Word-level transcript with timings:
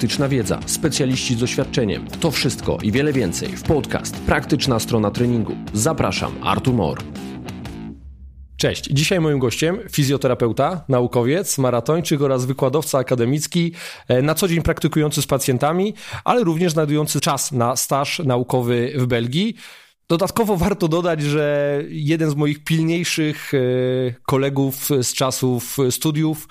praktyczna 0.00 0.28
wiedza, 0.28 0.60
specjaliści 0.66 1.34
z 1.34 1.38
doświadczeniem. 1.38 2.06
To 2.20 2.30
wszystko 2.30 2.78
i 2.82 2.92
wiele 2.92 3.12
więcej 3.12 3.48
w 3.48 3.62
podcast 3.62 4.16
Praktyczna 4.16 4.78
strona 4.78 5.10
treningu. 5.10 5.56
Zapraszam, 5.72 6.32
Artur 6.42 6.74
Mor. 6.74 6.98
Cześć. 8.56 8.84
Dzisiaj 8.84 9.20
moim 9.20 9.38
gościem 9.38 9.78
fizjoterapeuta, 9.90 10.84
naukowiec, 10.88 11.58
maratończyk 11.58 12.20
oraz 12.20 12.44
wykładowca 12.44 12.98
akademicki, 12.98 13.72
e, 14.08 14.22
na 14.22 14.34
co 14.34 14.48
dzień 14.48 14.62
praktykujący 14.62 15.22
z 15.22 15.26
pacjentami, 15.26 15.94
ale 16.24 16.44
również 16.44 16.72
znajdujący 16.72 17.20
czas 17.20 17.52
na 17.52 17.76
staż 17.76 18.18
naukowy 18.18 18.92
w 18.96 19.06
Belgii. 19.06 19.54
Dodatkowo 20.08 20.56
warto 20.56 20.88
dodać, 20.88 21.22
że 21.22 21.78
jeden 21.88 22.30
z 22.30 22.34
moich 22.34 22.64
pilniejszych 22.64 23.52
e, 23.54 23.58
kolegów 24.22 24.88
z 25.02 25.12
czasów 25.12 25.76
studiów 25.90 26.48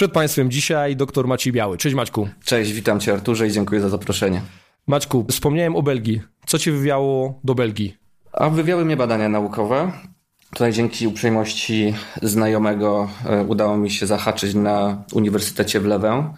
przed 0.00 0.12
Państwem 0.12 0.50
dzisiaj 0.50 0.96
dr 0.96 1.26
Maciej 1.26 1.52
Biały. 1.52 1.78
Cześć 1.78 1.96
Maćku. 1.96 2.28
Cześć, 2.44 2.72
witam 2.72 3.00
Cię 3.00 3.12
Arturze 3.12 3.46
i 3.46 3.52
dziękuję 3.52 3.80
za 3.80 3.88
zaproszenie. 3.88 4.40
Maćku, 4.86 5.26
wspomniałem 5.30 5.76
o 5.76 5.82
Belgii. 5.82 6.20
Co 6.46 6.58
Cię 6.58 6.72
wywiało 6.72 7.40
do 7.44 7.54
Belgii? 7.54 7.96
A 8.32 8.50
wywiały 8.50 8.84
mnie 8.84 8.96
badania 8.96 9.28
naukowe. 9.28 9.92
Tutaj 10.50 10.72
dzięki 10.72 11.06
uprzejmości 11.06 11.94
znajomego 12.22 13.08
e, 13.26 13.44
udało 13.44 13.76
mi 13.76 13.90
się 13.90 14.06
zahaczyć 14.06 14.54
na 14.54 15.04
Uniwersytecie 15.12 15.80
w 15.80 15.86
Lewę. 15.86 16.34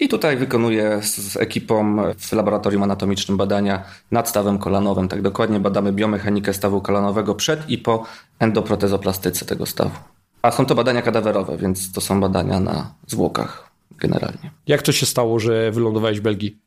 I 0.00 0.08
tutaj 0.08 0.36
wykonuję 0.36 1.00
z 1.02 1.36
ekipą 1.36 1.96
w 2.18 2.32
laboratorium 2.32 2.82
anatomicznym 2.82 3.36
badania 3.36 3.82
nad 4.10 4.28
stawem 4.28 4.58
kolanowym. 4.58 5.08
Tak 5.08 5.22
dokładnie 5.22 5.60
badamy 5.60 5.92
biomechanikę 5.92 6.54
stawu 6.54 6.80
kolanowego 6.80 7.34
przed 7.34 7.70
i 7.70 7.78
po 7.78 8.04
endoprotezoplastyce 8.38 9.44
tego 9.44 9.66
stawu. 9.66 10.13
A 10.44 10.50
są 10.50 10.66
to 10.66 10.74
badania 10.74 11.02
kadawerowe, 11.02 11.56
więc 11.56 11.92
to 11.92 12.00
są 12.00 12.20
badania 12.20 12.60
na 12.60 12.94
zwłokach 13.06 13.70
generalnie. 13.98 14.50
Jak 14.66 14.82
to 14.82 14.92
się 14.92 15.06
stało, 15.06 15.40
że 15.40 15.70
wylądowałeś 15.72 16.20
w 16.20 16.22
Belgii? 16.22 16.58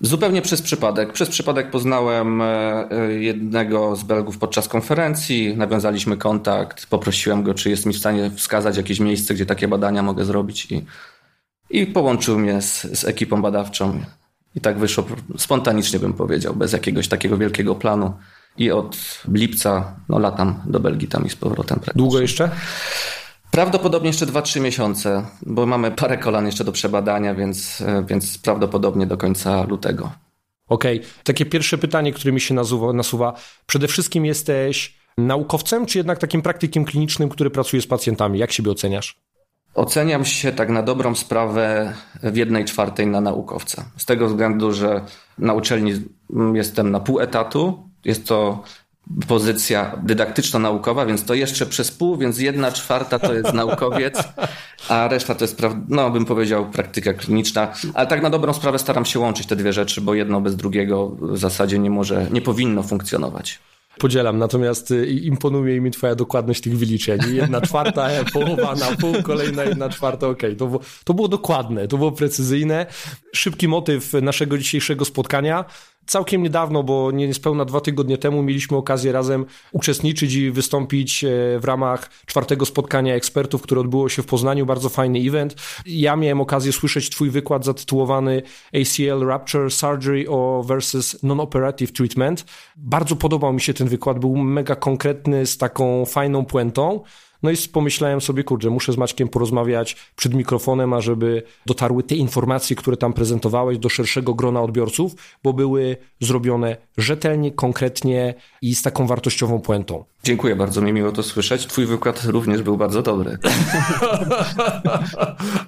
Zupełnie 0.00 0.42
przez 0.42 0.62
przypadek. 0.62 1.12
Przez 1.12 1.28
przypadek 1.28 1.70
poznałem 1.70 2.42
e, 2.42 2.88
jednego 3.18 3.96
z 3.96 4.02
Belgów 4.02 4.38
podczas 4.38 4.68
konferencji, 4.68 5.56
nawiązaliśmy 5.56 6.16
kontakt, 6.16 6.86
poprosiłem 6.86 7.42
go, 7.42 7.54
czy 7.54 7.70
jest 7.70 7.86
mi 7.86 7.92
w 7.92 7.98
stanie 7.98 8.30
wskazać 8.30 8.76
jakieś 8.76 9.00
miejsce, 9.00 9.34
gdzie 9.34 9.46
takie 9.46 9.68
badania 9.68 10.02
mogę 10.02 10.24
zrobić 10.24 10.72
i, 10.72 10.84
i 11.70 11.86
połączył 11.86 12.38
mnie 12.38 12.62
z, 12.62 12.82
z 12.82 13.04
ekipą 13.04 13.42
badawczą. 13.42 14.00
I 14.54 14.60
tak 14.60 14.78
wyszło 14.78 15.04
spontanicznie, 15.38 15.98
bym 15.98 16.12
powiedział, 16.12 16.54
bez 16.54 16.72
jakiegoś 16.72 17.08
takiego 17.08 17.36
wielkiego 17.38 17.74
planu. 17.74 18.12
I 18.58 18.70
od 18.70 18.96
lipca 19.28 19.96
no, 20.08 20.18
latam 20.18 20.62
do 20.66 20.80
Belgii 20.80 21.08
tam 21.08 21.26
i 21.26 21.30
z 21.30 21.36
powrotem. 21.36 21.80
Długo 21.94 22.20
jeszcze? 22.20 22.50
Prawdopodobnie 23.50 24.08
jeszcze 24.08 24.26
2-3 24.26 24.60
miesiące, 24.60 25.26
bo 25.46 25.66
mamy 25.66 25.90
parę 25.90 26.18
kolan 26.18 26.46
jeszcze 26.46 26.64
do 26.64 26.72
przebadania, 26.72 27.34
więc, 27.34 27.80
e, 27.80 28.04
więc 28.06 28.38
prawdopodobnie 28.38 29.06
do 29.06 29.16
końca 29.16 29.62
lutego. 29.62 30.12
Okej. 30.68 31.00
Okay. 31.00 31.10
Takie 31.24 31.46
pierwsze 31.46 31.78
pytanie, 31.78 32.12
które 32.12 32.32
mi 32.32 32.40
się 32.40 32.54
nasuwa, 32.54 32.92
nasuwa. 32.92 33.32
Przede 33.66 33.88
wszystkim 33.88 34.26
jesteś 34.26 34.96
naukowcem, 35.18 35.86
czy 35.86 35.98
jednak 35.98 36.18
takim 36.18 36.42
praktykiem 36.42 36.84
klinicznym, 36.84 37.28
który 37.28 37.50
pracuje 37.50 37.82
z 37.82 37.86
pacjentami? 37.86 38.38
Jak 38.38 38.52
siebie 38.52 38.70
oceniasz? 38.70 39.16
Oceniam 39.74 40.24
się 40.24 40.52
tak 40.52 40.68
na 40.68 40.82
dobrą 40.82 41.14
sprawę 41.14 41.92
w 42.22 42.36
jednej 42.36 42.64
czwartej 42.64 43.06
na 43.06 43.20
naukowca. 43.20 43.84
Z 43.96 44.04
tego 44.04 44.28
względu, 44.28 44.72
że 44.72 45.04
na 45.38 45.52
uczelni 45.52 45.92
jestem 46.54 46.90
na 46.90 47.00
pół 47.00 47.20
etatu. 47.20 47.91
Jest 48.04 48.26
to 48.26 48.62
pozycja 49.28 49.96
dydaktyczno-naukowa, 50.02 51.06
więc 51.06 51.24
to 51.24 51.34
jeszcze 51.34 51.66
przez 51.66 51.90
pół, 51.90 52.16
więc 52.16 52.38
jedna 52.38 52.72
czwarta 52.72 53.18
to 53.18 53.34
jest 53.34 53.52
naukowiec, 53.52 54.18
a 54.88 55.08
reszta 55.08 55.34
to 55.34 55.44
jest, 55.44 55.62
no 55.88 56.10
bym 56.10 56.24
powiedział, 56.24 56.70
praktyka 56.70 57.12
kliniczna. 57.12 57.72
Ale 57.94 58.06
tak 58.06 58.22
na 58.22 58.30
dobrą 58.30 58.52
sprawę 58.52 58.78
staram 58.78 59.04
się 59.04 59.18
łączyć 59.18 59.46
te 59.46 59.56
dwie 59.56 59.72
rzeczy, 59.72 60.00
bo 60.00 60.14
jedno 60.14 60.40
bez 60.40 60.56
drugiego 60.56 61.08
w 61.08 61.38
zasadzie 61.38 61.78
nie 61.78 61.90
może, 61.90 62.26
nie 62.30 62.42
powinno 62.42 62.82
funkcjonować. 62.82 63.58
Podzielam, 63.98 64.38
natomiast 64.38 64.90
y, 64.90 65.06
imponuje 65.06 65.80
mi 65.80 65.90
twoja 65.90 66.14
dokładność 66.14 66.60
tych 66.60 66.78
wyliczeń. 66.78 67.20
Jedna 67.32 67.60
czwarta, 67.60 68.08
połowa 68.32 68.74
na 68.74 68.96
pół, 68.96 69.22
kolejna 69.22 69.64
jedna 69.64 69.88
czwarta, 69.88 70.28
okej. 70.28 70.56
Okay. 70.56 70.68
To, 70.68 70.80
to 71.04 71.14
było 71.14 71.28
dokładne, 71.28 71.88
to 71.88 71.98
było 71.98 72.12
precyzyjne. 72.12 72.86
Szybki 73.32 73.68
motyw 73.68 74.12
naszego 74.12 74.58
dzisiejszego 74.58 75.04
spotkania. 75.04 75.64
Całkiem 76.06 76.42
niedawno, 76.42 76.82
bo 76.82 77.10
nie 77.10 77.26
niespełna 77.26 77.64
dwa 77.64 77.80
tygodnie 77.80 78.18
temu, 78.18 78.42
mieliśmy 78.42 78.76
okazję 78.76 79.12
razem 79.12 79.44
uczestniczyć 79.72 80.34
i 80.34 80.50
wystąpić 80.50 81.24
e, 81.24 81.28
w 81.60 81.64
ramach 81.64 82.10
czwartego 82.26 82.66
spotkania 82.66 83.14
ekspertów, 83.14 83.62
które 83.62 83.80
odbyło 83.80 84.08
się 84.08 84.22
w 84.22 84.26
Poznaniu. 84.26 84.66
Bardzo 84.66 84.88
fajny 84.88 85.18
event. 85.18 85.54
Ja 85.86 86.16
miałem 86.16 86.40
okazję 86.40 86.72
słyszeć 86.72 87.10
Twój 87.10 87.30
wykład 87.30 87.64
zatytułowany 87.64 88.42
ACL 88.74 89.20
Rupture 89.20 89.70
Surgery 89.70 90.26
versus 90.64 91.22
Non-Operative 91.22 91.92
Treatment. 91.92 92.44
Bardzo 92.76 93.16
podobał 93.16 93.52
mi 93.52 93.60
się 93.60 93.74
ten 93.74 93.88
wykład, 93.88 94.18
był 94.18 94.36
mega 94.36 94.76
konkretny, 94.76 95.46
z 95.46 95.58
taką 95.58 96.04
fajną 96.04 96.44
puentą. 96.44 97.02
No 97.42 97.50
i 97.50 97.56
pomyślałem 97.72 98.20
sobie, 98.20 98.44
kurczę, 98.44 98.70
muszę 98.70 98.92
z 98.92 98.96
Maćkiem 98.96 99.28
porozmawiać 99.28 99.96
przed 100.16 100.34
mikrofonem, 100.34 100.92
ażeby 100.92 101.42
dotarły 101.66 102.02
te 102.02 102.14
informacje, 102.14 102.76
które 102.76 102.96
tam 102.96 103.12
prezentowałeś 103.12 103.78
do 103.78 103.88
szerszego 103.88 104.34
grona 104.34 104.62
odbiorców, 104.62 105.14
bo 105.42 105.52
były 105.52 105.96
zrobione 106.20 106.76
rzetelnie, 106.98 107.52
konkretnie 107.52 108.34
i 108.62 108.74
z 108.74 108.82
taką 108.82 109.06
wartościową 109.06 109.60
puentą. 109.60 110.04
Dziękuję 110.24 110.56
bardzo, 110.56 110.80
mi 110.80 110.92
miło 110.92 111.12
to 111.12 111.22
słyszeć. 111.22 111.66
Twój 111.66 111.86
wykład 111.86 112.24
również 112.24 112.62
był 112.62 112.76
bardzo 112.76 113.02
dobry. 113.02 113.38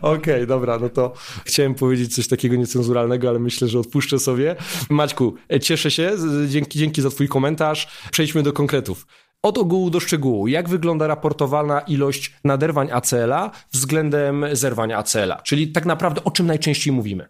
Okej, 0.01 0.35
okay, 0.35 0.47
dobra, 0.47 0.79
no 0.79 0.89
to 0.89 1.13
chciałem 1.45 1.75
powiedzieć 1.75 2.15
coś 2.15 2.29
takiego 2.29 2.57
niecenzuralnego, 2.57 3.29
ale 3.29 3.39
myślę, 3.39 3.69
że 3.69 3.79
odpuszczę 3.79 4.19
sobie. 4.19 4.57
Maćku, 4.91 5.35
cieszę 5.63 5.91
się, 5.91 6.13
dzięki, 6.49 6.79
dzięki 6.79 7.03
za 7.03 7.11
twój 7.11 7.29
komentarz. 7.29 7.89
Przejdźmy 8.11 8.43
do 8.43 8.53
konkretów. 8.53 9.07
Od 9.45 9.59
ogółu 9.59 9.91
do 9.91 10.01
szczegółu, 10.01 10.49
jak 10.49 10.69
wygląda 10.69 11.07
raportowana 11.07 11.81
ilość 11.81 12.33
naderwań 12.45 12.89
ACL-a 12.93 13.51
względem 13.73 14.47
zerwania 14.53 14.99
ACL-a? 14.99 15.43
Czyli 15.43 15.69
tak 15.69 15.87
naprawdę 15.87 16.25
o 16.25 16.31
czym 16.31 16.47
najczęściej 16.47 16.93
mówimy? 16.93 17.29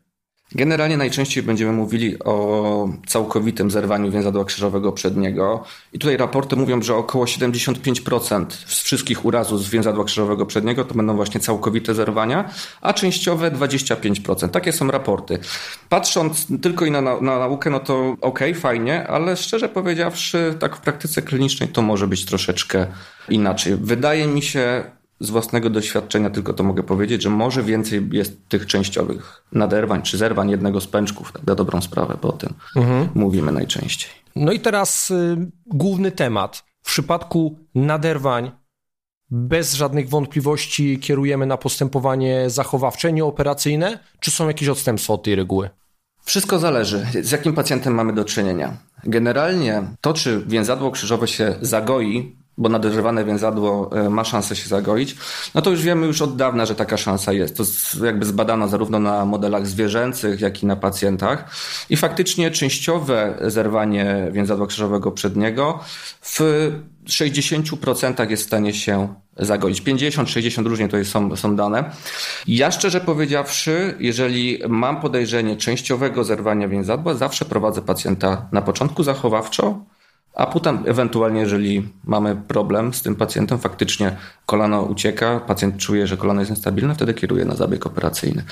Generalnie 0.55 0.97
najczęściej 0.97 1.43
będziemy 1.43 1.73
mówili 1.73 2.19
o 2.25 2.89
całkowitym 3.07 3.71
zerwaniu 3.71 4.11
więzadła 4.11 4.45
krzyżowego 4.45 4.93
przedniego. 4.93 5.65
I 5.93 5.99
tutaj 5.99 6.17
raporty 6.17 6.57
mówią, 6.57 6.83
że 6.83 6.95
około 6.95 7.25
75% 7.25 8.47
z 8.67 8.83
wszystkich 8.83 9.25
urazów 9.25 9.63
z 9.63 9.71
więzadła 9.71 10.05
krzyżowego 10.05 10.47
przedniego 10.47 10.85
to 10.85 10.95
będą 10.95 11.17
właśnie 11.17 11.41
całkowite 11.41 11.95
zerwania, 11.95 12.51
a 12.81 12.93
częściowe 12.93 13.51
25%. 13.51 14.49
Takie 14.49 14.73
są 14.73 14.91
raporty. 14.91 15.39
Patrząc 15.89 16.47
tylko 16.63 16.87
i 16.87 16.91
na, 16.91 17.01
na, 17.01 17.21
na 17.21 17.39
naukę, 17.39 17.71
no 17.71 17.81
to 17.81 18.17
okay, 18.21 18.55
fajnie, 18.55 19.07
ale 19.09 19.37
szczerze 19.37 19.69
powiedziawszy, 19.69 20.55
tak 20.59 20.77
w 20.77 20.81
praktyce 20.81 21.23
klinicznej 21.23 21.69
to 21.69 21.83
może 21.83 22.07
być 22.07 22.25
troszeczkę 22.25 22.87
inaczej. 23.29 23.77
Wydaje 23.81 24.27
mi 24.27 24.43
się, 24.43 24.85
z 25.21 25.31
własnego 25.31 25.71
doświadczenia 25.71 26.31
tylko 26.31 26.53
to 26.53 26.65
mogę 26.65 26.83
powiedzieć, 26.83 27.23
że 27.23 27.31
może 27.31 27.63
więcej 27.63 28.09
jest 28.13 28.49
tych 28.49 28.67
częściowych 28.67 29.45
naderwań 29.53 30.03
czy 30.03 30.19
zerwań 30.19 30.51
jednego 30.51 30.81
z 30.81 30.87
pęczków, 30.87 31.33
tak 31.33 31.47
na 31.47 31.55
dobrą 31.55 31.81
sprawę, 31.81 32.17
bo 32.23 32.29
o 32.29 32.33
tym 32.33 32.55
mhm. 32.77 33.09
mówimy 33.15 33.53
najczęściej. 33.53 34.11
No 34.37 34.53
i 34.53 34.61
teraz 34.61 35.11
y, 35.11 35.37
główny 35.67 36.13
temat. 36.13 36.65
W 36.83 36.87
przypadku 36.87 37.59
naderwań 37.75 38.51
bez 39.31 39.75
żadnych 39.75 40.09
wątpliwości 40.09 40.99
kierujemy 40.99 41.47
na 41.47 41.57
postępowanie 41.57 42.51
zachowawcze, 42.51 43.13
nieoperacyjne, 43.13 43.99
czy 44.21 44.31
są 44.31 44.49
jakieś 44.49 44.69
odstępstwa 44.69 45.13
od 45.13 45.23
tej 45.23 45.35
reguły? 45.35 45.71
Wszystko 46.25 46.59
zależy, 46.59 47.07
z 47.23 47.31
jakim 47.31 47.55
pacjentem 47.55 47.95
mamy 47.95 48.13
do 48.13 48.25
czynienia. 48.25 48.77
Generalnie 49.05 49.83
to, 50.01 50.13
czy 50.13 50.45
więzadło 50.47 50.91
krzyżowe 50.91 51.29
się 51.29 51.55
zagoi 51.61 52.37
bo 52.59 52.69
naderzywane 52.69 53.25
więzadło 53.25 53.91
e, 53.93 54.11
ma 54.11 54.25
szansę 54.25 54.57
się 54.57 54.69
zagoić, 54.69 55.17
no 55.55 55.63
to 55.63 55.71
już 55.71 55.83
wiemy 55.83 56.07
już 56.07 56.23
od 56.23 56.37
dawna, 56.37 56.67
że 56.67 56.75
taka 56.75 56.97
szansa 56.97 57.33
jest. 57.33 57.57
To 57.57 57.65
jakby 58.05 58.27
zbadano 58.27 58.69
zarówno 58.69 58.99
na 58.99 59.25
modelach 59.25 59.67
zwierzęcych, 59.67 60.41
jak 60.41 60.63
i 60.63 60.67
na 60.67 60.77
pacjentach. 60.77 61.51
I 61.91 61.97
faktycznie 61.97 62.51
częściowe 62.51 63.39
zerwanie 63.41 64.29
więzadła 64.33 64.67
krzyżowego 64.67 65.13
przedniego 65.13 65.81
w 66.21 66.41
60% 67.09 68.31
jest 68.31 68.43
w 68.43 68.47
stanie 68.47 68.75
się 68.75 69.15
zagoić. 69.37 69.81
50, 69.81 70.31
60 70.31 70.69
różnie 70.69 70.89
to 70.89 71.05
są, 71.05 71.37
są 71.37 71.57
dane. 71.57 71.91
Ja 72.47 72.71
szczerze 72.71 73.01
powiedziawszy, 73.01 73.95
jeżeli 74.01 74.61
mam 74.69 75.01
podejrzenie 75.01 75.57
częściowego 75.57 76.25
zerwania 76.25 76.69
więzadła, 76.69 77.15
zawsze 77.15 77.45
prowadzę 77.45 77.83
pacjenta 77.83 78.49
na 78.53 78.63
początku 78.63 79.03
zachowawczo, 79.03 79.85
a 80.35 80.47
potem 80.47 80.79
ewentualnie, 80.87 81.41
jeżeli 81.41 81.89
mamy 82.05 82.37
problem 82.37 82.95
z 82.95 83.03
tym 83.03 83.15
pacjentem, 83.15 83.59
faktycznie 83.59 84.17
kolano 84.47 84.83
ucieka, 84.83 85.41
pacjent 85.41 85.77
czuje, 85.77 86.07
że 86.07 86.17
kolano 86.17 86.41
jest 86.41 86.51
niestabilne, 86.51 86.95
wtedy 86.95 87.15
kieruje 87.15 87.45
na 87.45 87.55
zabieg 87.55 87.87
operacyjny. 87.87 88.45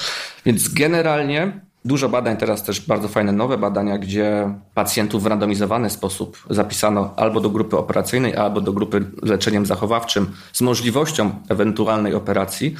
Więc 0.44 0.68
generalnie 0.68 1.52
Dużo 1.84 2.08
badań, 2.08 2.36
teraz 2.36 2.62
też 2.62 2.80
bardzo 2.80 3.08
fajne 3.08 3.32
nowe 3.32 3.58
badania, 3.58 3.98
gdzie 3.98 4.54
pacjentów 4.74 5.22
w 5.22 5.26
randomizowany 5.26 5.90
sposób 5.90 6.46
zapisano 6.50 7.14
albo 7.16 7.40
do 7.40 7.50
grupy 7.50 7.76
operacyjnej, 7.78 8.36
albo 8.36 8.60
do 8.60 8.72
grupy 8.72 9.04
leczeniem 9.22 9.66
zachowawczym 9.66 10.30
z 10.52 10.60
możliwością 10.60 11.30
ewentualnej 11.48 12.14
operacji. 12.14 12.74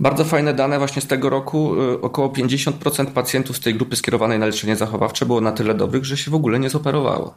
Bardzo 0.00 0.24
fajne 0.24 0.54
dane 0.54 0.78
właśnie 0.78 1.02
z 1.02 1.06
tego 1.06 1.30
roku. 1.30 1.82
Y, 1.82 2.00
około 2.00 2.28
50% 2.28 3.06
pacjentów 3.06 3.56
z 3.56 3.60
tej 3.60 3.74
grupy 3.74 3.96
skierowanej 3.96 4.38
na 4.38 4.46
leczenie 4.46 4.76
zachowawcze 4.76 5.26
było 5.26 5.40
na 5.40 5.52
tyle 5.52 5.74
dobrych, 5.74 6.04
że 6.04 6.16
się 6.16 6.30
w 6.30 6.34
ogóle 6.34 6.58
nie 6.58 6.70
zoperowało. 6.70 7.34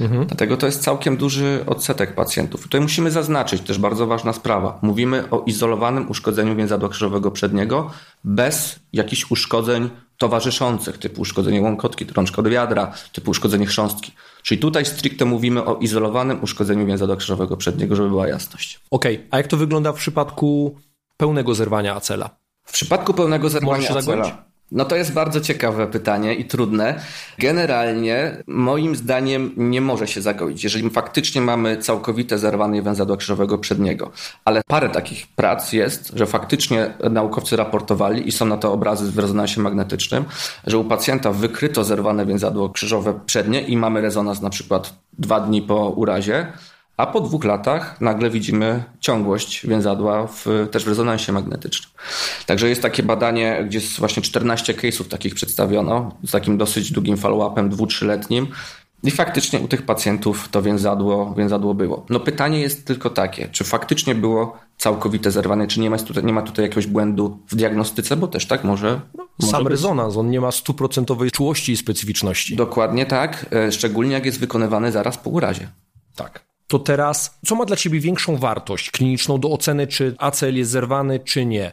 Mhm. 0.00 0.26
Dlatego 0.26 0.56
to 0.56 0.66
jest 0.66 0.82
całkiem 0.82 1.16
duży 1.16 1.64
odsetek 1.66 2.14
pacjentów. 2.14 2.62
Tutaj 2.62 2.80
musimy 2.80 3.10
zaznaczyć 3.10 3.62
też 3.62 3.78
bardzo 3.78 4.06
ważna 4.06 4.32
sprawa. 4.32 4.78
Mówimy 4.82 5.30
o 5.30 5.42
izolowanym 5.46 6.10
uszkodzeniu 6.10 6.56
więzadła 6.56 6.88
krzyżowego 6.88 7.30
przedniego 7.30 7.90
bez 8.24 8.78
jakichś 8.92 9.30
uszkodzeń 9.30 9.90
towarzyszących, 10.18 10.98
typu 10.98 11.20
uszkodzenie 11.20 11.62
łąkotki, 11.62 12.06
rączka 12.16 12.38
od 12.42 12.48
wiadra, 12.48 12.92
typu 13.12 13.30
uszkodzenie 13.30 13.66
chrząstki. 13.66 14.12
Czyli 14.42 14.60
tutaj 14.60 14.86
stricte 14.86 15.24
mówimy 15.24 15.64
o 15.64 15.76
izolowanym 15.76 16.42
uszkodzeniu 16.42 16.86
więzadła 16.86 17.16
krzyżowego 17.16 17.56
przedniego, 17.56 17.96
żeby 17.96 18.08
była 18.08 18.28
jasność. 18.28 18.80
Okej, 18.90 19.16
okay. 19.16 19.28
a 19.30 19.36
jak 19.36 19.46
to 19.46 19.56
wygląda 19.56 19.92
w 19.92 19.96
przypadku 19.96 20.76
pełnego 21.16 21.54
zerwania 21.54 21.94
acela? 21.94 22.30
W 22.64 22.72
przypadku 22.72 23.14
pełnego 23.14 23.48
zerwania 23.48 23.90
acela... 23.90 24.49
No 24.72 24.84
to 24.84 24.96
jest 24.96 25.12
bardzo 25.12 25.40
ciekawe 25.40 25.86
pytanie 25.86 26.34
i 26.34 26.44
trudne. 26.44 27.00
Generalnie 27.38 28.42
moim 28.46 28.96
zdaniem 28.96 29.52
nie 29.56 29.80
może 29.80 30.06
się 30.06 30.22
zagoić, 30.22 30.64
jeżeli 30.64 30.90
faktycznie 30.90 31.40
mamy 31.40 31.76
całkowite 31.76 32.38
zerwanie 32.38 32.82
węzadła 32.82 33.16
krzyżowego 33.16 33.58
przedniego. 33.58 34.10
Ale 34.44 34.62
parę 34.66 34.88
takich 34.88 35.26
prac 35.26 35.72
jest, 35.72 36.12
że 36.14 36.26
faktycznie 36.26 36.94
naukowcy 37.10 37.56
raportowali 37.56 38.28
i 38.28 38.32
są 38.32 38.46
na 38.46 38.56
to 38.56 38.72
obrazy 38.72 39.12
w 39.12 39.18
rezonansie 39.18 39.60
magnetycznym, 39.60 40.24
że 40.66 40.78
u 40.78 40.84
pacjenta 40.84 41.32
wykryto 41.32 41.84
zerwane 41.84 42.26
więzadło 42.26 42.68
krzyżowe 42.68 43.20
przednie 43.26 43.60
i 43.60 43.76
mamy 43.76 44.00
rezonans 44.00 44.40
na 44.40 44.50
przykład 44.50 44.94
dwa 45.18 45.40
dni 45.40 45.62
po 45.62 45.90
urazie, 45.90 46.52
a 47.00 47.06
po 47.06 47.20
dwóch 47.20 47.44
latach 47.44 48.00
nagle 48.00 48.30
widzimy 48.30 48.84
ciągłość 49.00 49.66
więzadła 49.66 50.26
w, 50.26 50.46
też 50.70 50.84
w 50.84 50.88
rezonansie 50.88 51.32
magnetycznym. 51.32 51.90
Także 52.46 52.68
jest 52.68 52.82
takie 52.82 53.02
badanie, 53.02 53.64
gdzie 53.66 53.78
jest 53.78 53.98
właśnie 53.98 54.22
14 54.22 54.74
case'ów 54.74 55.04
takich 55.08 55.34
przedstawiono, 55.34 56.16
z 56.24 56.30
takim 56.30 56.58
dosyć 56.58 56.92
długim 56.92 57.16
follow-upem, 57.16 57.68
dwu, 57.68 57.86
trzyletnim. 57.86 58.46
I 59.02 59.10
faktycznie 59.10 59.60
u 59.60 59.68
tych 59.68 59.82
pacjentów 59.82 60.48
to 60.48 60.62
więzadło, 60.62 61.34
więzadło 61.36 61.74
było. 61.74 62.06
No 62.10 62.20
pytanie 62.20 62.60
jest 62.60 62.86
tylko 62.86 63.10
takie, 63.10 63.48
czy 63.48 63.64
faktycznie 63.64 64.14
było 64.14 64.58
całkowite 64.78 65.30
zerwane, 65.30 65.66
czy 65.66 65.80
nie 65.80 65.90
ma 65.90 65.98
tutaj, 65.98 66.24
nie 66.24 66.32
ma 66.32 66.42
tutaj 66.42 66.64
jakiegoś 66.64 66.86
błędu 66.86 67.38
w 67.48 67.54
diagnostyce, 67.54 68.16
bo 68.16 68.28
też 68.28 68.46
tak 68.46 68.64
może. 68.64 69.00
może 69.38 69.52
Sam 69.52 69.64
być. 69.64 69.70
rezonans, 69.70 70.16
on 70.16 70.30
nie 70.30 70.40
ma 70.40 70.50
stuprocentowej 70.50 71.30
czułości 71.30 71.72
i 71.72 71.76
specyficzności. 71.76 72.56
Dokładnie 72.56 73.06
tak, 73.06 73.46
e, 73.52 73.72
szczególnie 73.72 74.12
jak 74.12 74.26
jest 74.26 74.40
wykonywany 74.40 74.92
zaraz 74.92 75.18
po 75.18 75.30
urazie. 75.30 75.68
Tak 76.16 76.49
to 76.70 76.78
teraz 76.78 77.38
co 77.46 77.54
ma 77.54 77.64
dla 77.64 77.76
ciebie 77.76 78.00
większą 78.00 78.36
wartość 78.36 78.90
kliniczną 78.90 79.40
do 79.40 79.50
oceny, 79.50 79.86
czy 79.86 80.14
ACL 80.18 80.54
jest 80.54 80.70
zerwany, 80.70 81.20
czy 81.24 81.46
nie? 81.46 81.72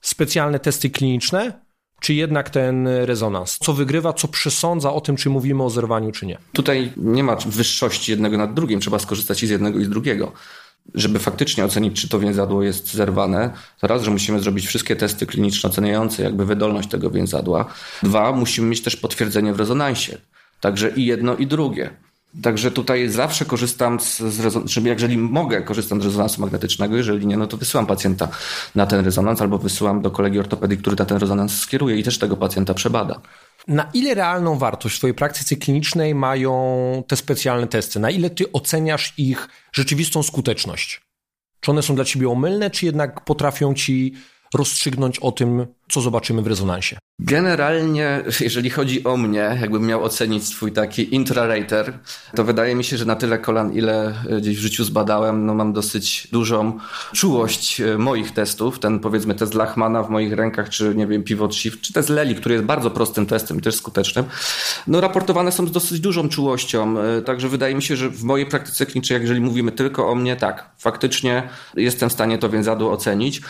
Specjalne 0.00 0.58
testy 0.60 0.90
kliniczne, 0.90 1.60
czy 2.00 2.14
jednak 2.14 2.50
ten 2.50 2.88
rezonans? 2.88 3.58
Co 3.62 3.72
wygrywa, 3.72 4.12
co 4.12 4.28
przesądza 4.28 4.92
o 4.92 5.00
tym, 5.00 5.16
czy 5.16 5.30
mówimy 5.30 5.62
o 5.62 5.70
zerwaniu, 5.70 6.12
czy 6.12 6.26
nie? 6.26 6.38
Tutaj 6.52 6.92
nie 6.96 7.24
ma 7.24 7.36
wyższości 7.36 8.10
jednego 8.10 8.38
nad 8.38 8.54
drugim, 8.54 8.80
trzeba 8.80 8.98
skorzystać 8.98 9.42
i 9.42 9.46
z 9.46 9.50
jednego 9.50 9.78
i 9.78 9.84
z 9.84 9.88
drugiego. 9.88 10.32
Żeby 10.94 11.18
faktycznie 11.18 11.64
ocenić, 11.64 12.00
czy 12.00 12.08
to 12.08 12.18
więzadło 12.18 12.62
jest 12.62 12.94
zerwane, 12.94 13.50
to 13.80 13.86
raz, 13.86 14.02
że 14.02 14.10
musimy 14.10 14.40
zrobić 14.40 14.66
wszystkie 14.66 14.96
testy 14.96 15.26
kliniczne 15.26 15.70
oceniające 15.70 16.22
jakby 16.22 16.46
wydolność 16.46 16.88
tego 16.88 17.10
więzadła. 17.10 17.64
Dwa, 18.02 18.32
musimy 18.32 18.68
mieć 18.68 18.82
też 18.82 18.96
potwierdzenie 18.96 19.52
w 19.52 19.58
rezonansie. 19.58 20.18
Także 20.60 20.90
i 20.90 21.06
jedno, 21.06 21.36
i 21.36 21.46
drugie. 21.46 21.90
Także 22.42 22.70
tutaj 22.70 23.08
zawsze 23.08 23.44
korzystam 23.44 24.00
z, 24.00 24.18
z 24.18 24.40
rezonansu, 24.40 24.80
jeżeli 24.84 25.18
mogę, 25.18 25.62
korzystam 25.62 26.02
z 26.02 26.04
rezonansu 26.04 26.40
magnetycznego, 26.40 26.96
jeżeli 26.96 27.26
nie, 27.26 27.36
no 27.36 27.46
to 27.46 27.56
wysyłam 27.56 27.86
pacjenta 27.86 28.28
na 28.74 28.86
ten 28.86 29.04
rezonans 29.04 29.40
albo 29.40 29.58
wysyłam 29.58 30.02
do 30.02 30.10
kolegi 30.10 30.38
ortopedii, 30.38 30.78
który 30.78 30.96
na 30.98 31.04
ten 31.04 31.18
rezonans 31.18 31.60
skieruje 31.60 31.96
i 31.96 32.02
też 32.02 32.18
tego 32.18 32.36
pacjenta 32.36 32.74
przebada. 32.74 33.20
Na 33.68 33.90
ile 33.94 34.14
realną 34.14 34.58
wartość 34.58 34.94
w 34.94 34.98
Twojej 34.98 35.14
praktyce 35.14 35.56
klinicznej 35.56 36.14
mają 36.14 37.04
te 37.06 37.16
specjalne 37.16 37.66
testy? 37.66 38.00
Na 38.00 38.10
ile 38.10 38.30
Ty 38.30 38.52
oceniasz 38.52 39.14
ich 39.18 39.48
rzeczywistą 39.72 40.22
skuteczność? 40.22 41.00
Czy 41.60 41.70
one 41.70 41.82
są 41.82 41.94
dla 41.94 42.04
Ciebie 42.04 42.28
omylne, 42.30 42.70
czy 42.70 42.86
jednak 42.86 43.24
potrafią 43.24 43.74
Ci 43.74 44.14
rozstrzygnąć 44.54 45.18
o 45.18 45.32
tym, 45.32 45.66
co 45.88 46.00
zobaczymy 46.00 46.42
w 46.42 46.46
rezonansie? 46.46 46.98
Generalnie, 47.20 48.24
jeżeli 48.40 48.70
chodzi 48.70 49.04
o 49.04 49.16
mnie, 49.16 49.58
jakbym 49.60 49.86
miał 49.86 50.04
ocenić 50.04 50.46
swój 50.46 50.72
taki 50.72 51.14
intrarater, 51.14 51.98
to 52.36 52.44
wydaje 52.44 52.74
mi 52.74 52.84
się, 52.84 52.96
że 52.96 53.04
na 53.04 53.16
tyle 53.16 53.38
kolan, 53.38 53.72
ile 53.72 54.14
gdzieś 54.38 54.56
w 54.56 54.60
życiu 54.60 54.84
zbadałem, 54.84 55.46
no 55.46 55.54
mam 55.54 55.72
dosyć 55.72 56.28
dużą 56.32 56.78
czułość 57.12 57.80
e, 57.80 57.98
moich 57.98 58.32
testów. 58.32 58.78
Ten 58.78 59.00
powiedzmy 59.00 59.34
test 59.34 59.54
Lachmana 59.54 60.02
w 60.02 60.10
moich 60.10 60.32
rękach, 60.32 60.68
czy 60.68 60.94
nie 60.94 61.06
wiem, 61.06 61.24
Pivot 61.24 61.54
Shift, 61.54 61.80
czy 61.80 61.92
test 61.92 62.08
Leli, 62.08 62.34
który 62.34 62.54
jest 62.54 62.66
bardzo 62.66 62.90
prostym 62.90 63.26
testem 63.26 63.60
też 63.60 63.74
skutecznym, 63.74 64.24
no 64.86 65.00
raportowane 65.00 65.52
są 65.52 65.66
z 65.66 65.72
dosyć 65.72 66.00
dużą 66.00 66.28
czułością. 66.28 66.98
E, 66.98 67.22
także 67.22 67.48
wydaje 67.48 67.74
mi 67.74 67.82
się, 67.82 67.96
że 67.96 68.10
w 68.10 68.24
mojej 68.24 68.46
praktyce 68.46 68.86
klinicznej, 68.86 69.20
jeżeli 69.20 69.40
mówimy 69.40 69.72
tylko 69.72 70.08
o 70.08 70.14
mnie, 70.14 70.36
tak, 70.36 70.70
faktycznie 70.78 71.48
jestem 71.76 72.08
w 72.10 72.12
stanie 72.12 72.38
to 72.38 72.48
więzadło 72.48 72.92
ocenić. 72.92 73.40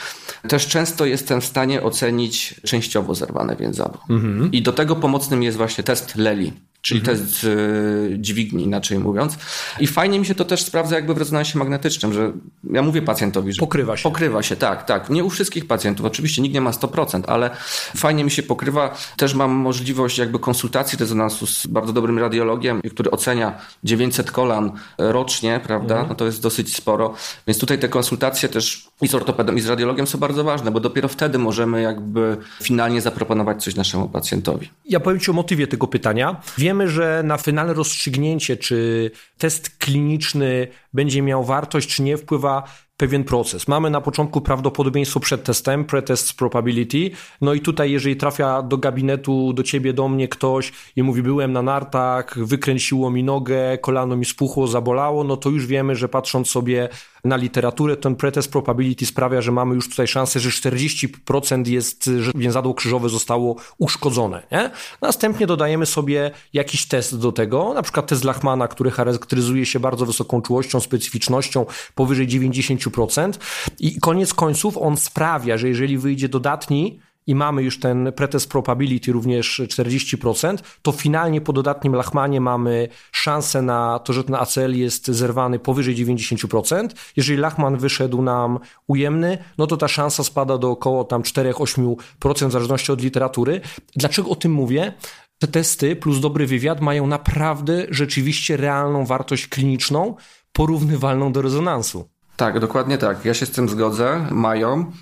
Też 0.48 0.66
często 0.66 1.06
jestem 1.06 1.40
w 1.40 1.44
stanie 1.44 1.82
ocenić 1.82 2.27
częściowo 2.64 3.14
zerwane 3.14 3.56
więzadło. 3.56 4.04
Mhm. 4.10 4.52
I 4.52 4.62
do 4.62 4.72
tego 4.72 4.96
pomocnym 4.96 5.42
jest 5.42 5.56
właśnie 5.56 5.84
test 5.84 6.16
Leli 6.16 6.52
czyli 6.80 7.00
mhm. 7.00 7.18
test 7.18 7.44
y, 7.44 8.16
dźwigni, 8.18 8.64
inaczej 8.64 8.98
mówiąc. 8.98 9.38
I 9.80 9.86
fajnie 9.86 10.20
mi 10.20 10.26
się 10.26 10.34
to 10.34 10.44
też 10.44 10.62
sprawdza 10.62 10.96
jakby 10.96 11.14
w 11.14 11.18
rezonansie 11.18 11.58
magnetycznym, 11.58 12.12
że 12.12 12.32
ja 12.70 12.82
mówię 12.82 13.02
pacjentowi, 13.02 13.52
że 13.52 13.60
pokrywa 13.60 13.96
się. 13.96 14.02
Pokrywa 14.02 14.42
się, 14.42 14.56
tak, 14.56 14.84
tak. 14.84 15.10
Nie 15.10 15.24
u 15.24 15.30
wszystkich 15.30 15.66
pacjentów, 15.66 16.06
oczywiście 16.06 16.42
nikt 16.42 16.54
nie 16.54 16.60
ma 16.60 16.70
100%, 16.70 17.22
ale 17.26 17.50
fajnie 17.96 18.24
mi 18.24 18.30
się 18.30 18.42
pokrywa. 18.42 18.96
Też 19.16 19.34
mam 19.34 19.50
możliwość 19.50 20.18
jakby 20.18 20.38
konsultacji 20.38 20.98
rezonansu 20.98 21.46
z 21.46 21.66
bardzo 21.66 21.92
dobrym 21.92 22.18
radiologiem, 22.18 22.80
który 22.90 23.10
ocenia 23.10 23.58
900 23.84 24.30
kolan 24.30 24.72
rocznie, 24.98 25.60
prawda? 25.64 25.94
Mhm. 25.94 26.08
No 26.08 26.14
to 26.14 26.26
jest 26.26 26.42
dosyć 26.42 26.76
sporo. 26.76 27.14
Więc 27.46 27.58
tutaj 27.58 27.78
te 27.78 27.88
konsultacje 27.88 28.48
też 28.48 28.88
i 29.02 29.08
z 29.08 29.14
ortopedem, 29.14 29.58
i 29.58 29.60
z 29.60 29.66
radiologiem 29.66 30.06
są 30.06 30.18
bardzo 30.18 30.44
ważne, 30.44 30.70
bo 30.70 30.80
dopiero 30.80 31.08
wtedy 31.08 31.38
możemy 31.38 31.82
jakby 31.82 32.36
finalnie 32.62 33.00
zaproponować 33.00 33.64
coś 33.64 33.74
naszemu 33.74 34.08
pacjentowi. 34.08 34.70
Ja 34.84 35.00
powiem 35.00 35.20
Ci 35.20 35.30
o 35.30 35.34
motywie 35.34 35.66
tego 35.66 35.86
pytania. 35.86 36.36
Wiemy, 36.68 36.88
że 36.88 37.22
na 37.24 37.38
finalne 37.38 37.74
rozstrzygnięcie, 37.74 38.56
czy 38.56 39.10
test 39.38 39.78
kliniczny 39.78 40.68
będzie 40.92 41.22
miał 41.22 41.44
wartość, 41.44 41.88
czy 41.88 42.02
nie, 42.02 42.16
wpływa 42.16 42.62
pewien 42.96 43.24
proces. 43.24 43.68
Mamy 43.68 43.90
na 43.90 44.00
początku 44.00 44.40
prawdopodobieństwo 44.40 45.20
przed 45.20 45.44
testem, 45.44 45.84
pretest 45.84 46.34
probability. 46.34 47.10
No 47.40 47.54
i 47.54 47.60
tutaj, 47.60 47.90
jeżeli 47.90 48.16
trafia 48.16 48.62
do 48.62 48.78
gabinetu, 48.78 49.52
do 49.52 49.62
ciebie, 49.62 49.92
do 49.92 50.08
mnie 50.08 50.28
ktoś 50.28 50.72
i 50.96 51.02
mówi, 51.02 51.22
byłem 51.22 51.52
na 51.52 51.62
nartach, 51.62 52.38
wykręciło 52.38 53.10
mi 53.10 53.24
nogę, 53.24 53.78
kolano 53.78 54.16
mi 54.16 54.24
spuchło, 54.24 54.66
zabolało, 54.66 55.24
no 55.24 55.36
to 55.36 55.50
już 55.50 55.66
wiemy, 55.66 55.96
że 55.96 56.08
patrząc 56.08 56.50
sobie 56.50 56.88
na 57.24 57.36
literaturę, 57.36 57.96
ten 57.96 58.16
pretest 58.16 58.52
probability 58.52 59.06
sprawia, 59.06 59.42
że 59.42 59.52
mamy 59.52 59.74
już 59.74 59.88
tutaj 59.88 60.06
szansę, 60.06 60.40
że 60.40 60.50
40% 60.50 61.68
jest, 61.68 62.10
że 62.20 62.32
więzadło 62.34 62.74
krzyżowe 62.74 63.08
zostało 63.08 63.56
uszkodzone. 63.78 64.46
Nie? 64.52 64.70
Następnie 65.00 65.46
dodajemy 65.46 65.86
sobie 65.86 66.30
jakiś 66.52 66.86
test 66.86 67.18
do 67.18 67.32
tego, 67.32 67.74
na 67.74 67.82
przykład 67.82 68.06
test 68.06 68.24
Lachmana, 68.24 68.68
który 68.68 68.90
charakteryzuje 68.90 69.66
się 69.66 69.80
bardzo 69.80 70.06
wysoką 70.06 70.42
czułością, 70.42 70.80
specyficznością 70.80 71.66
powyżej 71.94 72.28
90% 72.28 73.32
i 73.78 74.00
koniec 74.00 74.34
końców 74.34 74.76
on 74.78 74.96
sprawia, 74.96 75.58
że 75.58 75.68
jeżeli 75.68 75.98
wyjdzie 75.98 76.28
dodatni 76.28 77.00
i 77.28 77.34
mamy 77.34 77.62
już 77.62 77.80
ten 77.80 78.12
pretest 78.12 78.50
probability 78.50 79.12
również 79.12 79.60
40%, 79.66 80.58
to 80.82 80.92
finalnie 80.92 81.40
po 81.40 81.52
dodatnim 81.52 81.94
Lachmanie 81.94 82.40
mamy 82.40 82.88
szansę 83.12 83.62
na 83.62 83.98
to, 83.98 84.12
że 84.12 84.24
ten 84.24 84.34
ACL 84.34 84.72
jest 84.72 85.06
zerwany 85.06 85.58
powyżej 85.58 85.96
90%. 85.96 86.88
Jeżeli 87.16 87.38
Lachman 87.38 87.76
wyszedł 87.76 88.22
nam 88.22 88.58
ujemny, 88.86 89.38
no 89.58 89.66
to 89.66 89.76
ta 89.76 89.88
szansa 89.88 90.24
spada 90.24 90.58
do 90.58 90.70
około 90.70 91.04
tam 91.04 91.22
4-8% 91.22 92.48
w 92.48 92.52
zależności 92.52 92.92
od 92.92 93.02
literatury. 93.02 93.60
Dlaczego 93.96 94.30
o 94.30 94.36
tym 94.36 94.52
mówię? 94.52 94.92
Te 95.38 95.46
testy 95.46 95.96
plus 95.96 96.20
dobry 96.20 96.46
wywiad 96.46 96.80
mają 96.80 97.06
naprawdę 97.06 97.86
rzeczywiście 97.90 98.56
realną 98.56 99.06
wartość 99.06 99.46
kliniczną, 99.46 100.14
porównywalną 100.52 101.32
do 101.32 101.42
rezonansu. 101.42 102.08
Tak, 102.36 102.60
dokładnie 102.60 102.98
tak. 102.98 103.24
Ja 103.24 103.34
się 103.34 103.46
z 103.46 103.50
tym 103.50 103.68
zgodzę. 103.68 104.26
Mają. 104.30 104.92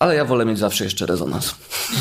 Ale 0.00 0.14
ja 0.14 0.24
wolę 0.24 0.44
mieć 0.44 0.58
zawsze 0.58 0.84
jeszcze 0.84 1.06
rezonans. 1.06 1.54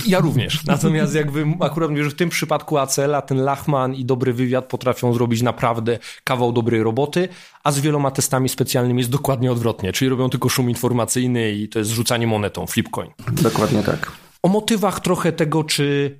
Ja 0.07 0.19
również. 0.19 0.65
Natomiast 0.65 1.15
jakby 1.15 1.45
akurat 1.59 1.89
mówię, 1.89 2.03
że 2.03 2.09
w 2.09 2.15
tym 2.15 2.29
przypadku 2.29 2.77
Acela 2.77 3.21
ten 3.21 3.37
Lachman 3.37 3.95
i 3.95 4.05
dobry 4.05 4.33
wywiad 4.33 4.65
potrafią 4.65 5.13
zrobić 5.13 5.41
naprawdę 5.41 5.99
kawał 6.23 6.51
dobrej 6.51 6.83
roboty, 6.83 7.29
a 7.63 7.71
z 7.71 7.79
wieloma 7.79 8.11
testami 8.11 8.49
specjalnymi 8.49 8.99
jest 8.99 9.09
dokładnie 9.09 9.51
odwrotnie, 9.51 9.93
czyli 9.93 10.09
robią 10.09 10.29
tylko 10.29 10.49
szum 10.49 10.69
informacyjny 10.69 11.51
i 11.51 11.69
to 11.69 11.79
jest 11.79 11.91
rzucanie 11.91 12.27
monetą, 12.27 12.67
flipcoin. 12.67 13.11
Dokładnie 13.31 13.83
tak. 13.83 14.11
O 14.43 14.47
motywach 14.47 14.99
trochę 14.99 15.31
tego, 15.31 15.63
czy, 15.63 16.19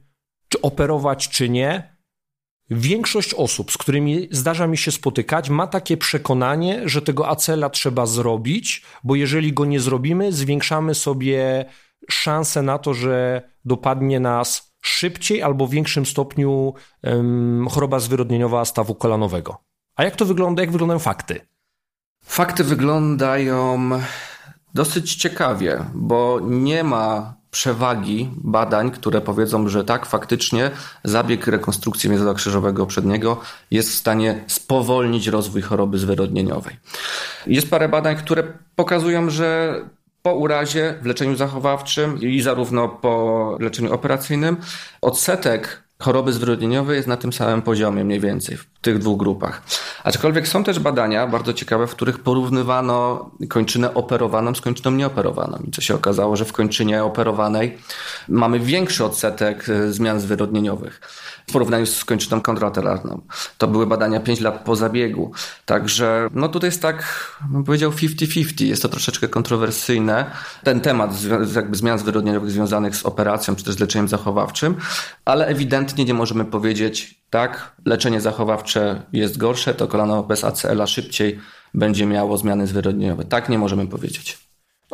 czy 0.50 0.62
operować, 0.62 1.30
czy 1.30 1.50
nie. 1.50 1.99
Większość 2.70 3.34
osób, 3.34 3.72
z 3.72 3.78
którymi 3.78 4.28
zdarza 4.32 4.68
mi 4.68 4.78
się 4.78 4.92
spotykać, 4.92 5.50
ma 5.50 5.68
takie 5.68 5.98
przekonanie, 5.98 6.82
że 6.86 7.02
tego 7.02 7.30
acela 7.30 7.70
trzeba 7.70 8.06
zrobić, 8.06 8.84
bo 9.04 9.16
jeżeli 9.16 9.54
go 9.54 9.66
nie 9.66 9.80
zrobimy, 9.80 10.32
zwiększamy 10.32 10.96
sobie 10.96 11.66
szanse 12.10 12.62
na 12.62 12.78
to, 12.78 12.94
że 12.94 13.42
dopadnie 13.66 14.20
nas 14.20 14.74
szybciej 14.82 15.44
albo 15.44 15.68
w 15.68 15.72
większym 15.72 16.06
stopniu 16.06 16.74
um, 17.04 17.68
choroba 17.72 18.00
zwyrodnieniowa 18.00 18.66
stawu 18.66 18.96
kolanowego. 18.96 19.58
A 19.96 20.04
jak 20.04 20.16
to 20.16 20.26
wygląda, 20.26 20.62
jak 20.62 20.72
wyglądają 20.72 21.00
fakty? 21.00 21.42
Fakty 22.24 22.64
wyglądają 22.64 23.90
dosyć 24.74 25.16
ciekawie, 25.16 25.86
bo 25.94 26.40
nie 26.44 26.84
ma 26.84 27.38
przewagi 27.51 28.29
badań, 28.36 28.91
które 28.91 29.22
powiedzą, 29.22 29.68
że 29.68 29.84
tak, 29.84 30.06
faktycznie 30.06 30.72
zabieg 31.03 31.48
rekonstrukcji 31.48 32.10
mięsa 32.10 32.34
krzyżowego 32.34 32.86
przedniego 32.86 33.41
jest 33.72 33.89
w 33.89 33.96
stanie 33.96 34.44
spowolnić 34.48 35.27
rozwój 35.27 35.62
choroby 35.62 35.98
zwyrodnieniowej. 35.98 36.75
Jest 37.48 37.70
parę 37.70 37.89
badań, 37.89 38.15
które 38.15 38.44
pokazują, 38.75 39.29
że 39.29 39.75
po 40.22 40.36
urazie 40.36 40.96
w 41.01 41.06
leczeniu 41.06 41.36
zachowawczym 41.36 42.22
i 42.22 42.41
zarówno 42.41 42.89
po 42.89 43.58
leczeniu 43.60 43.94
operacyjnym 43.94 44.58
odsetek 45.01 45.84
choroby 46.03 46.34
zwyrodnieniowej 46.34 46.96
jest 46.96 47.08
na 47.08 47.18
tym 47.18 47.34
samym 47.34 47.62
poziomie 47.62 48.03
mniej 48.03 48.20
więcej 48.20 48.58
w 48.58 48.65
tych 48.82 49.00
dwóch 49.00 49.20
grupach. 49.20 49.62
Aczkolwiek 50.03 50.48
są 50.48 50.63
też 50.63 50.79
badania 50.79 51.27
bardzo 51.27 51.53
ciekawe, 51.53 51.88
w 51.88 51.91
których 51.91 52.20
porównywano 52.20 53.29
kończynę 53.50 53.94
operowaną 53.94 54.56
z 54.56 54.62
kończyną 54.62 54.91
nieoperowaną. 54.91 55.58
I 55.68 55.72
co 55.72 55.82
się 55.82 55.96
okazało, 55.96 56.36
że 56.36 56.46
w 56.46 56.53
kończynie 56.53 57.03
operowanej 57.03 57.77
mamy 58.27 58.60
większy 58.60 59.06
odsetek 59.06 59.70
e, 59.70 59.91
zmian 59.91 60.20
zwyrodnieniowych 60.20 61.01
w 61.50 61.51
porównaniu 61.51 61.86
z 61.86 62.06
kończyną 62.06 62.41
kontralateralną. 62.41 63.22
To 63.58 63.68
były 63.68 63.88
badania 63.88 64.20
5 64.20 64.39
lat 64.39 64.63
po 64.63 64.75
zabiegu. 64.75 65.32
Także 65.65 66.29
no 66.34 66.50
tutaj 66.50 66.68
jest 66.68 66.82
tak, 66.82 67.03
bym 67.50 67.63
powiedział 67.63 67.91
50-50. 67.91 68.65
Jest 68.65 68.82
to 68.82 68.89
troszeczkę 68.89 69.27
kontrowersyjne. 69.27 70.32
Ten 70.63 70.82
temat 70.82 71.12
jakby 71.56 71.77
zmian 71.77 72.00
zwyrodnieniowych 72.00 72.51
związanych 72.51 72.96
z 72.96 73.06
operacją 73.06 73.56
czy 73.56 73.63
też 73.63 73.75
z 73.75 73.79
leczeniem 73.79 74.08
zachowawczym, 74.08 74.75
ale 75.25 75.48
ewidentnie 75.48 76.06
nie 76.06 76.13
możemy 76.13 76.46
powiedzieć, 76.46 77.20
tak, 77.29 77.75
leczenie 77.86 78.22
zachowawcze 78.22 79.01
jest 79.13 79.38
gorsze, 79.38 79.74
to 79.74 79.88
kolano 79.88 80.24
bez 80.24 80.44
ACL-a 80.44 80.88
szybciej 80.88 81.39
będzie 81.74 82.06
miało 82.06 82.38
zmiany 82.38 82.68
zwyrodnieniowe. 82.68 83.25
Tak 83.25 83.50
nie 83.50 83.58
możemy 83.58 83.88
powiedzieć. 83.88 84.49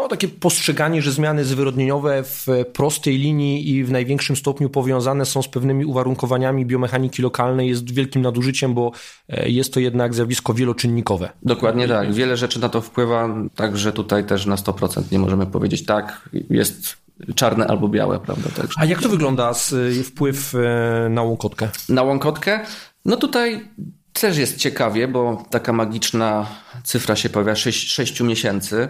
No, 0.05 0.09
takie 0.09 0.27
postrzeganie, 0.27 1.01
że 1.01 1.11
zmiany 1.11 1.45
zwyrodnieniowe 1.45 2.23
w 2.23 2.47
prostej 2.73 3.17
linii 3.17 3.69
i 3.69 3.83
w 3.83 3.91
największym 3.91 4.35
stopniu 4.35 4.69
powiązane 4.69 5.25
są 5.25 5.41
z 5.41 5.47
pewnymi 5.47 5.85
uwarunkowaniami 5.85 6.65
biomechaniki 6.65 7.21
lokalnej 7.21 7.69
jest 7.69 7.93
wielkim 7.93 8.21
nadużyciem, 8.21 8.73
bo 8.73 8.91
e, 9.29 9.49
jest 9.49 9.73
to 9.73 9.79
jednak 9.79 10.13
zjawisko 10.13 10.53
wieloczynnikowe. 10.53 11.29
Dokładnie 11.43 11.87
tak. 11.87 12.13
Wiele 12.13 12.37
rzeczy 12.37 12.59
na 12.59 12.69
to 12.69 12.81
wpływa, 12.81 13.29
także 13.55 13.93
tutaj 13.93 14.25
też 14.25 14.45
na 14.45 14.55
100% 14.55 15.11
nie 15.11 15.19
możemy 15.19 15.45
powiedzieć 15.45 15.85
tak, 15.85 16.29
jest 16.49 16.97
czarne 17.35 17.67
albo 17.67 17.87
białe, 17.87 18.19
prawda? 18.19 18.49
Także... 18.55 18.73
A 18.81 18.85
jak 18.85 19.01
to 19.01 19.09
wygląda 19.09 19.53
z, 19.53 19.73
e, 19.73 20.03
wpływ 20.03 20.55
e, 20.55 21.09
na 21.09 21.23
łąkotkę? 21.23 21.69
Na 21.89 22.03
łąkotkę? 22.03 22.59
No 23.05 23.17
tutaj 23.17 23.69
też 24.13 24.37
jest 24.37 24.57
ciekawie, 24.57 25.07
bo 25.07 25.43
taka 25.49 25.73
magiczna 25.73 26.47
cyfra 26.83 27.15
się 27.15 27.29
pojawia 27.29 27.55
6, 27.55 27.93
6 27.93 28.21
miesięcy. 28.21 28.89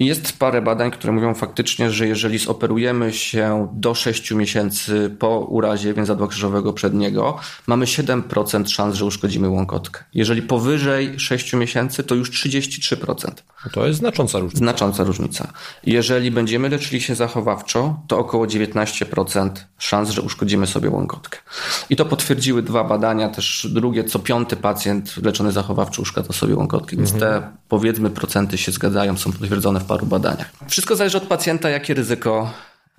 Jest 0.00 0.38
parę 0.38 0.62
badań, 0.62 0.90
które 0.90 1.12
mówią 1.12 1.34
faktycznie, 1.34 1.90
że 1.90 2.08
jeżeli 2.08 2.38
zoperujemy 2.38 3.12
się 3.12 3.68
do 3.72 3.94
6 3.94 4.30
miesięcy 4.30 5.16
po 5.18 5.38
urazie 5.38 5.94
więzadła 5.94 6.28
krzyżowego 6.28 6.72
przedniego, 6.72 7.38
mamy 7.66 7.84
7% 7.84 8.68
szans, 8.68 8.94
że 8.94 9.04
uszkodzimy 9.04 9.48
łąkotkę. 9.48 10.04
Jeżeli 10.14 10.42
powyżej 10.42 11.20
6 11.20 11.52
miesięcy, 11.52 12.04
to 12.04 12.14
już 12.14 12.30
33%. 12.30 13.30
To 13.72 13.86
jest 13.86 13.98
znacząca 13.98 14.38
różnica. 14.38 14.58
Znacząca 14.58 15.04
różnica. 15.04 15.52
Jeżeli 15.86 16.30
będziemy 16.30 16.68
leczyli 16.68 17.00
się 17.00 17.14
zachowawczo, 17.14 18.00
to 18.08 18.18
około 18.18 18.46
19% 18.46 19.50
szans, 19.78 20.10
że 20.10 20.22
uszkodzimy 20.22 20.66
sobie 20.66 20.90
łąkotkę. 20.90 21.38
I 21.90 21.96
to 21.96 22.04
potwierdziły 22.04 22.62
dwa 22.62 22.84
badania, 22.84 23.28
też 23.28 23.68
drugie, 23.70 24.04
co 24.04 24.18
piąty 24.18 24.56
pacjent 24.56 25.16
leczony 25.16 25.52
zachowawczo 25.52 26.02
uszkadza 26.02 26.32
sobie 26.32 26.54
łąkotkę. 26.56 26.96
Więc 26.96 27.12
mhm. 27.12 27.42
te 27.42 27.48
powiedzmy 27.68 28.10
procenty 28.10 28.58
się 28.58 28.72
zgadzają, 28.72 29.16
są 29.16 29.32
potwierdzone 29.32 29.80
w 29.80 29.87
paru 29.88 30.06
badaniach. 30.06 30.52
Wszystko 30.68 30.96
zależy 30.96 31.16
od 31.16 31.26
pacjenta, 31.26 31.68
jakie 31.68 31.94
ryzyko 31.94 32.52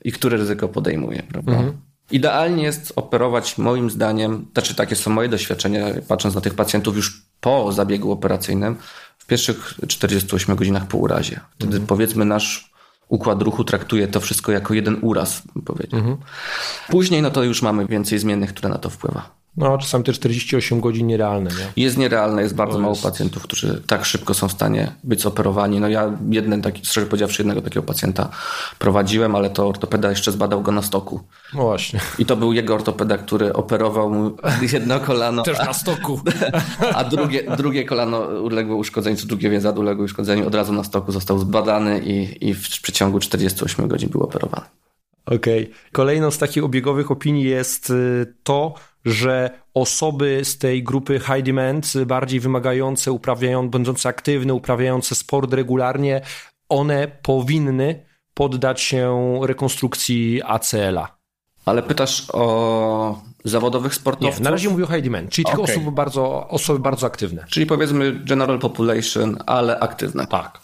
i 0.04 0.12
które 0.12 0.38
ryzyko 0.38 0.68
podejmuje, 0.68 1.24
prawda? 1.24 1.52
Mhm. 1.52 1.78
Idealnie 2.12 2.64
jest 2.64 2.94
operować, 2.96 3.58
moim 3.58 3.90
zdaniem, 3.90 4.46
znaczy 4.54 4.76
takie 4.76 4.96
są 4.96 5.12
moje 5.12 5.30
doświadczenia, 5.30 5.86
patrząc 6.08 6.36
na 6.36 6.42
tych 6.42 6.54
pacjentów 6.54 6.96
już 6.96 7.22
po 7.42 7.72
zabiegu 7.72 8.12
operacyjnym, 8.12 8.76
w 9.18 9.26
pierwszych 9.26 9.74
48 9.88 10.56
godzinach 10.56 10.88
po 10.88 10.98
urazie. 10.98 11.40
Wtedy 11.56 11.72
mhm. 11.72 11.88
powiedzmy 11.88 12.26
nasz 12.26 12.72
układ 13.08 13.42
ruchu 13.42 13.64
traktuje 13.64 14.08
to 14.08 14.20
wszystko 14.20 14.52
jako 14.52 14.74
jeden 14.74 14.98
uraz, 15.02 15.42
bym 15.56 15.64
powiedział. 15.64 16.00
Mhm. 16.00 16.18
Później 16.88 17.22
no 17.22 17.32
to 17.32 17.44
już 17.44 17.62
mamy 17.62 17.86
więcej 17.86 18.20
zmiennych, 18.20 18.50
które 18.54 18.70
na 18.70 18.78
to 18.78 18.90
wpływa. 18.90 19.39
No, 19.60 19.78
czasami 19.78 20.04
te 20.04 20.14
48 20.14 20.80
godzin 20.82 21.08
nierealne, 21.08 21.50
nie? 21.50 21.84
Jest 21.84 21.98
nierealne, 21.98 22.42
jest 22.42 22.56
bardzo 22.56 22.80
mało 22.80 22.96
pacjentów, 22.96 23.44
którzy 23.44 23.82
tak 23.88 24.06
szybko 24.06 24.34
są 24.34 24.48
w 24.48 24.52
stanie 24.52 24.92
być 25.04 25.26
operowani. 25.26 25.80
No 25.80 25.88
ja 25.88 26.18
jeden 26.30 26.62
taki, 26.62 26.86
szczerze 26.86 27.08
powiedziawszy, 27.08 27.42
jednego 27.42 27.62
takiego 27.62 27.84
pacjenta 27.84 28.30
prowadziłem, 28.80 29.36
ale 29.36 29.50
to 29.50 29.68
ortopeda 29.68 30.10
jeszcze 30.10 30.32
zbadał 30.32 30.62
go 30.62 30.72
na 30.72 30.82
stoku. 30.82 31.22
No 31.54 31.62
właśnie. 31.62 32.00
I 32.20 32.26
to 32.26 32.36
był 32.36 32.54
jego 32.54 32.76
ortopeda, 32.76 33.18
który 33.18 33.54
operował 33.54 34.10
mu 34.10 34.32
jedno 34.74 35.00
kolano. 35.00 35.44
Też 35.44 35.58
na 35.58 35.74
stoku. 35.74 36.22
A, 36.96 37.04
drugie, 37.04 37.44
drugie 37.58 37.86
kolano 37.86 38.20
uległo 38.20 38.76
uszkodzeniu, 38.76 39.18
czy 39.18 39.28
drugie 39.28 39.50
więzadło 39.50 39.82
uległo 39.82 40.06
uszkodzeniu, 40.06 40.48
od 40.48 40.56
razu 40.56 40.74
na 40.74 40.84
stoku 40.84 41.12
został 41.12 41.40
zbadany 41.40 42.00
i, 42.00 42.48
i 42.50 42.54
w 42.54 42.82
przeciągu 42.82 43.20
48 43.20 43.88
godzin 43.88 44.10
był 44.10 44.24
operowany. 44.24 44.66
Okej. 45.26 45.64
Okay. 45.64 45.76
Kolejną 45.92 46.32
z 46.32 46.38
takich 46.38 46.64
obiegowych 46.64 47.12
opinii 47.12 47.44
jest 47.44 47.90
y, 47.90 48.34
to, 48.44 48.74
że 49.06 49.60
osoby 49.74 50.42
z 50.44 50.58
tej 50.58 50.84
grupy 50.84 51.20
high 51.20 51.44
demand, 51.44 51.94
bardziej 52.06 52.40
wymagające, 52.40 53.12
uprawiające, 53.12 53.70
będące 53.70 54.10
aktywne, 54.10 54.54
uprawiające 54.54 55.16
sport 55.16 55.54
regularnie, 55.54 56.22
one 56.70 57.08
powinny 57.22 58.06
poddać 58.34 58.82
się 58.82 59.40
rekonstrukcji 59.44 60.42
ACL-a. 60.46 61.20
Ale 61.66 61.84
pytasz 61.84 62.28
o 62.34 63.22
zawodowych 63.44 63.96
sportowców? 63.96 64.40
Nie, 64.40 64.44
na 64.44 64.52
razie 64.52 64.70
mówię 64.70 64.84
o 64.84 64.88
high 64.88 65.04
demand, 65.04 65.30
czyli 65.30 65.46
okay. 65.46 65.58
tylko 65.58 65.72
osoby 65.72 65.92
bardzo, 65.92 66.48
osoby 66.48 66.80
bardzo 66.80 67.08
aktywne. 67.08 67.46
Czyli 67.50 67.66
powiedzmy 67.66 68.20
general 68.26 68.60
population, 68.60 69.38
ale 69.46 69.80
aktywne. 69.80 70.28
Tak. 70.28 70.60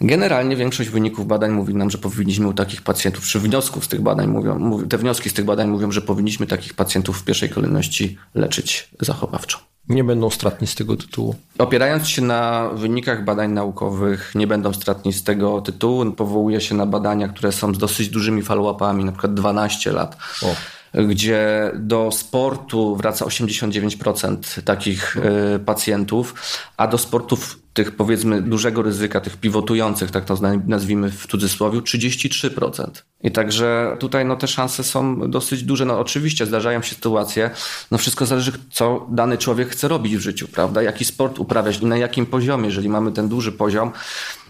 Generalnie 0.00 0.56
większość 0.56 0.90
wyników 0.90 1.26
badań 1.26 1.50
mówi 1.50 1.74
nam, 1.74 1.90
że 1.90 1.98
powinniśmy 1.98 2.48
u 2.48 2.52
takich 2.52 2.82
pacjentów, 2.82 3.24
czy 3.24 3.40
wniosków 3.40 3.84
z 3.84 3.88
tych 3.88 4.00
badań 4.00 4.26
mówią, 4.26 4.86
te 4.88 4.98
wnioski 4.98 5.30
z 5.30 5.34
tych 5.34 5.44
badań 5.44 5.68
mówią, 5.68 5.92
że 5.92 6.00
powinniśmy 6.00 6.46
takich 6.46 6.74
pacjentów 6.74 7.18
w 7.18 7.24
pierwszej 7.24 7.50
kolejności 7.50 8.18
leczyć 8.34 8.88
zachowawczo. 9.00 9.58
Nie 9.88 10.04
będą 10.04 10.30
stratni 10.30 10.66
z 10.66 10.74
tego 10.74 10.96
tytułu. 10.96 11.34
Opierając 11.58 12.08
się 12.08 12.22
na 12.22 12.70
wynikach 12.74 13.24
badań 13.24 13.52
naukowych, 13.52 14.32
nie 14.34 14.46
będą 14.46 14.72
stratni 14.72 15.12
z 15.12 15.24
tego 15.24 15.60
tytułu. 15.60 16.12
Powołuje 16.12 16.60
się 16.60 16.74
na 16.74 16.86
badania, 16.86 17.28
które 17.28 17.52
są 17.52 17.74
z 17.74 17.78
dosyć 17.78 18.08
dużymi 18.08 18.42
follow-upami, 18.42 19.04
na 19.04 19.12
przykład 19.12 19.34
12 19.34 19.92
lat. 19.92 20.16
O 20.42 20.54
gdzie 20.94 21.70
do 21.74 22.10
sportu 22.12 22.96
wraca 22.96 23.24
89% 23.24 24.62
takich 24.62 25.16
y, 25.16 25.58
pacjentów, 25.58 26.34
a 26.76 26.86
do 26.86 26.98
sportów 26.98 27.63
tych 27.74 27.96
powiedzmy 27.96 28.42
dużego 28.42 28.82
ryzyka, 28.82 29.20
tych 29.20 29.36
pivotujących, 29.36 30.10
tak 30.10 30.24
to 30.24 30.38
nazwijmy 30.66 31.10
w 31.10 31.26
cudzysłowie, 31.26 31.80
33%. 31.80 32.90
I 33.22 33.30
także 33.30 33.96
tutaj 34.00 34.24
no, 34.24 34.36
te 34.36 34.48
szanse 34.48 34.84
są 34.84 35.30
dosyć 35.30 35.62
duże. 35.62 35.84
No 35.84 36.00
oczywiście 36.00 36.46
zdarzają 36.46 36.82
się 36.82 36.94
sytuacje, 36.94 37.50
no 37.90 37.98
wszystko 37.98 38.26
zależy, 38.26 38.52
co 38.70 39.06
dany 39.10 39.38
człowiek 39.38 39.68
chce 39.68 39.88
robić 39.88 40.16
w 40.16 40.20
życiu, 40.20 40.48
prawda? 40.48 40.82
Jaki 40.82 41.04
sport 41.04 41.38
uprawiać 41.38 41.78
i 41.80 41.86
na 41.86 41.96
jakim 41.96 42.26
poziomie. 42.26 42.66
Jeżeli 42.66 42.88
mamy 42.88 43.12
ten 43.12 43.28
duży 43.28 43.52
poziom, 43.52 43.92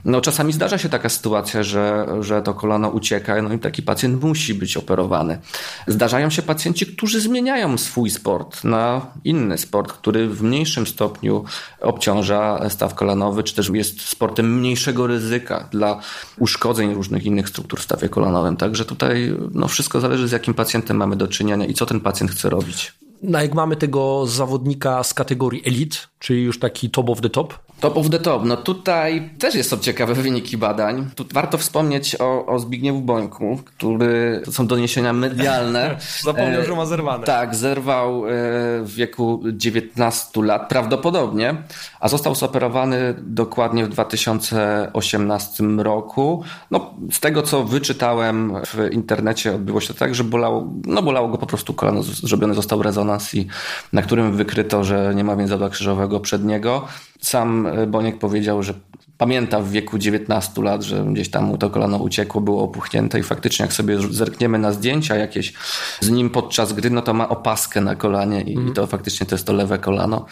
no 0.05 0.21
czasami 0.21 0.53
zdarza 0.53 0.79
się 0.79 0.89
taka 0.89 1.09
sytuacja, 1.09 1.63
że, 1.63 2.07
że 2.21 2.43
to 2.43 2.55
kolano 2.55 2.89
ucieka, 2.89 3.43
no 3.43 3.53
i 3.53 3.59
taki 3.59 3.83
pacjent 3.83 4.23
musi 4.23 4.55
być 4.55 4.77
operowany. 4.77 5.39
Zdarzają 5.87 6.31
się 6.31 6.43
pacjenci, 6.43 6.87
którzy 6.87 7.21
zmieniają 7.21 7.79
swój 7.79 8.11
sport 8.11 8.65
na 8.65 9.07
inny 9.25 9.59
sport, 9.59 9.93
który 9.93 10.29
w 10.29 10.43
mniejszym 10.43 10.87
stopniu 10.87 11.45
obciąża 11.81 12.69
staw 12.69 12.95
kolanowy, 13.15 13.43
czy 13.43 13.55
też 13.55 13.71
jest 13.75 14.01
sportem 14.01 14.59
mniejszego 14.59 15.07
ryzyka 15.07 15.69
dla 15.71 16.01
uszkodzeń 16.39 16.95
różnych 16.95 17.25
innych 17.25 17.49
struktur 17.49 17.81
w 17.81 17.83
stawie 17.83 18.09
kolanowym. 18.09 18.57
Także 18.57 18.85
tutaj 18.85 19.37
no, 19.53 19.69
wszystko 19.69 20.01
zależy 20.01 20.29
z 20.29 20.33
jakim 20.33 20.55
pacjentem 20.55 20.97
mamy 20.97 21.17
do 21.17 21.29
czynienia 21.29 21.67
i 21.67 21.75
co 21.75 21.87
ten 21.87 22.01
pacjent 22.01 22.31
chce 22.33 22.51
robić. 22.51 22.93
No 23.23 23.43
jak 23.43 23.55
mamy 23.55 23.77
tego 23.77 24.27
zawodnika 24.27 25.03
z 25.03 25.15
kategorii 25.15 25.63
elite, 25.67 25.97
czyli 26.19 26.43
już 26.43 26.59
taki 26.59 26.91
top 26.91 27.11
of 27.11 27.21
the 27.21 27.31
top, 27.31 27.55
Top 27.81 27.97
of 27.97 28.11
the 28.11 28.19
top. 28.19 28.45
No 28.45 28.57
tutaj 28.57 29.31
też 29.39 29.55
jest 29.55 29.71
są 29.71 29.79
ciekawe 29.79 30.15
wyniki 30.15 30.57
badań. 30.57 31.11
Tu 31.15 31.25
warto 31.33 31.59
wspomnieć 31.59 32.17
o, 32.21 32.47
o 32.47 32.59
Zbigniewu 32.59 33.01
Bońku, 33.01 33.61
który, 33.65 34.43
to 34.45 34.53
są 34.53 34.67
doniesienia 34.67 35.13
medialne. 35.13 35.97
Zapomniał, 36.23 36.61
e, 36.61 36.65
że 36.65 36.75
ma 36.75 36.87
zerwane. 36.87 37.25
Tak, 37.25 37.55
zerwał 37.55 38.27
e, 38.27 38.31
w 38.83 38.95
wieku 38.95 39.43
19 39.53 40.43
lat, 40.43 40.69
prawdopodobnie, 40.69 41.55
a 42.01 42.09
został 42.09 42.35
zoperowany 42.35 43.15
dokładnie 43.19 43.85
w 43.85 43.89
2018 43.89 45.65
roku. 45.65 46.45
No, 46.71 46.95
z 47.13 47.21
tego, 47.21 47.43
co 47.43 47.65
wyczytałem 47.65 48.55
w 48.67 48.93
internecie, 48.93 49.55
odbyło 49.55 49.81
się 49.81 49.95
tak, 49.95 50.15
że 50.15 50.25
bolało, 50.25 50.73
no, 50.87 51.03
bolało 51.03 51.29
go 51.29 51.39
po 51.39 51.47
prostu 51.47 51.75
kolano. 51.75 52.03
Zrobiony 52.03 52.55
został 52.55 52.83
rezonans, 52.83 53.35
i, 53.35 53.47
na 53.93 54.03
którym 54.03 54.37
wykryto, 54.37 54.85
że 54.85 55.13
nie 55.15 55.25
ma 55.25 55.37
więzadła 55.37 55.71
krzyżowego 55.71 56.21
przedniego. 56.21 56.89
Sam 57.27 57.67
e, 57.67 57.87
Boniek 57.87 58.19
powiedział, 58.19 58.63
że 58.63 58.75
pamięta 59.19 59.61
w 59.61 59.71
wieku 59.71 59.99
19 59.99 60.63
lat, 60.63 60.83
że 60.83 61.05
gdzieś 61.05 61.31
tam 61.31 61.45
mu 61.45 61.59
to 61.59 61.71
kolano 61.71 61.97
uciekło, 61.97 62.41
było 62.41 62.63
opuchnięte 62.63 63.19
i 63.19 63.23
faktycznie 63.23 63.63
jak 63.63 63.73
sobie 63.73 63.99
zerkniemy 64.11 64.59
na 64.59 64.73
zdjęcia 64.73 65.17
jakieś 65.17 65.53
z 66.01 66.11
nim 66.11 66.31
podczas 66.31 66.73
gry, 66.73 66.91
no 66.91 67.03
to 67.03 67.15
ma 67.15 67.29
opaskę 67.29 67.81
na 67.81 67.97
kolanie 67.97 68.41
i, 68.41 68.57
mm. 68.57 68.69
i 68.69 68.73
to 68.73 68.87
faktycznie 68.87 69.27
to 69.27 69.35
jest 69.35 69.47
to 69.47 69.53
lewe 69.53 69.79
kolano. 69.79 70.27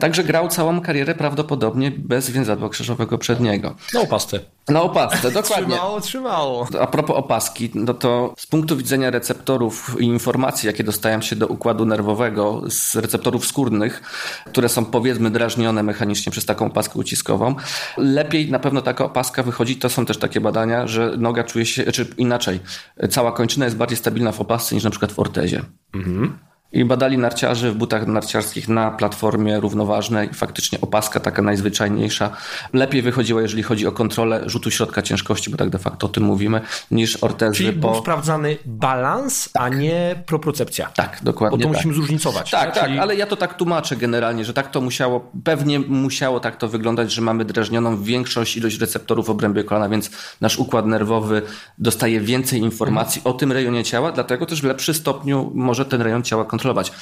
Także 0.00 0.24
grał 0.24 0.48
całą 0.48 0.80
karierę 0.80 1.14
prawdopodobnie 1.14 1.90
bez 1.90 2.30
więzadła 2.30 2.68
krzyżowego 2.68 3.18
przedniego. 3.18 3.74
Na 3.94 4.00
opasce. 4.00 4.40
Na 4.68 4.82
opasce, 4.82 5.30
dokładnie. 5.40 5.66
trzymało, 5.66 6.00
trzymało. 6.00 6.68
A 6.80 6.86
propos 6.86 7.16
opaski, 7.16 7.70
no 7.74 7.94
to 7.94 8.34
z 8.38 8.46
punktu 8.46 8.76
widzenia 8.76 9.10
receptorów 9.10 9.96
i 10.00 10.04
informacji, 10.04 10.66
jakie 10.66 10.84
dostają 10.84 11.20
się 11.20 11.36
do 11.36 11.46
układu 11.46 11.86
nerwowego 11.86 12.62
z 12.68 12.96
receptorów 12.96 13.46
skórnych, 13.46 14.02
które 14.46 14.68
są 14.68 14.84
powiedzmy 14.84 15.30
drażnione 15.30 15.82
mechanicznie 15.82 16.32
przez 16.32 16.44
taką 16.44 16.66
opaskę 16.66 16.98
uciskową, 16.98 17.54
lepiej 17.96 18.50
na 18.50 18.58
pewno 18.58 18.82
taka 18.82 19.04
opaska 19.04 19.42
wychodzi. 19.42 19.76
To 19.76 19.88
są 19.88 20.06
też 20.06 20.18
takie 20.18 20.40
badania, 20.40 20.86
że 20.86 21.12
noga 21.18 21.44
czuje 21.44 21.66
się, 21.66 21.92
czy 21.92 22.06
inaczej, 22.16 22.60
cała 23.10 23.32
kończyna 23.32 23.64
jest 23.64 23.76
bardziej 23.76 23.96
stabilna 23.98 24.32
w 24.32 24.40
opasce 24.40 24.74
niż 24.74 24.84
na 24.84 24.90
przykład 24.90 25.12
w 25.12 25.18
ortezie. 25.18 25.62
Mhm. 25.94 26.49
I 26.72 26.84
badali 26.84 27.18
narciarzy 27.18 27.70
w 27.70 27.74
butach 27.74 28.06
narciarskich 28.06 28.68
na 28.68 28.90
platformie 28.90 29.60
równoważnej 29.60 30.30
i 30.30 30.34
faktycznie 30.34 30.80
opaska 30.80 31.20
taka 31.20 31.42
najzwyczajniejsza 31.42 32.30
lepiej 32.72 33.02
wychodziła, 33.02 33.42
jeżeli 33.42 33.62
chodzi 33.62 33.86
o 33.86 33.92
kontrolę 33.92 34.42
rzutu 34.46 34.70
środka 34.70 35.02
ciężkości, 35.02 35.50
bo 35.50 35.56
tak 35.56 35.70
de 35.70 35.78
facto 35.78 36.06
o 36.06 36.10
tym 36.10 36.22
mówimy, 36.22 36.60
niż 36.90 37.24
ortezy 37.24 37.56
Czyli 37.56 37.72
po... 37.72 37.90
był 37.90 38.00
sprawdzany 38.00 38.56
balans, 38.64 39.48
tak. 39.52 39.62
a 39.62 39.68
nie 39.68 40.22
propriocepcja. 40.26 40.90
Tak, 40.96 41.18
dokładnie 41.22 41.58
Bo 41.58 41.62
to 41.64 41.68
tak. 41.68 41.76
musimy 41.76 41.94
zróżnicować. 41.94 42.50
Tak, 42.50 42.74
tak, 42.74 42.84
Czyli... 42.84 42.98
ale 42.98 43.16
ja 43.16 43.26
to 43.26 43.36
tak 43.36 43.54
tłumaczę 43.54 43.96
generalnie, 43.96 44.44
że 44.44 44.54
tak 44.54 44.70
to 44.70 44.80
musiało, 44.80 45.30
pewnie 45.44 45.80
musiało 45.80 46.40
tak 46.40 46.56
to 46.56 46.68
wyglądać, 46.68 47.12
że 47.12 47.22
mamy 47.22 47.44
drażnioną 47.44 48.02
większość 48.02 48.56
ilość 48.56 48.80
receptorów 48.80 49.26
w 49.26 49.30
obrębie 49.30 49.64
kolana, 49.64 49.88
więc 49.88 50.10
nasz 50.40 50.58
układ 50.58 50.86
nerwowy 50.86 51.42
dostaje 51.78 52.20
więcej 52.20 52.60
informacji 52.60 53.22
o 53.24 53.32
tym 53.32 53.52
rejonie 53.52 53.84
ciała, 53.84 54.12
dlatego 54.12 54.46
też 54.46 54.60
w 54.60 54.64
lepszy 54.64 54.94
stopniu 54.94 55.50
może 55.54 55.84
ten 55.84 56.02
rejon 56.02 56.22
ciała 56.22 56.44
kontrolować 56.44 56.59
kontrolować. 56.60 56.92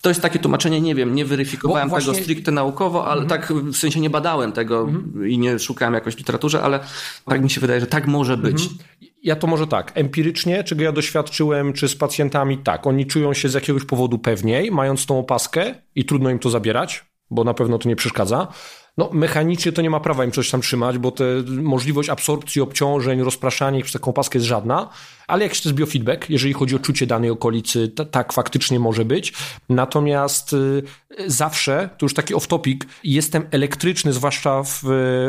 To 0.00 0.10
jest 0.10 0.22
takie 0.22 0.38
tłumaczenie, 0.38 0.80
nie 0.80 0.94
wiem, 0.94 1.14
nie 1.14 1.24
weryfikowałem 1.24 1.88
właśnie... 1.88 2.12
tego 2.12 2.24
stricte 2.24 2.52
naukowo, 2.52 3.06
ale 3.06 3.22
mhm. 3.22 3.28
tak 3.40 3.52
w 3.52 3.76
sensie 3.76 4.00
nie 4.00 4.10
badałem 4.10 4.52
tego 4.52 4.80
mhm. 4.80 5.28
i 5.28 5.38
nie 5.38 5.58
szukałem 5.58 5.94
jakoś 5.94 6.14
w 6.14 6.18
literaturze, 6.18 6.62
ale 6.62 6.80
tak 7.26 7.42
mi 7.42 7.50
się 7.50 7.60
wydaje, 7.60 7.80
że 7.80 7.86
tak 7.86 8.06
może 8.06 8.36
być. 8.36 8.62
Mhm. 8.62 8.78
Ja 9.22 9.36
to 9.36 9.46
może 9.46 9.66
tak, 9.66 9.92
empirycznie, 9.94 10.64
czego 10.64 10.82
ja 10.82 10.92
doświadczyłem, 10.92 11.72
czy 11.72 11.88
z 11.88 11.96
pacjentami, 11.96 12.58
tak, 12.58 12.86
oni 12.86 13.06
czują 13.06 13.34
się 13.34 13.48
z 13.48 13.54
jakiegoś 13.54 13.84
powodu 13.84 14.18
pewniej, 14.18 14.70
mając 14.70 15.06
tą 15.06 15.18
opaskę 15.18 15.74
i 15.94 16.04
trudno 16.04 16.30
im 16.30 16.38
to 16.38 16.50
zabierać, 16.50 17.04
bo 17.30 17.44
na 17.44 17.54
pewno 17.54 17.78
to 17.78 17.88
nie 17.88 17.96
przeszkadza. 17.96 18.48
No, 18.96 19.10
mechanicznie 19.12 19.72
to 19.72 19.82
nie 19.82 19.90
ma 19.90 20.00
prawa 20.00 20.24
im 20.24 20.32
coś 20.32 20.50
tam 20.50 20.60
trzymać, 20.60 20.98
bo 20.98 21.10
te, 21.10 21.24
możliwość 21.46 22.08
absorpcji 22.08 22.62
obciążeń, 22.62 23.22
rozpraszania 23.22 23.78
ich 23.78 23.84
przez 23.84 24.00
taką 24.00 24.12
paskę 24.12 24.38
jest 24.38 24.48
żadna, 24.48 24.88
ale 25.26 25.44
jakiś 25.44 25.62
to 25.62 25.68
jest 25.68 25.78
biofeedback, 25.78 26.30
jeżeli 26.30 26.54
chodzi 26.54 26.76
o 26.76 26.78
czucie 26.78 27.06
danej 27.06 27.30
okolicy, 27.30 27.88
tak 28.10 28.32
faktycznie 28.32 28.80
może 28.80 29.04
być. 29.04 29.32
Natomiast 29.68 30.52
y, 30.52 30.82
zawsze, 31.26 31.90
to 31.98 32.06
już 32.06 32.14
taki 32.14 32.34
off-topic, 32.34 32.84
jestem 33.04 33.46
elektryczny, 33.50 34.12
zwłaszcza 34.12 34.62
w, 34.62 34.80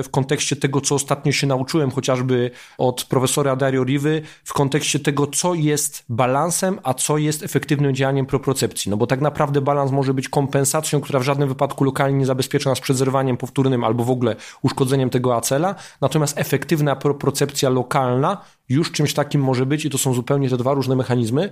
w 0.03 0.09
kontekście 0.11 0.55
tego, 0.55 0.81
co 0.81 0.95
ostatnio 0.95 1.31
się 1.31 1.47
nauczyłem, 1.47 1.91
chociażby 1.91 2.51
od 2.77 3.03
profesora 3.03 3.55
Dario 3.55 3.83
Rivy, 3.83 4.21
w 4.43 4.53
kontekście 4.53 4.99
tego, 4.99 5.27
co 5.27 5.53
jest 5.53 6.03
balansem, 6.09 6.79
a 6.83 6.93
co 6.93 7.17
jest 7.17 7.43
efektywnym 7.43 7.95
działaniem 7.95 8.25
propriocepcji. 8.25 8.89
No 8.89 8.97
bo 8.97 9.07
tak 9.07 9.21
naprawdę 9.21 9.61
balans 9.61 9.91
może 9.91 10.13
być 10.13 10.29
kompensacją, 10.29 11.01
która 11.01 11.19
w 11.19 11.23
żadnym 11.23 11.49
wypadku 11.49 11.83
lokalnie 11.83 12.17
nie 12.17 12.25
zabezpiecza 12.25 12.69
nas 12.69 12.79
przed 12.79 12.97
zerwaniem 12.97 13.37
powtórnym 13.37 13.83
albo 13.83 14.03
w 14.03 14.09
ogóle 14.09 14.35
uszkodzeniem 14.61 15.09
tego 15.09 15.35
acela, 15.35 15.75
natomiast 16.01 16.37
efektywna 16.37 16.95
propriocepcja 16.95 17.69
lokalna 17.69 18.41
już 18.69 18.91
czymś 18.91 19.13
takim 19.13 19.41
może 19.41 19.65
być 19.65 19.85
i 19.85 19.89
to 19.89 19.97
są 19.97 20.13
zupełnie 20.13 20.49
te 20.49 20.57
dwa 20.57 20.73
różne 20.73 20.95
mechanizmy. 20.95 21.49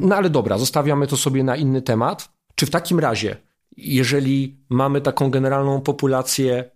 No 0.00 0.16
ale 0.16 0.30
dobra, 0.30 0.58
zostawiamy 0.58 1.06
to 1.06 1.16
sobie 1.16 1.44
na 1.44 1.56
inny 1.56 1.82
temat. 1.82 2.28
Czy 2.54 2.66
w 2.66 2.70
takim 2.70 3.00
razie 3.00 3.36
jeżeli 3.76 4.60
mamy 4.68 5.00
taką 5.00 5.30
generalną 5.30 5.80
populację 5.80 6.70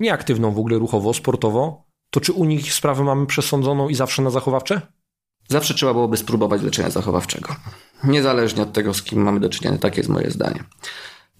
nieaktywną 0.00 0.52
w 0.52 0.58
ogóle 0.58 0.78
ruchowo, 0.78 1.14
sportowo, 1.14 1.84
to 2.10 2.20
czy 2.20 2.32
u 2.32 2.44
nich 2.44 2.72
sprawę 2.72 3.04
mamy 3.04 3.26
przesądzoną 3.26 3.88
i 3.88 3.94
zawsze 3.94 4.22
na 4.22 4.30
zachowawcze? 4.30 4.80
Zawsze 5.48 5.74
trzeba 5.74 5.92
byłoby 5.92 6.16
spróbować 6.16 6.62
leczenia 6.62 6.90
zachowawczego. 6.90 7.56
Niezależnie 8.04 8.62
od 8.62 8.72
tego, 8.72 8.94
z 8.94 9.02
kim 9.02 9.22
mamy 9.22 9.40
do 9.40 9.48
czynienia, 9.48 9.78
takie 9.78 9.96
jest 9.96 10.10
moje 10.10 10.30
zdanie. 10.30 10.64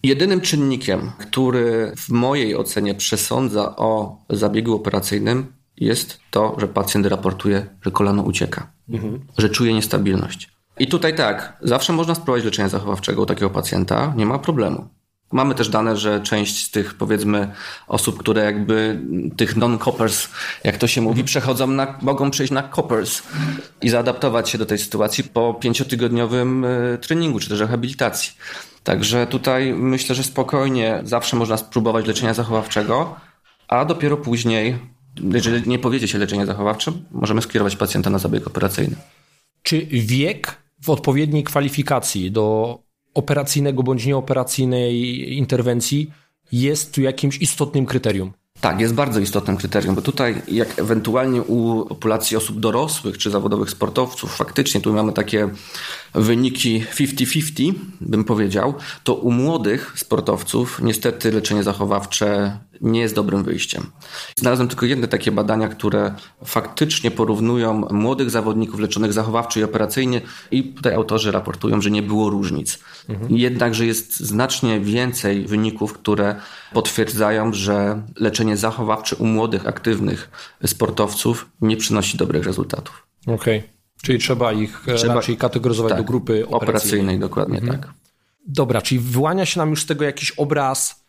Jedynym 0.03 0.41
czynnikiem, 0.41 1.13
który 1.19 1.93
w 1.97 2.09
mojej 2.09 2.57
ocenie 2.57 2.95
przesądza 2.95 3.77
o 3.77 4.19
zabiegu 4.31 4.75
operacyjnym, 4.75 5.53
jest 5.77 6.21
to, 6.31 6.57
że 6.59 6.69
pacjent 6.69 7.07
raportuje, 7.07 7.67
że 7.83 7.91
kolano 7.91 8.23
ucieka, 8.23 8.73
mhm. 8.89 9.21
że 9.39 9.49
czuje 9.49 9.75
niestabilność. 9.75 10.51
I 10.79 10.87
tutaj 10.87 11.15
tak, 11.15 11.57
zawsze 11.63 11.93
można 11.93 12.15
spróbować 12.15 12.45
leczenia 12.45 12.69
zachowawczego 12.69 13.23
u 13.23 13.27
takiego 13.27 13.51
pacjenta, 13.51 14.13
nie 14.17 14.27
ma 14.27 14.39
problemu. 14.39 14.89
Mamy 15.33 15.55
też 15.55 15.69
dane, 15.69 15.97
że 15.97 16.21
część 16.21 16.67
z 16.67 16.71
tych, 16.71 16.95
powiedzmy, 16.95 17.53
osób, 17.89 18.19
które 18.19 18.45
jakby 18.45 19.01
tych 19.37 19.57
non-coppers, 19.57 20.29
jak 20.65 20.77
to 20.77 20.87
się 20.87 21.01
mówi, 21.01 21.25
przechodzą 21.25 21.67
na, 21.67 21.99
mogą 22.03 22.31
przejść 22.31 22.53
na 22.53 22.63
coppers 22.63 23.23
i 23.83 23.89
zaadaptować 23.89 24.51
się 24.51 24.59
do 24.59 24.67
tej 24.67 24.79
sytuacji 24.79 25.25
po 25.25 25.55
pięciotygodniowym 25.55 26.65
e, 26.65 26.99
treningu 26.99 27.41
czy 27.41 27.49
też 27.49 27.61
rehabilitacji. 27.61 28.33
Także 28.85 29.27
tutaj 29.27 29.75
myślę, 29.75 30.15
że 30.15 30.23
spokojnie 30.23 31.01
zawsze 31.05 31.37
można 31.37 31.57
spróbować 31.57 32.07
leczenia 32.07 32.35
zachowawczego, 32.35 33.17
a 33.69 33.85
dopiero 33.85 34.17
później, 34.17 34.79
jeżeli 35.33 35.71
nie 35.71 35.79
powiedzie 35.79 36.09
się 36.09 36.19
leczenie 36.19 36.47
zachowawcze, 36.47 36.93
możemy 37.11 37.43
skierować 37.43 37.77
pacjenta 37.77 38.11
na 38.11 38.19
zabieg 38.19 38.47
operacyjny. 38.47 38.97
Czy 39.63 39.87
wiek 39.91 40.57
w 40.83 40.91
odpowiedniej 40.91 41.45
kwalifikacji 41.45 42.31
do 42.31 42.79
operacyjnego 43.15 43.83
bądź 43.83 44.07
nieoperacyjnej 44.07 45.37
interwencji 45.37 46.11
jest 46.53 46.95
tu 46.95 47.03
jakimś 47.03 47.39
istotnym 47.39 47.87
kryterium. 47.87 48.33
Tak, 48.61 48.81
jest 48.81 48.95
bardzo 48.95 49.21
istotnym 49.21 49.57
kryterium, 49.57 49.95
bo 49.95 50.03
tutaj 50.03 50.43
jak 50.49 50.79
ewentualnie 50.79 51.43
u 51.43 51.87
populacji 51.87 52.37
osób 52.37 52.61
dorosłych 52.61 53.19
czy 53.19 53.31
zawodowych 53.31 53.71
sportowców, 53.71 54.37
faktycznie 54.37 54.81
tu 54.81 54.93
mamy 54.93 55.13
takie 55.13 55.49
wyniki 56.15 56.85
50-50, 56.85 57.75
bym 58.01 58.25
powiedział, 58.25 58.75
to 59.05 59.15
u 59.15 59.31
młodych 59.31 59.93
sportowców 59.97 60.81
niestety 60.83 61.33
leczenie 61.33 61.63
zachowawcze 61.63 62.59
nie 62.81 63.01
jest 63.01 63.15
dobrym 63.15 63.45
wyjściem. 63.45 63.87
Znalazłem 64.37 64.69
tylko 64.69 64.87
jedne 64.87 65.09
takie 65.09 65.33
badania, 65.33 65.69
które 65.69 66.15
faktycznie 66.45 67.11
porównują 67.11 67.89
młodych 67.91 68.31
zawodników 68.31 68.81
leczonych 68.81 69.13
zachowawczo 69.13 69.61
i 69.61 69.65
operacyjnie 69.65 70.21
i 70.51 70.65
tutaj 70.65 70.95
autorzy 70.95 71.33
raportują, 71.33 71.81
że 71.81 71.91
nie 71.91 72.03
było 72.03 72.31
różnic. 72.31 72.79
Mhm. 73.09 73.37
Jednakże 73.37 73.87
jest 73.87 74.21
znacznie 74.21 74.81
więcej 74.81 75.47
wyników, 75.47 75.93
które 75.93 76.37
potwierdzają, 76.73 77.53
że 77.53 78.03
leczenie 78.17 78.57
zachowawcze 78.57 79.17
u 79.17 79.27
młodych, 79.27 79.67
aktywnych 79.67 80.31
sportowców 80.67 81.51
nie 81.61 81.77
przynosi 81.77 82.19
dobrych 82.19 82.45
rezultatów. 82.45 83.07
Okej. 83.27 83.59
Okay. 83.59 83.77
Czyli 84.03 84.19
trzeba 84.19 84.53
ich 84.53 84.89
e, 84.89 84.95
trzeba, 84.95 85.15
raczej 85.15 85.37
kategoryzować 85.37 85.91
tak, 85.91 85.99
do 85.99 86.05
grupy 86.05 86.33
operacyjnej. 86.33 86.69
operacyjnej 86.69 87.19
dokładnie 87.19 87.59
mhm. 87.59 87.81
tak. 87.81 87.93
Dobra, 88.47 88.83
czyli 88.83 89.01
wyłania 89.01 89.47
się 89.47 89.61
nam 89.61 89.71
już 89.71 89.83
z 89.83 89.87
tego 89.87 90.05
jakiś 90.05 90.31
obraz, 90.31 91.06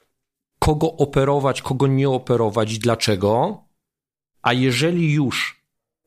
kogo 0.68 0.98
operować, 0.98 1.62
kogo 1.62 1.88
nie 1.88 2.10
operować 2.10 2.74
i 2.74 2.80
dlaczego. 2.80 3.64
A 4.42 4.54
jeżeli 4.54 5.14
już 5.14 5.64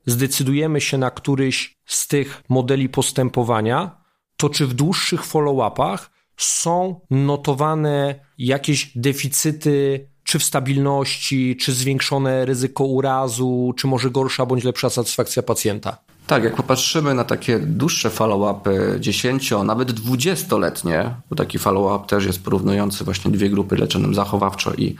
zdecydujemy 0.06 0.80
się 0.80 0.98
na 0.98 1.10
któryś 1.10 1.78
z 1.86 2.08
tych 2.08 2.42
modeli 2.48 2.88
postępowania, 2.88 4.04
to 4.36 4.48
czy 4.48 4.66
w 4.66 4.74
dłuższych 4.74 5.20
follow-upach 5.24 6.10
są 6.36 7.00
notowane 7.10 8.24
jakieś 8.38 8.98
deficyty, 8.98 10.08
czy 10.24 10.38
w 10.38 10.44
stabilności, 10.44 11.56
czy 11.56 11.72
zwiększone 11.72 12.44
ryzyko 12.44 12.84
urazu, 12.84 13.74
czy 13.76 13.86
może 13.86 14.10
gorsza 14.10 14.46
bądź 14.46 14.64
lepsza 14.64 14.90
satysfakcja 14.90 15.42
pacjenta? 15.42 16.04
Tak, 16.30 16.44
jak 16.44 16.56
popatrzymy 16.56 17.14
na 17.14 17.24
takie 17.24 17.58
dłuższe 17.58 18.10
follow-upy, 18.10 19.00
10, 19.00 19.52
nawet 19.64 19.92
20-letnie, 19.92 21.14
bo 21.30 21.36
taki 21.36 21.58
follow-up 21.58 22.06
też 22.06 22.24
jest 22.24 22.44
porównujący 22.44 23.04
właśnie 23.04 23.30
dwie 23.30 23.50
grupy 23.50 23.76
leczonym 23.76 24.14
zachowawczo 24.14 24.74
i, 24.74 24.96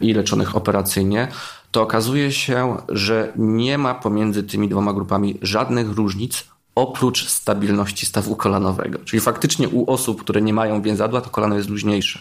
i 0.00 0.14
leczonych 0.14 0.56
operacyjnie, 0.56 1.28
to 1.70 1.82
okazuje 1.82 2.32
się, 2.32 2.76
że 2.88 3.32
nie 3.36 3.78
ma 3.78 3.94
pomiędzy 3.94 4.42
tymi 4.42 4.68
dwoma 4.68 4.92
grupami 4.92 5.38
żadnych 5.42 5.90
różnic 5.90 6.44
oprócz 6.74 7.28
stabilności 7.28 8.06
stawu 8.06 8.36
kolanowego. 8.36 8.98
Czyli 8.98 9.20
faktycznie 9.20 9.68
u 9.68 9.90
osób, 9.90 10.20
które 10.20 10.42
nie 10.42 10.54
mają 10.54 10.82
więzadła, 10.82 11.20
to 11.20 11.30
kolano 11.30 11.56
jest 11.56 11.68
luźniejsze, 11.68 12.18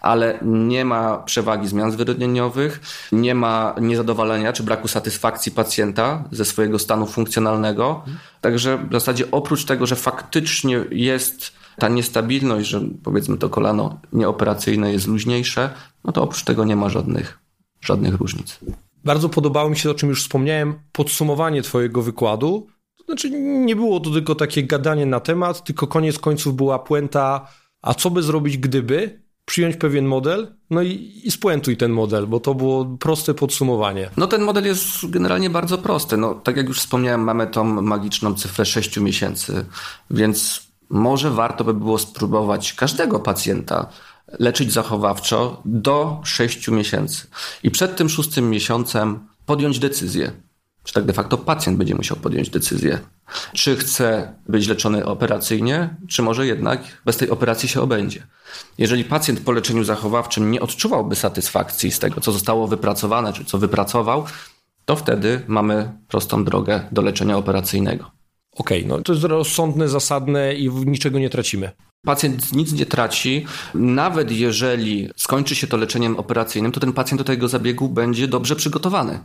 ale 0.00 0.38
nie 0.42 0.84
ma 0.84 1.18
przewagi 1.18 1.68
zmian 1.68 1.92
zwyrodnieniowych, 1.92 2.80
nie 3.12 3.34
ma 3.34 3.74
niezadowolenia 3.80 4.52
czy 4.52 4.62
braku 4.62 4.88
satysfakcji 4.88 5.52
pacjenta 5.52 6.24
ze 6.30 6.44
swojego 6.44 6.78
stanu 6.78 7.06
funkcjonalnego. 7.06 8.04
Także 8.40 8.78
w 8.90 8.92
zasadzie 8.92 9.30
oprócz 9.30 9.64
tego, 9.64 9.86
że 9.86 9.96
faktycznie 9.96 10.84
jest 10.90 11.52
ta 11.78 11.88
niestabilność, 11.88 12.68
że 12.68 12.80
powiedzmy 13.02 13.38
to 13.38 13.48
kolano 13.48 14.00
nieoperacyjne 14.12 14.92
jest 14.92 15.06
luźniejsze, 15.06 15.70
no 16.04 16.12
to 16.12 16.22
oprócz 16.22 16.44
tego 16.44 16.64
nie 16.64 16.76
ma 16.76 16.88
żadnych, 16.88 17.38
żadnych 17.80 18.14
różnic. 18.14 18.58
Bardzo 19.04 19.28
podobało 19.28 19.70
mi 19.70 19.76
się, 19.76 19.90
o 19.90 19.94
czym 19.94 20.08
już 20.08 20.22
wspomniałem, 20.22 20.74
podsumowanie 20.92 21.62
Twojego 21.62 22.02
wykładu. 22.02 22.66
Znaczy, 23.06 23.30
nie 23.40 23.76
było 23.76 24.00
to 24.00 24.10
tylko 24.10 24.34
takie 24.34 24.62
gadanie 24.62 25.06
na 25.06 25.20
temat, 25.20 25.64
tylko 25.64 25.86
koniec 25.86 26.18
końców 26.18 26.56
była 26.56 26.78
puenta, 26.78 27.48
a 27.82 27.94
co 27.94 28.10
by 28.10 28.22
zrobić, 28.22 28.58
gdyby 28.58 29.24
przyjąć 29.44 29.76
pewien 29.76 30.06
model, 30.06 30.54
no 30.70 30.82
i, 30.82 31.20
i 31.24 31.30
spuentuj 31.30 31.76
ten 31.76 31.92
model, 31.92 32.26
bo 32.26 32.40
to 32.40 32.54
było 32.54 32.84
proste 32.84 33.34
podsumowanie. 33.34 34.10
No 34.16 34.26
ten 34.26 34.42
model 34.42 34.64
jest 34.64 35.10
generalnie 35.10 35.50
bardzo 35.50 35.78
prosty. 35.78 36.16
No, 36.16 36.34
tak 36.34 36.56
jak 36.56 36.68
już 36.68 36.78
wspomniałem, 36.78 37.20
mamy 37.20 37.46
tą 37.46 37.64
magiczną 37.64 38.34
cyfrę 38.34 38.64
6 38.64 39.00
miesięcy, 39.00 39.64
więc 40.10 40.66
może 40.90 41.30
warto 41.30 41.64
by 41.64 41.74
było 41.74 41.98
spróbować 41.98 42.72
każdego 42.72 43.20
pacjenta 43.20 43.86
leczyć 44.38 44.72
zachowawczo 44.72 45.62
do 45.64 46.20
6 46.24 46.68
miesięcy. 46.68 47.26
I 47.62 47.70
przed 47.70 47.96
tym 47.96 48.08
szóstym 48.08 48.50
miesiącem 48.50 49.26
podjąć 49.46 49.78
decyzję, 49.78 50.32
czy 50.84 50.94
tak 50.94 51.04
de 51.04 51.12
facto 51.12 51.38
pacjent 51.38 51.78
będzie 51.78 51.94
musiał 51.94 52.16
podjąć 52.16 52.50
decyzję, 52.50 52.98
czy 53.52 53.76
chce 53.76 54.34
być 54.48 54.68
leczony 54.68 55.04
operacyjnie, 55.04 55.96
czy 56.08 56.22
może 56.22 56.46
jednak 56.46 56.82
bez 57.04 57.16
tej 57.16 57.30
operacji 57.30 57.68
się 57.68 57.80
obędzie. 57.80 58.26
Jeżeli 58.78 59.04
pacjent 59.04 59.40
po 59.40 59.52
leczeniu 59.52 59.84
zachowawczym 59.84 60.50
nie 60.50 60.60
odczuwałby 60.60 61.16
satysfakcji 61.16 61.90
z 61.90 61.98
tego, 61.98 62.20
co 62.20 62.32
zostało 62.32 62.68
wypracowane, 62.68 63.32
czy 63.32 63.44
co 63.44 63.58
wypracował, 63.58 64.24
to 64.84 64.96
wtedy 64.96 65.40
mamy 65.46 65.92
prostą 66.08 66.44
drogę 66.44 66.80
do 66.92 67.02
leczenia 67.02 67.36
operacyjnego. 67.36 68.10
Okej, 68.56 68.84
okay, 68.84 68.88
no 68.88 69.02
to 69.02 69.12
jest 69.12 69.24
rozsądne, 69.24 69.88
zasadne 69.88 70.54
i 70.54 70.70
niczego 70.70 71.18
nie 71.18 71.30
tracimy. 71.30 71.70
Pacjent 72.04 72.52
nic 72.52 72.72
nie 72.72 72.86
traci, 72.86 73.46
nawet 73.74 74.30
jeżeli 74.30 75.08
skończy 75.16 75.54
się 75.54 75.66
to 75.66 75.76
leczeniem 75.76 76.16
operacyjnym, 76.16 76.72
to 76.72 76.80
ten 76.80 76.92
pacjent 76.92 77.20
do 77.20 77.24
tego 77.24 77.48
zabiegu 77.48 77.88
będzie 77.88 78.28
dobrze 78.28 78.56
przygotowany. 78.56 79.18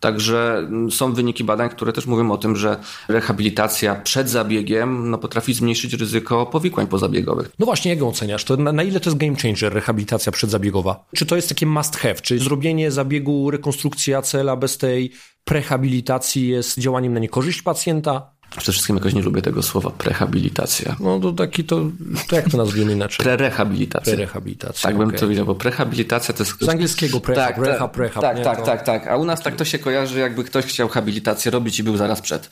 Także 0.00 0.58
mm, 0.58 0.90
są 0.90 1.12
wyniki 1.12 1.44
badań, 1.44 1.68
które 1.70 1.92
też 1.92 2.06
mówią 2.06 2.30
o 2.30 2.38
tym, 2.38 2.56
że 2.56 2.76
rehabilitacja 3.08 3.94
przed 3.94 4.30
zabiegiem 4.30 5.10
no, 5.10 5.18
potrafi 5.18 5.54
zmniejszyć 5.54 5.92
ryzyko 5.92 6.46
powikłań 6.46 6.86
pozabiegowych. 6.86 7.50
No 7.58 7.66
właśnie, 7.66 7.90
jak 7.90 8.00
ją 8.00 8.08
oceniasz? 8.08 8.44
To 8.44 8.56
na, 8.56 8.72
na, 8.72 8.82
ile 8.82 9.00
to 9.00 9.10
jest 9.10 9.18
game 9.18 9.36
changer 9.36 9.72
rehabilitacja 9.72 10.32
przedzabiegowa? 10.32 11.04
Czy 11.14 11.26
to 11.26 11.36
jest 11.36 11.48
takie 11.48 11.66
must 11.66 11.96
have? 11.96 12.14
Czy 12.14 12.38
zrobienie 12.38 12.90
zabiegu 12.90 13.50
rekonstrukcji 13.50 14.14
ACL 14.14 14.50
bez 14.58 14.78
tej 14.78 15.12
prehabilitacji 15.44 16.48
jest 16.48 16.78
działaniem 16.78 17.14
na 17.14 17.20
niekorzyść 17.20 17.62
pacjenta? 17.62 18.35
Przede 18.50 18.72
wszystkim 18.72 18.96
jakoś 18.96 19.14
nie 19.14 19.22
lubię 19.22 19.42
tego 19.42 19.62
słowa 19.62 19.90
prehabilitacja. 19.90 20.96
No 21.00 21.20
to 21.20 21.32
taki 21.32 21.64
to, 21.64 21.90
to 22.28 22.36
jak 22.36 22.50
to 22.50 22.56
nazwiemy 22.56 22.92
inaczej? 22.92 23.24
Prerehabilitacja. 23.24 24.12
Prerehabilitacja. 24.12 24.82
Tak 24.82 24.96
okay. 24.96 25.06
bym 25.06 25.16
to 25.16 25.28
widział, 25.28 25.46
bo 25.46 25.54
prehabilitacja 25.54 26.34
to 26.34 26.42
jest... 26.42 26.56
Z 26.60 26.68
angielskiego 26.68 27.20
prehab, 27.20 27.46
tak, 27.46 27.66
rehab, 27.66 27.92
prehab. 27.92 28.22
Tak, 28.22 28.44
tak, 28.44 28.58
to... 28.58 28.64
tak, 28.64 28.82
tak. 28.82 29.06
A 29.06 29.16
u 29.16 29.24
nas 29.24 29.42
tak 29.42 29.56
to 29.56 29.64
się 29.64 29.78
kojarzy, 29.78 30.18
jakby 30.20 30.44
ktoś 30.44 30.64
chciał 30.64 30.88
habilitację 30.88 31.50
robić 31.50 31.78
i 31.78 31.82
był 31.82 31.96
zaraz 31.96 32.20
przed. 32.20 32.50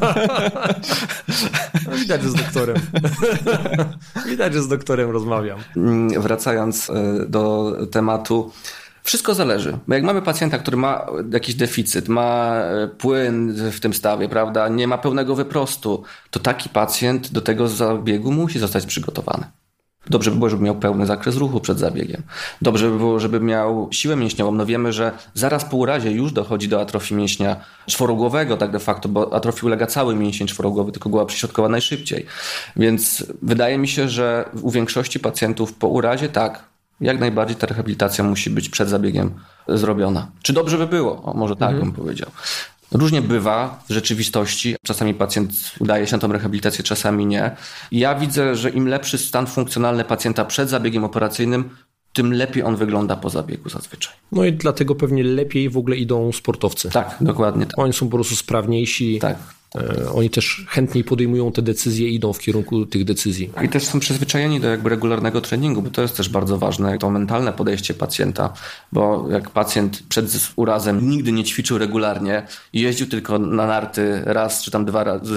no, 1.90 1.96
widać, 1.96 2.22
że 2.22 2.30
z 2.30 2.34
doktorem. 2.34 2.76
widać, 4.30 4.52
że 4.52 4.62
z 4.62 4.68
doktorem 4.68 5.10
rozmawiam. 5.10 5.60
Mm, 5.76 6.22
wracając 6.22 6.90
e, 6.90 6.94
do 7.28 7.72
tematu 7.90 8.52
wszystko 9.04 9.34
zależy, 9.34 9.78
bo 9.86 9.94
jak 9.94 10.04
mamy 10.04 10.22
pacjenta, 10.22 10.58
który 10.58 10.76
ma 10.76 11.06
jakiś 11.32 11.54
deficyt, 11.54 12.08
ma 12.08 12.54
e, 12.54 12.88
płyn 12.88 13.52
w 13.52 13.80
tym 13.80 13.94
stawie, 13.94 14.28
prawda, 14.28 14.68
nie 14.68 14.88
ma 14.88 14.98
pełnego 14.98 15.34
wyprostu, 15.34 16.02
to 16.30 16.40
taki 16.40 16.68
pacjent 16.68 17.32
do 17.32 17.40
tego 17.40 17.68
zabiegu 17.68 18.32
musi 18.32 18.58
zostać 18.58 18.86
przygotowany. 18.86 19.44
Dobrze 20.10 20.30
by 20.30 20.36
było, 20.36 20.50
żeby 20.50 20.64
miał 20.64 20.74
pełny 20.74 21.06
zakres 21.06 21.36
ruchu 21.36 21.60
przed 21.60 21.78
zabiegiem. 21.78 22.22
Dobrze 22.62 22.90
by 22.90 22.98
było, 22.98 23.20
żeby 23.20 23.40
miał 23.40 23.88
siłę 23.90 24.16
mięśniową. 24.16 24.52
No 24.52 24.66
wiemy, 24.66 24.92
że 24.92 25.12
zaraz 25.34 25.64
po 25.64 25.76
urazie 25.76 26.10
już 26.10 26.32
dochodzi 26.32 26.68
do 26.68 26.80
atrofii 26.80 27.14
mięśnia 27.14 27.56
czworogłowego, 27.86 28.56
tak 28.56 28.70
de 28.70 28.78
facto, 28.78 29.08
bo 29.08 29.34
atrofii 29.34 29.66
ulega 29.66 29.86
cały 29.86 30.14
mięsień 30.14 30.46
czworogłowy, 30.46 30.92
tylko 30.92 31.08
głowa 31.08 31.26
przyśrodkowa 31.26 31.68
najszybciej. 31.68 32.26
Więc 32.76 33.26
wydaje 33.42 33.78
mi 33.78 33.88
się, 33.88 34.08
że 34.08 34.48
u 34.62 34.70
większości 34.70 35.20
pacjentów 35.20 35.74
po 35.74 35.88
urazie 35.88 36.28
tak, 36.28 36.73
jak 37.00 37.20
najbardziej 37.20 37.56
ta 37.56 37.66
rehabilitacja 37.66 38.24
musi 38.24 38.50
być 38.50 38.68
przed 38.68 38.88
zabiegiem 38.88 39.30
zrobiona. 39.68 40.30
Czy 40.42 40.52
dobrze 40.52 40.78
by 40.78 40.86
było? 40.86 41.22
O, 41.22 41.34
może 41.34 41.56
tak 41.56 41.70
mhm. 41.70 41.92
bym 41.92 41.92
powiedział. 41.92 42.30
Różnie 42.92 43.22
bywa 43.22 43.82
w 43.88 43.92
rzeczywistości. 43.92 44.76
Czasami 44.82 45.14
pacjent 45.14 45.52
udaje 45.80 46.06
się 46.06 46.16
na 46.16 46.20
tą 46.20 46.32
rehabilitację, 46.32 46.84
czasami 46.84 47.26
nie. 47.26 47.56
Ja 47.92 48.14
widzę, 48.14 48.56
że 48.56 48.70
im 48.70 48.88
lepszy 48.88 49.18
stan 49.18 49.46
funkcjonalny 49.46 50.04
pacjenta 50.04 50.44
przed 50.44 50.68
zabiegiem 50.68 51.04
operacyjnym, 51.04 51.70
tym 52.12 52.32
lepiej 52.32 52.62
on 52.62 52.76
wygląda 52.76 53.16
po 53.16 53.30
zabiegu 53.30 53.68
zazwyczaj. 53.68 54.14
No 54.32 54.44
i 54.44 54.52
dlatego 54.52 54.94
pewnie 54.94 55.24
lepiej 55.24 55.70
w 55.70 55.76
ogóle 55.76 55.96
idą 55.96 56.32
sportowcy. 56.32 56.90
Tak, 56.90 57.16
dokładnie 57.20 57.66
tak. 57.66 57.78
Oni 57.78 57.92
są 57.92 58.08
po 58.08 58.16
prostu 58.16 58.36
sprawniejsi. 58.36 59.18
Tak. 59.18 59.36
E, 59.78 60.12
oni 60.12 60.30
też 60.30 60.66
chętniej 60.68 61.04
podejmują 61.04 61.52
te 61.52 61.62
decyzje 61.62 62.08
i 62.08 62.14
idą 62.14 62.32
w 62.32 62.38
kierunku 62.38 62.86
tych 62.86 63.04
decyzji. 63.04 63.50
I 63.62 63.68
też 63.68 63.84
są 63.84 64.00
przyzwyczajeni 64.00 64.60
do 64.60 64.68
jakby 64.68 64.88
regularnego 64.88 65.40
treningu, 65.40 65.82
bo 65.82 65.90
to 65.90 66.02
jest 66.02 66.16
też 66.16 66.28
bardzo 66.28 66.58
ważne, 66.58 66.98
to 66.98 67.10
mentalne 67.10 67.52
podejście 67.52 67.94
pacjenta, 67.94 68.52
bo 68.92 69.26
jak 69.30 69.50
pacjent 69.50 70.02
przed 70.08 70.26
urazem 70.56 71.10
nigdy 71.10 71.32
nie 71.32 71.44
ćwiczył 71.44 71.78
regularnie 71.78 72.42
jeździł 72.72 73.06
tylko 73.06 73.38
na 73.38 73.66
narty 73.66 74.22
raz 74.24 74.62
czy 74.62 74.70
tam 74.70 74.84
dwa 74.84 75.04
razy 75.04 75.34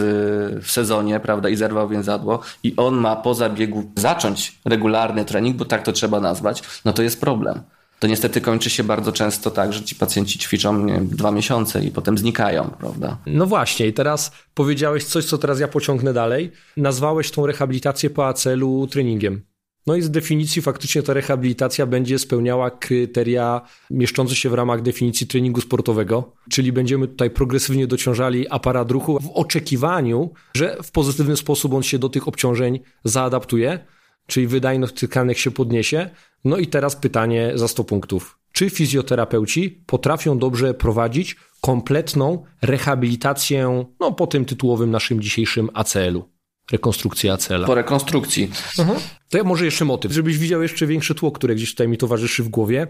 w 0.64 0.68
sezonie, 0.68 1.20
prawda, 1.20 1.50
i 1.50 1.56
zerwał 1.56 1.90
więzadło 1.90 2.40
i 2.64 2.74
on 2.78 2.96
ma 2.96 3.16
po 3.16 3.34
zabiegu 3.34 3.92
zacząć 3.96 4.60
regularny 4.66 5.26
trening, 5.26 5.58
bo 5.58 5.66
tak 5.66 5.84
to 5.84 5.92
trzeba 5.92 6.20
nazwać, 6.20 6.64
no 6.86 6.94
to 6.94 7.04
jest 7.04 7.22
problem 7.22 7.62
to 8.00 8.08
niestety 8.08 8.42
kończy 8.42 8.70
się 8.70 8.84
bardzo 8.84 9.12
często 9.12 9.52
tak, 9.52 9.74
że 9.74 9.84
ci 9.84 9.96
pacjenci 9.96 10.40
ćwiczą 10.40 10.86
nie 10.86 11.02
dwa 11.02 11.32
miesiące 11.32 11.84
i 11.84 11.92
potem 11.92 12.18
znikają, 12.18 12.70
prawda? 12.80 13.18
No 13.26 13.46
właśnie, 13.46 13.88
i 13.88 13.94
teraz 13.94 14.32
powiedziałeś 14.54 15.04
coś, 15.04 15.26
co 15.26 15.38
teraz 15.38 15.60
ja 15.60 15.68
pociągnę 15.68 16.14
dalej. 16.14 16.52
Nazwałeś 16.78 17.32
tą 17.32 17.46
rehabilitację 17.46 18.10
po 18.10 18.28
ACL-u 18.28 18.88
treningiem. 18.88 19.42
No 19.88 19.96
i 19.96 20.02
z 20.02 20.12
definicji 20.12 20.62
faktycznie 20.62 21.04
ta 21.04 21.14
rehabilitacja 21.14 21.86
będzie 21.86 22.20
spełniała 22.20 22.72
kryteria 22.72 23.62
mieszczące 23.92 24.36
się 24.36 24.50
w 24.50 24.54
ramach 24.54 24.82
definicji 24.82 25.28
treningu 25.28 25.62
sportowego, 25.62 26.34
czyli 26.50 26.72
będziemy 26.72 27.08
tutaj 27.08 27.30
progresywnie 27.30 27.88
dociążali 27.88 28.50
aparat 28.50 28.92
ruchu 28.92 29.20
w 29.20 29.30
oczekiwaniu, 29.34 30.32
że 30.54 30.78
w 30.84 30.92
pozytywny 30.92 31.38
sposób 31.38 31.74
on 31.74 31.84
się 31.84 32.00
do 32.00 32.10
tych 32.10 32.28
obciążeń 32.28 32.80
zaadaptuje, 33.04 33.80
czyli 34.28 34.48
wydajność 34.48 34.94
tkanek 34.96 35.38
się 35.38 35.52
podniesie, 35.52 36.10
no 36.46 36.58
i 36.58 36.68
teraz 36.68 36.96
pytanie 36.96 37.52
za 37.56 37.68
100 37.68 37.84
punktów. 37.84 38.40
Czy 38.52 38.70
fizjoterapeuci 38.70 39.84
potrafią 39.86 40.38
dobrze 40.38 40.74
prowadzić 40.74 41.36
kompletną 41.62 42.44
rehabilitację 42.62 43.86
no, 44.00 44.12
po 44.12 44.28
tym 44.28 44.46
tytułowym 44.46 44.92
naszym 44.92 45.22
dzisiejszym 45.22 45.70
ACL-u? 45.74 46.37
Rekonstrukcja 46.72 47.34
ACL. 47.34 47.66
Po 47.66 47.76
rekonstrukcji. 47.76 48.52
Mhm. 48.80 49.00
To 49.30 49.38
ja 49.38 49.44
może 49.44 49.66
jeszcze 49.66 49.86
motyw, 49.86 50.12
żebyś 50.12 50.38
widział 50.38 50.62
jeszcze 50.62 50.88
większe 50.88 51.16
tło, 51.16 51.32
które 51.32 51.56
gdzieś 51.56 51.72
tutaj 51.72 51.88
mi 51.88 51.98
towarzyszy 51.98 52.44
w 52.44 52.50
głowie. 52.50 52.88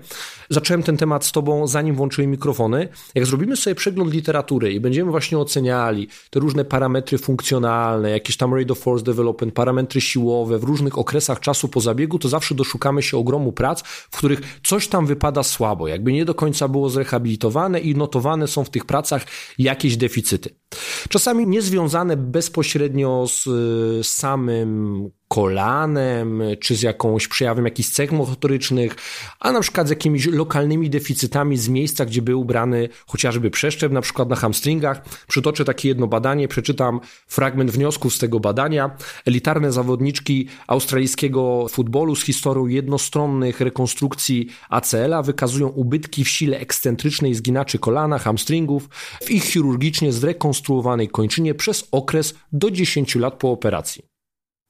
Zacząłem 0.49 0.83
ten 0.83 0.97
temat 0.97 1.25
z 1.25 1.31
tobą, 1.31 1.67
zanim 1.67 1.95
włączyłem 1.95 2.31
mikrofony. 2.31 2.89
Jak 3.15 3.25
zrobimy 3.25 3.55
sobie 3.55 3.75
przegląd 3.75 4.13
literatury 4.13 4.73
i 4.73 4.79
będziemy 4.79 5.11
właśnie 5.11 5.37
oceniali 5.37 6.07
te 6.29 6.39
różne 6.39 6.65
parametry 6.65 7.17
funkcjonalne, 7.17 8.09
jakieś 8.11 8.37
tam 8.37 8.53
rate 8.53 8.71
of 8.71 8.79
force 8.79 9.05
development, 9.05 9.53
parametry 9.53 10.01
siłowe 10.01 10.59
w 10.59 10.63
różnych 10.63 10.97
okresach 10.97 11.39
czasu 11.39 11.67
po 11.67 11.81
zabiegu, 11.81 12.19
to 12.19 12.29
zawsze 12.29 12.55
doszukamy 12.55 13.03
się 13.03 13.17
ogromu 13.17 13.51
prac, 13.51 13.81
w 13.81 14.17
których 14.17 14.59
coś 14.63 14.87
tam 14.87 15.05
wypada 15.05 15.43
słabo, 15.43 15.87
jakby 15.87 16.13
nie 16.13 16.25
do 16.25 16.35
końca 16.35 16.67
było 16.67 16.89
zrehabilitowane 16.89 17.79
i 17.79 17.95
notowane 17.95 18.47
są 18.47 18.63
w 18.63 18.69
tych 18.69 18.85
pracach 18.85 19.25
jakieś 19.57 19.97
deficyty. 19.97 20.49
Czasami 21.09 21.47
niezwiązane 21.47 22.17
bezpośrednio 22.17 23.27
z 23.27 23.47
samym 24.07 25.09
kolanem, 25.27 26.41
czy 26.59 26.75
z 26.75 26.81
jakąś 26.81 27.27
przejawem 27.27 27.65
jakichś 27.65 27.89
cech 27.89 28.11
motorycznych, 28.11 28.95
a 29.39 29.51
na 29.51 29.61
przykład 29.61 29.87
z 29.87 29.89
jakimiś 29.89 30.25
lokalnymi 30.25 30.89
deficytami 30.89 31.57
z 31.57 31.69
miejsca, 31.69 32.05
gdzie 32.05 32.21
był 32.21 32.41
ubrany 32.41 32.89
chociażby 33.07 33.51
przeszczep, 33.51 33.91
na 33.91 34.01
przykład 34.01 34.29
na 34.29 34.35
hamstringach. 34.35 35.01
Przytoczę 35.27 35.65
takie 35.65 35.87
jedno 35.87 36.07
badanie, 36.07 36.47
przeczytam 36.47 36.99
fragment 37.27 37.71
wniosków 37.71 38.15
z 38.15 38.19
tego 38.19 38.39
badania. 38.39 38.97
Elitarne 39.25 39.71
zawodniczki 39.71 40.47
australijskiego 40.67 41.65
futbolu 41.69 42.15
z 42.15 42.23
historią 42.23 42.67
jednostronnych 42.67 43.61
rekonstrukcji 43.61 44.47
ACL-a 44.69 45.23
wykazują 45.23 45.67
ubytki 45.67 46.23
w 46.23 46.29
sile 46.29 46.59
ekscentrycznej 46.59 47.35
zginaczy 47.35 47.79
kolana, 47.79 48.19
hamstringów 48.19 48.89
w 49.21 49.31
ich 49.31 49.43
chirurgicznie 49.43 50.13
zrekonstruowanej 50.13 51.07
kończynie 51.07 51.55
przez 51.55 51.87
okres 51.91 52.35
do 52.51 52.71
10 52.71 53.15
lat 53.15 53.33
po 53.33 53.51
operacji 53.51 54.16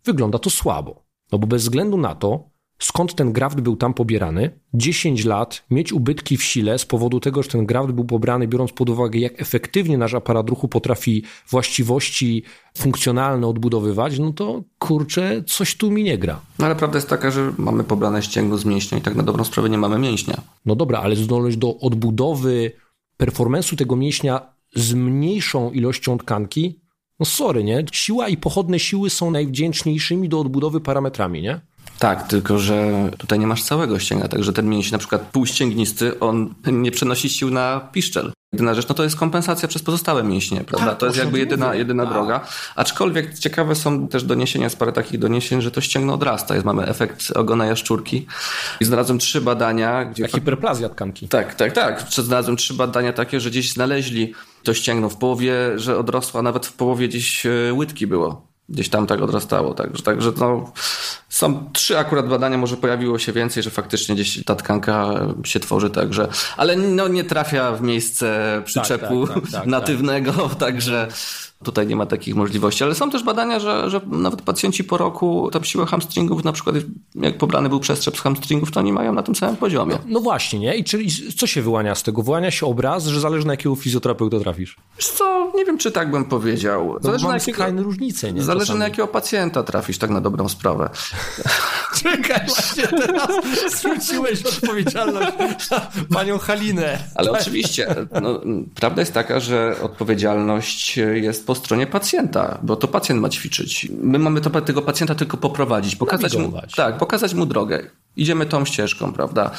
wygląda 0.08 0.40
to 0.40 0.50
słabo. 0.50 1.04
No 1.32 1.40
bo 1.40 1.48
bez 1.48 1.64
względu 1.64 1.98
na 1.98 2.16
to, 2.16 2.50
skąd 2.80 3.16
ten 3.16 3.34
graft 3.34 3.62
był 3.62 3.76
tam 3.76 3.94
pobierany, 3.94 4.60
10 4.74 5.26
lat 5.26 5.66
mieć 5.72 5.94
ubytki 5.94 6.38
w 6.38 6.44
sile 6.44 6.80
z 6.80 6.86
powodu 6.86 7.20
tego, 7.20 7.44
że 7.44 7.50
ten 7.50 7.66
graft 7.66 7.92
był 7.92 8.06
pobrany, 8.06 8.48
biorąc 8.48 8.72
pod 8.72 8.90
uwagę, 8.90 9.20
jak 9.20 9.42
efektywnie 9.42 9.98
nasz 9.98 10.14
aparat 10.14 10.50
ruchu 10.50 10.68
potrafi 10.68 11.24
właściwości 11.50 12.44
funkcjonalne 12.78 13.48
odbudowywać, 13.48 14.20
no 14.20 14.34
to 14.34 14.64
kurczę, 14.80 15.44
coś 15.48 15.76
tu 15.76 15.92
mi 15.92 16.04
nie 16.04 16.18
gra. 16.18 16.40
No 16.60 16.66
ale 16.66 16.76
prawda 16.76 16.98
jest 16.98 17.10
taka, 17.10 17.32
że 17.32 17.54
mamy 17.58 17.84
pobrane 17.84 18.22
ścięgno 18.22 18.58
z 18.58 18.66
mięśnia 18.66 18.98
i 18.98 19.02
tak 19.02 19.16
na 19.16 19.24
dobrą 19.24 19.44
sprawę 19.44 19.70
nie 19.70 19.78
mamy 19.78 20.00
mięśnia. 20.00 20.42
No 20.66 20.76
dobra, 20.76 21.00
ale 21.00 21.16
zdolność 21.16 21.58
do 21.58 21.80
odbudowy 21.80 22.72
performance'u 23.20 23.76
tego 23.76 23.96
mięśnia 23.96 24.42
z 24.76 24.94
mniejszą 24.94 25.72
ilością 25.72 26.18
tkanki 26.18 26.80
no 27.20 27.26
sorry, 27.26 27.64
nie? 27.64 27.86
Siła 27.92 28.28
i 28.28 28.38
pochodne 28.38 28.80
siły 28.80 29.10
są 29.10 29.32
najwdzięczniejszymi 29.32 30.30
do 30.30 30.40
odbudowy 30.40 30.82
parametrami, 30.82 31.42
nie? 31.42 31.60
Tak, 32.00 32.28
tylko 32.28 32.60
że 32.60 33.10
tutaj 33.18 33.40
nie 33.40 33.48
masz 33.48 33.64
całego 33.64 34.00
ścięgna, 34.00 34.28
także 34.28 34.54
ten 34.54 34.70
mięsień 34.70 34.92
na 34.92 34.98
przykład 34.98 35.22
półścięgnisty, 35.22 36.20
on 36.20 36.54
nie 36.72 36.92
przenosi 36.92 37.30
sił 37.30 37.52
na 37.52 37.80
piszczel. 37.92 38.32
Jedyna 38.54 38.74
rzecz, 38.74 38.88
no 38.88 38.96
to 38.96 39.04
jest 39.04 39.16
kompensacja 39.16 39.68
przez 39.68 39.84
pozostałe 39.84 40.24
mięśnie, 40.24 40.64
prawda? 40.64 40.88
Tak, 40.88 40.98
to 40.98 41.06
jest 41.06 41.18
jakby 41.18 41.40
jedyna, 41.40 41.76
jedyna 41.76 42.04
tak. 42.04 42.14
droga. 42.14 42.48
Aczkolwiek 42.76 43.40
ciekawe 43.40 43.76
są 43.76 44.08
też 44.08 44.24
doniesienia, 44.24 44.66
jest 44.66 44.80
parę 44.80 44.92
takich 44.92 45.20
doniesień, 45.20 45.62
że 45.62 45.72
to 45.72 45.82
ścięgno 45.82 46.14
odrasta. 46.14 46.54
Jest, 46.54 46.66
mamy 46.66 46.88
efekt 46.88 47.32
ogona 47.36 47.66
jaszczurki. 47.66 48.26
I 48.80 48.86
znalazłem 48.86 49.20
trzy 49.20 49.42
badania. 49.42 50.06
Gdzie 50.06 50.28
hiperplazja 50.28 50.90
tkanki. 50.90 51.28
Tak, 51.28 51.56
tak, 51.56 51.72
tak. 51.72 52.06
Znalazłem 52.10 52.58
trzy 52.58 52.74
badania 52.74 53.14
takie, 53.14 53.40
że 53.40 53.50
gdzieś 53.50 53.72
znaleźli 53.72 54.34
to 54.68 54.74
ścięgno 54.74 55.10
w 55.10 55.18
połowie, 55.18 55.54
że 55.76 55.98
odrosło, 55.98 56.40
a 56.40 56.44
nawet 56.44 56.66
w 56.66 56.74
połowie 56.74 57.08
gdzieś 57.08 57.46
e, 57.46 57.74
łydki 57.74 58.08
było. 58.08 58.48
Gdzieś 58.70 58.90
tam 58.90 59.08
tak 59.08 59.22
odrastało. 59.22 59.74
Także, 59.74 60.04
także 60.04 60.32
no, 60.38 60.72
są 61.30 61.70
trzy 61.74 61.98
akurat 61.98 62.28
badania, 62.28 62.58
może 62.58 62.78
pojawiło 62.78 63.20
się 63.20 63.34
więcej, 63.34 63.64
że 63.64 63.70
faktycznie 63.70 64.16
gdzieś 64.16 64.44
ta 64.46 64.56
tkanka 64.56 65.14
się 65.44 65.60
tworzy 65.60 65.90
także, 65.90 66.28
ale 66.58 66.76
no 66.76 67.08
nie 67.08 67.24
trafia 67.24 67.72
w 67.72 67.82
miejsce 67.82 68.62
przyczepu 68.66 69.28
tak, 69.28 69.36
tak, 69.36 69.44
tak, 69.44 69.54
tak 69.62 69.66
natywnego, 69.66 70.50
także 70.50 71.08
Tutaj 71.64 71.88
nie 71.88 71.96
ma 71.96 72.06
takich 72.06 72.36
możliwości, 72.36 72.84
ale 72.84 72.96
są 72.96 73.10
też 73.10 73.24
badania, 73.24 73.60
że, 73.60 73.90
że 73.90 74.02
nawet 74.08 74.42
pacjenci 74.42 74.84
po 74.84 74.98
roku 74.98 75.50
tam 75.52 75.64
siłę 75.64 75.86
hamstringów, 75.86 76.44
na 76.44 76.52
przykład 76.52 76.76
jak 77.16 77.38
pobrany 77.38 77.70
był 77.70 77.80
przestrzep 77.80 78.18
z 78.18 78.20
hamstringów, 78.20 78.72
to 78.72 78.80
oni 78.80 78.94
mają 78.94 79.14
na 79.14 79.24
tym 79.24 79.36
samym 79.36 79.56
poziomie. 79.56 79.96
No, 79.96 80.00
no 80.08 80.20
właśnie, 80.20 80.60
nie? 80.60 80.76
I 80.76 80.84
czyli 80.84 81.10
co 81.38 81.48
się 81.48 81.62
wyłania 81.62 81.96
z 81.96 82.04
tego? 82.04 82.24
Wyłania 82.24 82.52
się 82.52 82.66
obraz, 82.66 83.06
że 83.06 83.20
zależy 83.20 83.48
na 83.48 83.54
jakiego 83.54 83.76
fizjoterapeuta 83.76 84.40
trafisz? 84.40 84.76
Wiesz 84.98 85.08
co, 85.08 85.52
nie 85.56 85.66
wiem, 85.66 85.78
czy 85.78 85.92
tak 85.92 86.12
bym 86.12 86.26
powiedział. 86.26 86.94
No 86.94 87.00
zależy 87.02 87.24
no, 87.24 87.30
na 87.30 87.36
jakiego, 87.36 87.84
różnice, 87.84 88.34
nie? 88.34 88.44
Zależy 88.44 88.66
Czasami. 88.66 88.80
na 88.80 88.86
jakiego 88.86 89.08
pacjenta 89.08 89.64
trafisz, 89.64 89.98
tak 89.98 90.10
na 90.10 90.22
dobrą 90.22 90.50
sprawę. 90.50 90.90
Czekaj, 92.04 92.48
właśnie 92.48 92.88
teraz 92.88 93.28
zwróciłeś 93.78 94.46
odpowiedzialność 94.46 95.32
na 95.72 95.88
panią 96.14 96.38
Halinę. 96.38 97.00
Ale 97.16 97.32
oczywiście, 97.32 97.96
no, 98.22 98.42
prawda 98.76 99.02
jest 99.02 99.14
taka, 99.14 99.40
że 99.40 99.76
odpowiedzialność 99.82 100.98
jest 100.98 101.47
po 101.48 101.56
stronie 101.56 101.88
pacjenta, 101.88 102.58
bo 102.64 102.76
to 102.76 102.88
pacjent 102.88 103.22
ma 103.22 103.30
ćwiczyć. 103.30 103.88
My 104.02 104.20
mamy 104.20 104.42
to, 104.42 104.62
tego 104.62 104.82
pacjenta 104.82 105.16
tylko 105.16 105.38
poprowadzić, 105.38 105.96
pokazać 105.96 106.36
mu, 106.36 106.54
tak, 106.76 106.98
pokazać 106.98 107.34
mu 107.34 107.46
drogę. 107.46 107.90
Idziemy 108.16 108.46
tą 108.46 108.66
ścieżką, 108.66 109.14
prawda? 109.14 109.52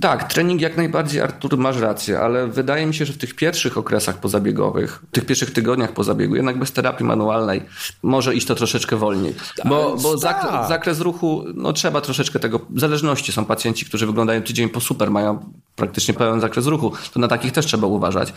Tak, 0.00 0.32
trening 0.32 0.60
jak 0.60 0.76
najbardziej, 0.76 1.20
Artur, 1.20 1.58
masz 1.58 1.78
rację, 1.78 2.20
ale 2.20 2.46
wydaje 2.46 2.86
mi 2.86 2.94
się, 2.94 3.06
że 3.06 3.12
w 3.12 3.18
tych 3.18 3.34
pierwszych 3.34 3.78
okresach 3.78 4.20
pozabiegowych, 4.20 5.02
w 5.08 5.10
tych 5.10 5.26
pierwszych 5.26 5.52
tygodniach 5.52 5.92
po 5.92 6.04
zabiegu, 6.04 6.36
jednak 6.36 6.58
bez 6.58 6.72
terapii 6.72 7.06
manualnej 7.06 7.62
może 8.02 8.34
iść 8.34 8.46
to 8.46 8.54
troszeczkę 8.54 8.96
wolniej. 8.96 9.34
Bo, 9.64 9.96
bo 10.02 10.18
tak. 10.18 10.68
zakres 10.68 11.00
ruchu, 11.00 11.44
no 11.54 11.72
trzeba 11.72 12.00
troszeczkę 12.00 12.38
tego, 12.38 12.60
w 12.70 12.80
zależności 12.80 13.32
są 13.32 13.44
pacjenci, 13.44 13.86
którzy 13.86 14.06
wyglądają 14.06 14.42
tydzień 14.42 14.68
po 14.68 14.80
super, 14.80 15.10
mają 15.10 15.52
praktycznie 15.76 16.14
pełen 16.14 16.40
zakres 16.40 16.66
ruchu, 16.66 16.92
to 17.12 17.20
na 17.20 17.28
takich 17.28 17.52
też 17.52 17.66
trzeba 17.66 17.86
uważać. 17.86 18.32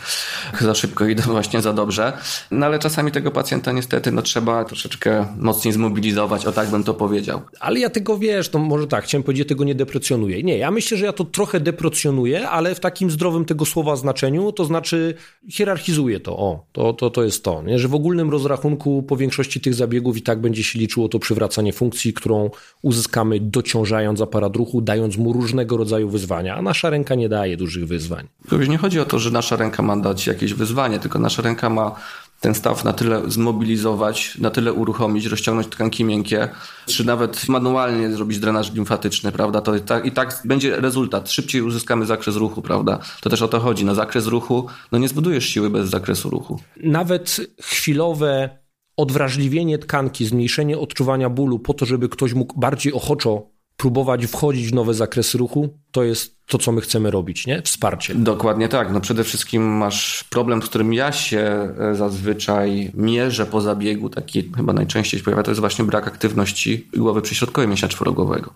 Za 0.60 0.74
szybko 0.74 1.06
idą 1.06 1.22
właśnie 1.22 1.62
za 1.62 1.72
dobrze. 1.72 2.12
No 2.50 2.66
ale 2.66 2.78
czasami 2.78 3.12
tego 3.12 3.30
pacjenta 3.30 3.72
niestety 3.72 4.12
no 4.12 4.22
trzeba 4.22 4.64
troszeczkę 4.64 5.26
mocniej 5.38 5.74
zmobilizować, 5.74 6.46
o 6.46 6.52
tak 6.52 6.70
bym 6.70 6.84
to 6.84 6.94
powiedział. 6.94 7.40
Ale 7.60 7.80
ja 7.80 7.90
tego 7.90 8.18
wiesz, 8.18 8.48
to 8.48 8.58
może 8.58 8.86
tak, 8.86 9.04
chciałem 9.04 9.22
powiedzieć, 9.22 9.48
tego 9.48 9.64
nie 9.64 9.74
deprecjonuję. 9.74 10.42
Nie, 10.42 10.58
ja 10.58 10.70
myślę, 10.70 10.96
że 10.96 11.06
ja 11.06 11.12
to 11.12 11.24
trochę 11.24 11.60
deprecjonuję, 11.60 12.48
ale 12.48 12.74
w 12.74 12.80
takim 12.80 13.10
zdrowym 13.10 13.44
tego 13.44 13.64
słowa 13.64 13.96
znaczeniu, 13.96 14.52
to 14.52 14.64
znaczy 14.64 15.14
hierarchizuję 15.50 16.20
to. 16.20 16.36
O, 16.36 16.64
to, 16.72 16.92
to, 16.92 17.10
to 17.10 17.22
jest 17.24 17.44
to, 17.44 17.62
nie? 17.62 17.78
że 17.78 17.88
w 17.88 17.94
ogólnym 17.94 18.30
rozrachunku 18.30 19.02
po 19.02 19.16
większości 19.16 19.60
tych 19.60 19.74
zabiegów 19.74 20.16
i 20.16 20.22
tak 20.22 20.40
będzie 20.40 20.64
się 20.64 20.78
liczyło 20.78 21.08
to 21.08 21.18
przywracanie 21.18 21.72
funkcji, 21.72 22.12
którą 22.12 22.50
uzyskamy 22.82 23.40
dociążając 23.40 24.20
aparat 24.20 24.56
ruchu, 24.56 24.80
dając 24.80 25.16
mu 25.16 25.32
różnego 25.32 25.76
rodzaju 25.76 26.08
wyzwania, 26.08 26.56
a 26.56 26.62
nasza 26.62 26.90
ręka 26.90 27.14
nie 27.14 27.28
daje 27.30 27.56
dużych 27.56 27.86
wyzwań. 27.86 28.28
To 28.48 28.56
już 28.56 28.68
nie 28.68 28.78
chodzi 28.78 29.00
o 29.00 29.04
to, 29.04 29.18
że 29.18 29.30
nasza 29.30 29.56
ręka 29.56 29.82
ma 29.82 29.96
dać 29.96 30.26
jakieś 30.26 30.54
wyzwanie, 30.54 30.98
tylko 30.98 31.18
nasza 31.18 31.42
ręka 31.42 31.70
ma 31.70 31.94
ten 32.40 32.54
staw 32.54 32.84
na 32.84 32.92
tyle 32.92 33.30
zmobilizować, 33.30 34.38
na 34.38 34.50
tyle 34.50 34.72
uruchomić, 34.72 35.26
rozciągnąć 35.26 35.68
tkanki 35.68 36.04
miękkie, 36.04 36.48
czy 36.86 37.06
nawet 37.06 37.48
manualnie 37.48 38.10
zrobić 38.10 38.38
drenaż 38.38 38.72
limfatyczny, 38.72 39.32
prawda? 39.32 39.60
To 39.60 39.76
i 39.76 39.80
tak, 39.80 40.06
i 40.06 40.12
tak 40.12 40.42
będzie 40.44 40.76
rezultat. 40.76 41.30
Szybciej 41.30 41.62
uzyskamy 41.62 42.06
zakres 42.06 42.36
ruchu, 42.36 42.62
prawda? 42.62 42.98
To 43.20 43.30
też 43.30 43.42
o 43.42 43.48
to 43.48 43.60
chodzi. 43.60 43.84
Na 43.84 43.94
zakres 43.94 44.26
ruchu, 44.26 44.66
no 44.92 44.98
nie 44.98 45.08
zbudujesz 45.08 45.44
siły 45.44 45.70
bez 45.70 45.90
zakresu 45.90 46.30
ruchu. 46.30 46.60
Nawet 46.76 47.40
chwilowe 47.62 48.58
odwrażliwienie 48.96 49.78
tkanki, 49.78 50.26
zmniejszenie 50.26 50.78
odczuwania 50.78 51.30
bólu 51.30 51.58
po 51.58 51.74
to, 51.74 51.86
żeby 51.86 52.08
ktoś 52.08 52.34
mógł 52.34 52.60
bardziej 52.60 52.92
ochoczo 52.92 53.50
próbować 53.76 54.26
wchodzić 54.26 54.68
w 54.68 54.74
nowe 54.74 54.94
zakresy 54.94 55.38
ruchu, 55.38 55.78
to 55.90 56.04
jest 56.04 56.39
to, 56.50 56.58
co 56.58 56.72
my 56.72 56.80
chcemy 56.80 57.10
robić, 57.10 57.46
nie? 57.46 57.62
Wsparcie. 57.62 58.14
Dokładnie 58.14 58.68
tak. 58.68 58.92
No 58.92 59.00
przede 59.00 59.24
wszystkim 59.24 59.76
masz 59.76 60.24
problem, 60.24 60.62
z 60.62 60.64
którym 60.64 60.94
ja 60.94 61.12
się 61.12 61.38
e, 61.78 61.94
zazwyczaj 61.94 62.90
mierzę 62.94 63.46
po 63.46 63.60
zabiegu, 63.60 64.08
taki 64.08 64.52
chyba 64.56 64.72
najczęściej 64.72 65.20
się 65.20 65.24
pojawia, 65.24 65.42
to 65.42 65.50
jest 65.50 65.60
właśnie 65.60 65.84
brak 65.84 66.06
aktywności 66.06 66.88
głowy 66.96 67.22
przyśrodkowej 67.22 67.68
mięśnia 67.68 67.88
czworogłowego. 67.88 68.54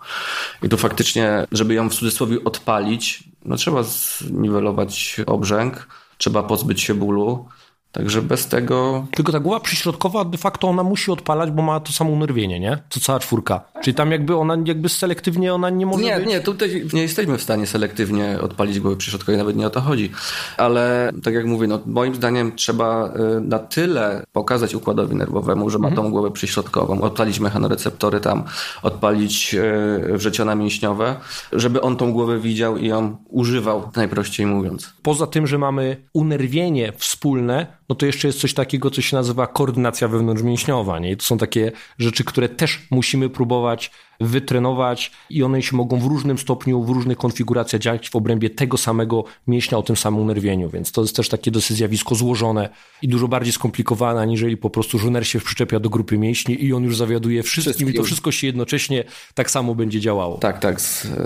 I 0.62 0.68
tu 0.68 0.76
faktycznie, 0.76 1.46
żeby 1.52 1.74
ją 1.74 1.90
w 1.90 1.94
cudzysłowie 1.94 2.44
odpalić, 2.44 3.24
no 3.44 3.56
trzeba 3.56 3.82
zniwelować 3.82 5.20
obrzęk, 5.26 5.88
trzeba 6.18 6.42
pozbyć 6.42 6.80
się 6.80 6.94
bólu, 6.94 7.48
Także 7.94 8.22
bez 8.22 8.46
tego. 8.46 9.06
Tylko 9.10 9.32
ta 9.32 9.40
głowa 9.40 9.60
przyśrodkowa 9.60 10.24
de 10.24 10.38
facto 10.38 10.68
ona 10.68 10.82
musi 10.82 11.10
odpalać, 11.10 11.50
bo 11.50 11.62
ma 11.62 11.80
to 11.80 11.92
samo 11.92 12.10
unerwienie, 12.10 12.60
nie? 12.60 12.78
Co 12.90 13.00
cała 13.00 13.18
czwórka. 13.18 13.60
Czyli 13.82 13.94
tam 13.94 14.12
jakby 14.12 14.36
ona 14.36 14.56
jakby 14.64 14.88
selektywnie 14.88 15.54
ona 15.54 15.70
nie 15.70 15.86
może. 15.86 16.04
Nie, 16.04 16.16
być... 16.16 16.28
nie, 16.28 16.40
tutaj 16.40 16.84
nie 16.92 17.02
jesteśmy 17.02 17.38
w 17.38 17.42
stanie 17.42 17.66
selektywnie 17.66 18.38
odpalić 18.40 18.80
głowy 18.80 18.96
przyśrodkowej, 18.96 19.38
nawet 19.38 19.56
nie 19.56 19.66
o 19.66 19.70
to 19.70 19.80
chodzi. 19.80 20.10
Ale 20.56 21.12
tak 21.22 21.34
jak 21.34 21.46
mówię, 21.46 21.66
no, 21.66 21.80
moim 21.86 22.14
zdaniem 22.14 22.52
trzeba 22.56 23.14
y, 23.36 23.40
na 23.40 23.58
tyle 23.58 24.24
pokazać 24.32 24.74
układowi 24.74 25.16
nerwowemu, 25.16 25.70
że 25.70 25.78
ma 25.78 25.88
mhm. 25.88 26.06
tą 26.06 26.12
głowę 26.12 26.30
przyśrodkową, 26.30 27.00
odpalić 27.00 27.40
mechanoreceptory 27.40 28.20
tam, 28.20 28.44
odpalić 28.82 29.54
y, 29.54 30.16
wrzeciona 30.16 30.54
mięśniowe, 30.54 31.16
żeby 31.52 31.80
on 31.80 31.96
tą 31.96 32.12
głowę 32.12 32.38
widział 32.38 32.76
i 32.76 32.86
ją 32.86 33.16
używał, 33.28 33.90
najprościej 33.96 34.46
mówiąc. 34.46 34.92
Poza 35.02 35.26
tym, 35.26 35.46
że 35.46 35.58
mamy 35.58 35.96
unerwienie 36.12 36.92
wspólne, 36.96 37.66
no 37.88 37.94
to 37.94 38.06
jeszcze 38.06 38.28
jest 38.28 38.40
coś 38.40 38.54
takiego, 38.54 38.90
co 38.90 39.02
się 39.02 39.16
nazywa 39.16 39.46
koordynacja 39.46 40.08
wewnątrzmięśniowa. 40.08 40.98
Nie? 40.98 41.10
I 41.10 41.16
to 41.16 41.24
są 41.24 41.38
takie 41.38 41.72
rzeczy, 41.98 42.24
które 42.24 42.48
też 42.48 42.86
musimy 42.90 43.28
próbować 43.30 43.90
wytrenować 44.20 45.10
i 45.30 45.42
one 45.42 45.62
się 45.62 45.76
mogą 45.76 46.00
w 46.00 46.04
różnym 46.04 46.38
stopniu, 46.38 46.82
w 46.82 46.90
różnych 46.90 47.18
konfiguracjach 47.18 47.82
działać 47.82 48.10
w 48.10 48.16
obrębie 48.16 48.50
tego 48.50 48.76
samego 48.76 49.24
mięśnia 49.46 49.78
o 49.78 49.82
tym 49.82 49.96
samym 49.96 50.20
unerwieniu, 50.20 50.70
więc 50.70 50.92
to 50.92 51.02
jest 51.02 51.16
też 51.16 51.28
takie 51.28 51.50
dosyć 51.50 51.76
zjawisko 51.76 52.14
złożone 52.14 52.68
i 53.02 53.08
dużo 53.08 53.28
bardziej 53.28 53.52
skomplikowane, 53.52 54.20
aniżeli 54.20 54.56
po 54.56 54.70
prostu 54.70 54.98
żoner 54.98 55.26
się 55.26 55.40
przyczepia 55.40 55.80
do 55.80 55.90
grupy 55.90 56.18
mięśni 56.18 56.64
i 56.64 56.72
on 56.72 56.84
już 56.84 56.96
zawiaduje 56.96 57.42
wszystkim, 57.42 57.62
wszystkim. 57.62 57.88
i 57.88 57.94
to 57.94 58.02
wszystko 58.02 58.32
się 58.32 58.46
jednocześnie 58.46 59.04
tak 59.34 59.50
samo 59.50 59.74
będzie 59.74 60.00
działało. 60.00 60.38
Tak, 60.38 60.58
tak, 60.58 60.80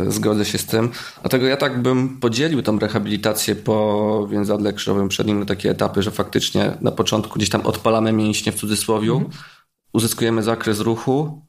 zgodzę 0.08 0.44
się 0.44 0.58
z 0.58 0.66
tym. 0.66 0.90
Dlatego 1.20 1.46
ja 1.46 1.56
tak 1.56 1.82
bym 1.82 2.20
podzielił 2.20 2.62
tą 2.62 2.78
rehabilitację 2.78 3.56
po 3.56 4.28
więzadle 4.30 4.72
krzyżowym 4.72 5.08
przednim 5.08 5.40
na 5.40 5.46
takie 5.46 5.70
etapy, 5.70 6.02
że 6.02 6.10
faktycznie 6.10 6.72
na 6.80 6.90
początku 6.90 7.38
gdzieś 7.38 7.50
tam 7.50 7.60
odpalamy 7.60 8.12
mięśnie 8.12 8.52
w 8.52 8.54
cudzysłowie, 8.54 9.10
mhm. 9.10 9.30
uzyskujemy 9.92 10.42
zakres 10.42 10.80
ruchu, 10.80 11.42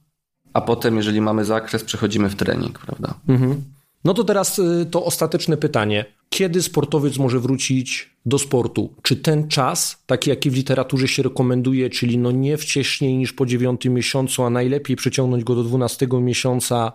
a 0.53 0.61
potem, 0.61 0.97
jeżeli 0.97 1.21
mamy 1.21 1.45
zakres, 1.45 1.83
przechodzimy 1.83 2.29
w 2.29 2.35
trening, 2.35 2.79
prawda? 2.79 3.13
Mhm. 3.27 3.63
No 4.05 4.13
to 4.13 4.23
teraz 4.23 4.59
y, 4.59 4.87
to 4.91 5.05
ostateczne 5.05 5.57
pytanie. 5.57 6.05
Kiedy 6.29 6.61
sportowiec 6.61 7.17
może 7.17 7.39
wrócić 7.39 8.09
do 8.25 8.39
sportu? 8.39 8.93
Czy 9.01 9.15
ten 9.15 9.47
czas, 9.47 10.03
taki 10.05 10.29
jaki 10.29 10.51
w 10.51 10.55
literaturze 10.55 11.07
się 11.07 11.23
rekomenduje, 11.23 11.89
czyli 11.89 12.17
no 12.17 12.31
nie 12.31 12.57
wcześniej 12.57 13.17
niż 13.17 13.33
po 13.33 13.45
dziewiątym 13.45 13.93
miesiącu, 13.93 14.43
a 14.43 14.49
najlepiej 14.49 14.95
przeciągnąć 14.95 15.43
go 15.43 15.55
do 15.55 15.63
dwunastego 15.63 16.21
miesiąca, 16.21 16.91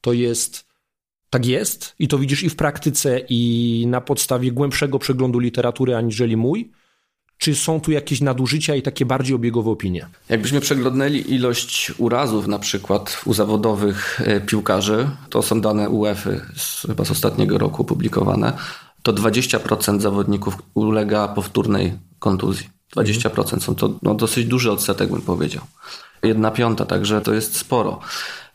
to 0.00 0.12
jest 0.12 0.70
tak 1.30 1.46
jest 1.46 1.94
i 1.98 2.08
to 2.08 2.18
widzisz 2.18 2.42
i 2.42 2.48
w 2.48 2.56
praktyce, 2.56 3.20
i 3.28 3.84
na 3.88 4.00
podstawie 4.00 4.52
głębszego 4.52 4.98
przeglądu 4.98 5.38
literatury 5.38 5.96
aniżeli 5.96 6.36
mój? 6.36 6.70
Czy 7.40 7.54
są 7.54 7.80
tu 7.80 7.92
jakieś 7.92 8.20
nadużycia 8.20 8.74
i 8.74 8.82
takie 8.82 9.06
bardziej 9.06 9.34
obiegowe 9.34 9.70
opinie? 9.70 10.06
Jakbyśmy 10.28 10.60
przeglądnęli 10.60 11.34
ilość 11.34 11.92
urazów 11.98 12.46
na 12.46 12.58
przykład 12.58 13.20
u 13.24 13.34
zawodowych 13.34 14.20
e, 14.24 14.40
piłkarzy, 14.40 15.10
to 15.30 15.42
są 15.42 15.60
dane 15.60 15.90
UEFA 15.90 16.30
z, 16.56 16.86
chyba 16.86 17.04
z 17.04 17.10
ostatniego 17.10 17.58
roku 17.58 17.82
opublikowane, 17.82 18.52
to 19.02 19.12
20% 19.12 20.00
zawodników 20.00 20.54
ulega 20.74 21.28
powtórnej 21.28 21.92
kontuzji. 22.18 22.68
20% 22.96 23.60
są 23.60 23.74
to 23.74 23.94
no, 24.02 24.14
dosyć 24.14 24.46
duży 24.46 24.72
odsetek, 24.72 25.10
bym 25.10 25.22
powiedział. 25.22 25.62
Jedna 26.22 26.50
piąta, 26.50 26.86
także 26.86 27.20
to 27.20 27.34
jest 27.34 27.56
sporo. 27.56 28.00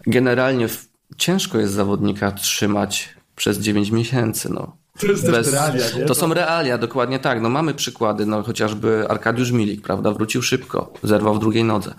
Generalnie 0.07 0.67
ciężko 1.17 1.57
jest 1.57 1.73
zawodnika 1.73 2.31
trzymać 2.31 3.09
przez 3.35 3.57
9 3.57 3.91
miesięcy. 3.91 4.53
No. 4.53 4.77
To 4.99 5.07
jest 5.07 5.31
Bez, 5.31 5.53
realia, 5.53 5.85
nie? 5.97 6.05
To 6.05 6.15
są 6.15 6.33
realia, 6.33 6.77
dokładnie 6.77 7.19
tak. 7.19 7.41
No 7.41 7.49
mamy 7.49 7.73
przykłady, 7.73 8.25
no 8.25 8.43
chociażby 8.43 9.05
Arkadiusz 9.09 9.51
Milik, 9.51 9.81
prawda, 9.81 10.11
wrócił 10.11 10.41
szybko, 10.41 10.93
zerwał 11.03 11.35
w 11.35 11.39
drugiej 11.39 11.63
nodze. 11.63 11.93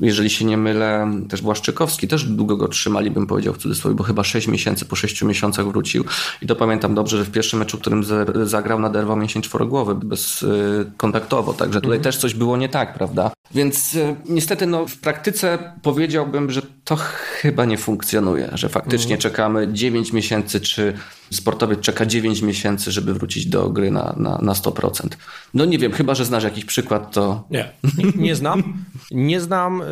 Jeżeli 0.00 0.30
się 0.30 0.44
nie 0.44 0.56
mylę, 0.56 1.12
też 1.28 1.42
Błaszczykowski, 1.42 2.08
też 2.08 2.24
długo 2.24 2.56
go 2.56 2.68
trzymali, 2.68 3.10
bym 3.10 3.26
powiedział 3.26 3.54
w 3.54 3.58
cudzysłowie, 3.58 3.96
bo 3.96 4.04
chyba 4.04 4.24
6 4.24 4.48
miesięcy, 4.48 4.84
po 4.84 4.96
6 4.96 5.22
miesiącach 5.22 5.66
wrócił 5.66 6.04
i 6.42 6.46
to 6.46 6.56
pamiętam 6.56 6.94
dobrze, 6.94 7.18
że 7.18 7.24
w 7.24 7.30
pierwszym 7.30 7.58
meczu, 7.58 7.76
w 7.76 7.80
którym 7.80 8.04
zagrał, 8.44 8.78
naderwał 8.78 9.16
mięsień 9.16 9.42
czworogłowy 9.42 9.94
bezkontaktowo, 9.94 11.54
także 11.54 11.80
tutaj 11.80 11.96
mhm. 11.96 12.02
też 12.02 12.16
coś 12.16 12.34
było 12.34 12.56
nie 12.56 12.68
tak, 12.68 12.94
prawda. 12.94 13.30
Więc 13.54 13.94
y, 13.94 14.16
niestety 14.28 14.66
no, 14.66 14.86
w 14.86 14.96
praktyce 14.96 15.72
powiedziałbym, 15.82 16.50
że 16.50 16.62
to 16.84 16.96
chyba 17.40 17.64
nie 17.64 17.78
funkcjonuje, 17.78 18.50
że 18.54 18.68
faktycznie 18.68 19.14
mhm. 19.14 19.20
czekamy 19.20 19.68
9 19.72 20.12
miesięcy, 20.12 20.60
czy 20.60 20.94
sportowiec 21.30 21.80
czeka 21.80 22.06
9 22.06 22.31
miesięcy, 22.40 22.92
żeby 22.92 23.14
wrócić 23.14 23.46
do 23.46 23.70
gry 23.70 23.90
na, 23.90 24.14
na, 24.16 24.38
na 24.42 24.52
100%. 24.52 25.08
No 25.54 25.64
nie 25.64 25.78
wiem, 25.78 25.92
chyba, 25.92 26.14
że 26.14 26.24
znasz 26.24 26.44
jakiś 26.44 26.64
przykład, 26.64 27.12
to... 27.14 27.44
Nie, 27.50 27.72
nie 28.16 28.36
znam. 28.36 28.84
Nie 29.10 29.40
znam. 29.40 29.82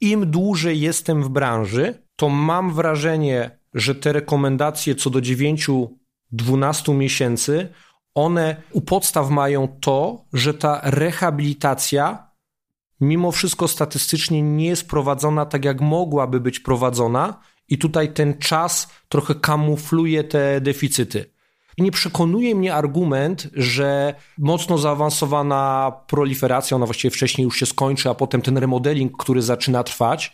Im 0.00 0.30
dłużej 0.30 0.80
jestem 0.80 1.22
w 1.22 1.28
branży, 1.28 1.94
to 2.16 2.28
mam 2.28 2.74
wrażenie, 2.74 3.58
że 3.74 3.94
te 3.94 4.12
rekomendacje 4.12 4.94
co 4.94 5.10
do 5.10 5.18
9-12 5.18 5.88
miesięcy, 6.94 7.68
one 8.14 8.62
u 8.72 8.80
podstaw 8.80 9.30
mają 9.30 9.68
to, 9.80 10.24
że 10.32 10.54
ta 10.54 10.80
rehabilitacja 10.84 12.26
mimo 13.00 13.32
wszystko 13.32 13.68
statystycznie 13.68 14.42
nie 14.42 14.66
jest 14.66 14.88
prowadzona 14.88 15.46
tak, 15.46 15.64
jak 15.64 15.80
mogłaby 15.80 16.40
być 16.40 16.60
prowadzona, 16.60 17.40
i 17.68 17.78
tutaj 17.78 18.12
ten 18.12 18.38
czas 18.38 18.88
trochę 19.08 19.34
kamufluje 19.34 20.24
te 20.24 20.60
deficyty. 20.60 21.35
I 21.76 21.82
nie 21.82 21.90
przekonuje 21.90 22.54
mnie 22.54 22.74
argument, 22.74 23.48
że 23.52 24.14
mocno 24.38 24.78
zaawansowana 24.78 25.92
proliferacja, 26.06 26.76
ona 26.76 26.86
właściwie 26.86 27.10
wcześniej 27.10 27.44
już 27.44 27.58
się 27.58 27.66
skończy, 27.66 28.10
a 28.10 28.14
potem 28.14 28.42
ten 28.42 28.58
remodeling, 28.58 29.16
który 29.16 29.42
zaczyna 29.42 29.84
trwać 29.84 30.32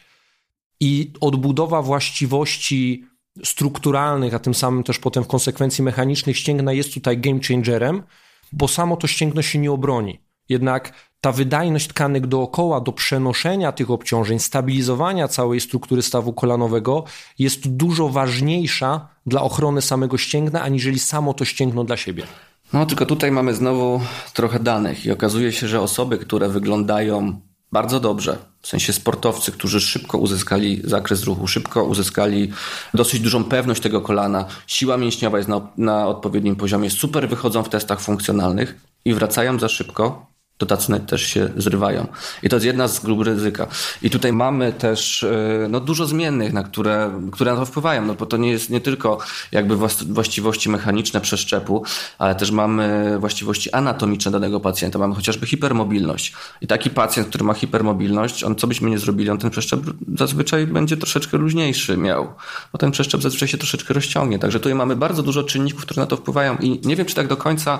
i 0.80 1.12
odbudowa 1.20 1.82
właściwości 1.82 3.04
strukturalnych, 3.44 4.34
a 4.34 4.38
tym 4.38 4.54
samym 4.54 4.84
też 4.84 4.98
potem 4.98 5.24
w 5.24 5.26
konsekwencji 5.26 5.84
mechanicznych 5.84 6.36
ścięgna 6.36 6.72
jest 6.72 6.94
tutaj 6.94 7.18
game 7.18 7.40
changerem, 7.48 8.02
bo 8.52 8.68
samo 8.68 8.96
to 8.96 9.06
ścięgno 9.06 9.42
się 9.42 9.58
nie 9.58 9.72
obroni. 9.72 10.20
Jednak 10.48 11.11
ta 11.22 11.32
wydajność 11.32 11.88
tkanek 11.88 12.26
dookoła 12.26 12.80
do 12.80 12.92
przenoszenia 12.92 13.72
tych 13.72 13.90
obciążeń, 13.90 14.38
stabilizowania 14.38 15.28
całej 15.28 15.60
struktury 15.60 16.02
stawu 16.02 16.32
kolanowego 16.32 17.04
jest 17.38 17.68
dużo 17.68 18.08
ważniejsza 18.08 19.08
dla 19.26 19.42
ochrony 19.42 19.82
samego 19.82 20.18
ścięgna, 20.18 20.62
aniżeli 20.62 20.98
samo 20.98 21.34
to 21.34 21.44
ścięgno 21.44 21.84
dla 21.84 21.96
siebie. 21.96 22.22
No, 22.72 22.86
tylko 22.86 23.06
tutaj 23.06 23.30
mamy 23.30 23.54
znowu 23.54 24.00
trochę 24.34 24.58
danych 24.58 25.06
i 25.06 25.10
okazuje 25.10 25.52
się, 25.52 25.68
że 25.68 25.80
osoby, 25.80 26.18
które 26.18 26.48
wyglądają 26.48 27.40
bardzo 27.72 28.00
dobrze, 28.00 28.38
w 28.62 28.68
sensie 28.68 28.92
sportowcy, 28.92 29.52
którzy 29.52 29.80
szybko 29.80 30.18
uzyskali 30.18 30.80
zakres 30.84 31.24
ruchu, 31.24 31.46
szybko 31.46 31.84
uzyskali 31.84 32.52
dosyć 32.94 33.20
dużą 33.20 33.44
pewność 33.44 33.82
tego 33.82 34.00
kolana, 34.00 34.44
siła 34.66 34.96
mięśniowa 34.96 35.38
jest 35.38 35.48
na, 35.48 35.60
na 35.76 36.06
odpowiednim 36.06 36.56
poziomie, 36.56 36.90
super 36.90 37.28
wychodzą 37.28 37.62
w 37.62 37.68
testach 37.68 38.00
funkcjonalnych 38.00 38.74
i 39.04 39.14
wracają 39.14 39.58
za 39.58 39.68
szybko, 39.68 40.31
to 40.58 40.66
tacy 40.66 41.00
też 41.06 41.22
się 41.22 41.48
zrywają. 41.56 42.06
I 42.42 42.48
to 42.48 42.56
jest 42.56 42.66
jedna 42.66 42.88
z 42.88 43.00
grup 43.00 43.22
ryzyka. 43.22 43.66
I 44.02 44.10
tutaj 44.10 44.32
mamy 44.32 44.72
też 44.72 45.24
e, 45.24 45.66
no, 45.70 45.80
dużo 45.80 46.06
zmiennych, 46.06 46.52
na 46.52 46.62
które, 46.62 47.20
które 47.32 47.52
na 47.52 47.58
to 47.58 47.66
wpływają, 47.66 48.06
no 48.06 48.14
bo 48.14 48.26
to 48.26 48.36
nie 48.36 48.50
jest 48.50 48.70
nie 48.70 48.80
tylko 48.80 49.18
jakby 49.52 49.76
właściwości 50.06 50.70
mechaniczne 50.70 51.20
przeszczepu, 51.20 51.84
ale 52.18 52.34
też 52.34 52.50
mamy 52.50 53.16
właściwości 53.18 53.70
anatomiczne 53.70 54.30
danego 54.30 54.60
pacjenta. 54.60 54.98
Mamy 54.98 55.14
chociażby 55.14 55.46
hipermobilność. 55.46 56.32
I 56.60 56.66
taki 56.66 56.90
pacjent, 56.90 57.28
który 57.28 57.44
ma 57.44 57.54
hipermobilność, 57.54 58.44
on 58.44 58.56
co 58.56 58.66
byśmy 58.66 58.90
nie 58.90 58.98
zrobili, 58.98 59.30
on 59.30 59.38
ten 59.38 59.50
przeszczep 59.50 59.80
zazwyczaj 60.18 60.66
będzie 60.66 60.96
troszeczkę 60.96 61.38
luźniejszy 61.38 61.96
miał, 61.96 62.34
bo 62.72 62.78
ten 62.78 62.90
przeszczep 62.90 63.22
zazwyczaj 63.22 63.48
się 63.48 63.58
troszeczkę 63.58 63.94
rozciągnie. 63.94 64.38
Także 64.38 64.60
tutaj 64.60 64.74
mamy 64.74 64.96
bardzo 64.96 65.22
dużo 65.22 65.42
czynników, 65.42 65.82
które 65.82 66.02
na 66.02 66.06
to 66.06 66.16
wpływają 66.16 66.56
i 66.56 66.80
nie 66.84 66.96
wiem, 66.96 67.06
czy 67.06 67.14
tak 67.14 67.28
do 67.28 67.36
końca 67.36 67.78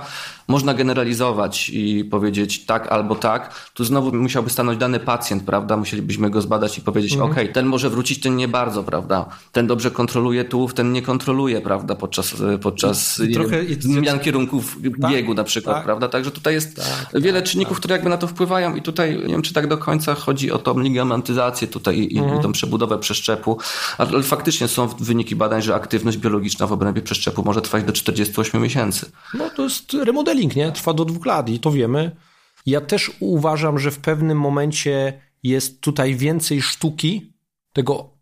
można 0.53 0.75
generalizować 0.75 1.69
i 1.69 2.05
powiedzieć 2.05 2.65
tak 2.65 2.93
albo 2.93 3.15
tak, 3.15 3.71
tu 3.75 3.85
znowu 3.85 4.17
musiałby 4.17 4.51
stanąć 4.51 4.79
dany 4.79 5.01
pacjent, 5.01 5.43
prawda? 5.45 5.77
Musielibyśmy 5.77 6.31
go 6.31 6.43
zbadać 6.43 6.79
i 6.79 6.81
powiedzieć, 6.81 7.13
mhm. 7.13 7.31
ok, 7.31 7.53
ten 7.55 7.67
może 7.67 7.91
wrócić, 7.91 8.21
ten 8.21 8.37
nie 8.37 8.49
bardzo, 8.49 8.83
prawda? 8.83 9.27
Ten 9.53 9.67
dobrze 9.67 9.91
kontroluje 9.91 10.45
tułów, 10.45 10.75
ten 10.75 10.93
nie 10.93 11.03
kontroluje, 11.03 11.61
prawda? 11.61 11.95
Podczas, 11.95 12.35
podczas 12.63 13.21
I, 13.29 13.35
trochę, 13.35 13.65
zmian 13.79 14.19
kierunków 14.19 14.79
tak, 15.01 15.11
biegu 15.11 15.35
na 15.35 15.45
przykład, 15.45 15.77
tak, 15.77 15.85
prawda? 15.85 16.09
Także 16.09 16.31
tutaj 16.31 16.55
jest 16.55 16.77
tak, 16.77 17.23
wiele 17.23 17.43
tak, 17.43 17.51
czynników, 17.51 17.77
tak. 17.77 17.79
które 17.79 17.95
jakby 17.95 18.11
na 18.11 18.17
to 18.17 18.27
wpływają 18.27 18.77
i 18.77 18.83
tutaj 18.83 19.17
nie 19.17 19.33
wiem, 19.33 19.43
czy 19.43 19.55
tak 19.55 19.67
do 19.67 19.79
końca 19.79 20.15
chodzi 20.15 20.51
o 20.53 20.59
tą 20.59 20.81
ligamentyzację 20.81 21.69
tutaj 21.69 21.99
i, 21.99 22.19
mhm. 22.19 22.39
i 22.39 22.43
tą 22.43 22.53
przebudowę 22.53 22.99
przeszczepu, 22.99 23.59
ale 23.99 24.23
faktycznie 24.23 24.69
są 24.69 24.89
wyniki 25.01 25.37
badań, 25.37 25.63
że 25.63 25.75
aktywność 25.75 26.19
biologiczna 26.19 26.67
w 26.67 26.73
obrębie 26.73 27.03
przeszczepu 27.03 27.43
może 27.45 27.63
trwać 27.63 27.85
do 27.85 27.93
48 27.93 28.63
miesięcy. 28.63 29.11
No 29.35 29.51
to 29.57 29.63
jest 29.63 29.93
remodeling, 29.93 30.42
nie? 30.47 30.73
Trwa 30.73 30.95
do 30.95 31.05
dwóch 31.05 31.27
lat 31.27 31.49
i 31.49 31.61
to 31.61 31.71
wiemy. 31.71 32.17
Ja 32.67 32.81
też 32.81 33.11
uważam, 33.21 33.79
że 33.79 33.91
w 33.91 33.99
pewnym 33.99 34.41
momencie 34.41 35.21
jest 35.43 35.81
tutaj 35.81 36.15
więcej 36.15 36.63
sztuki, 36.63 37.33
tego 37.73 38.13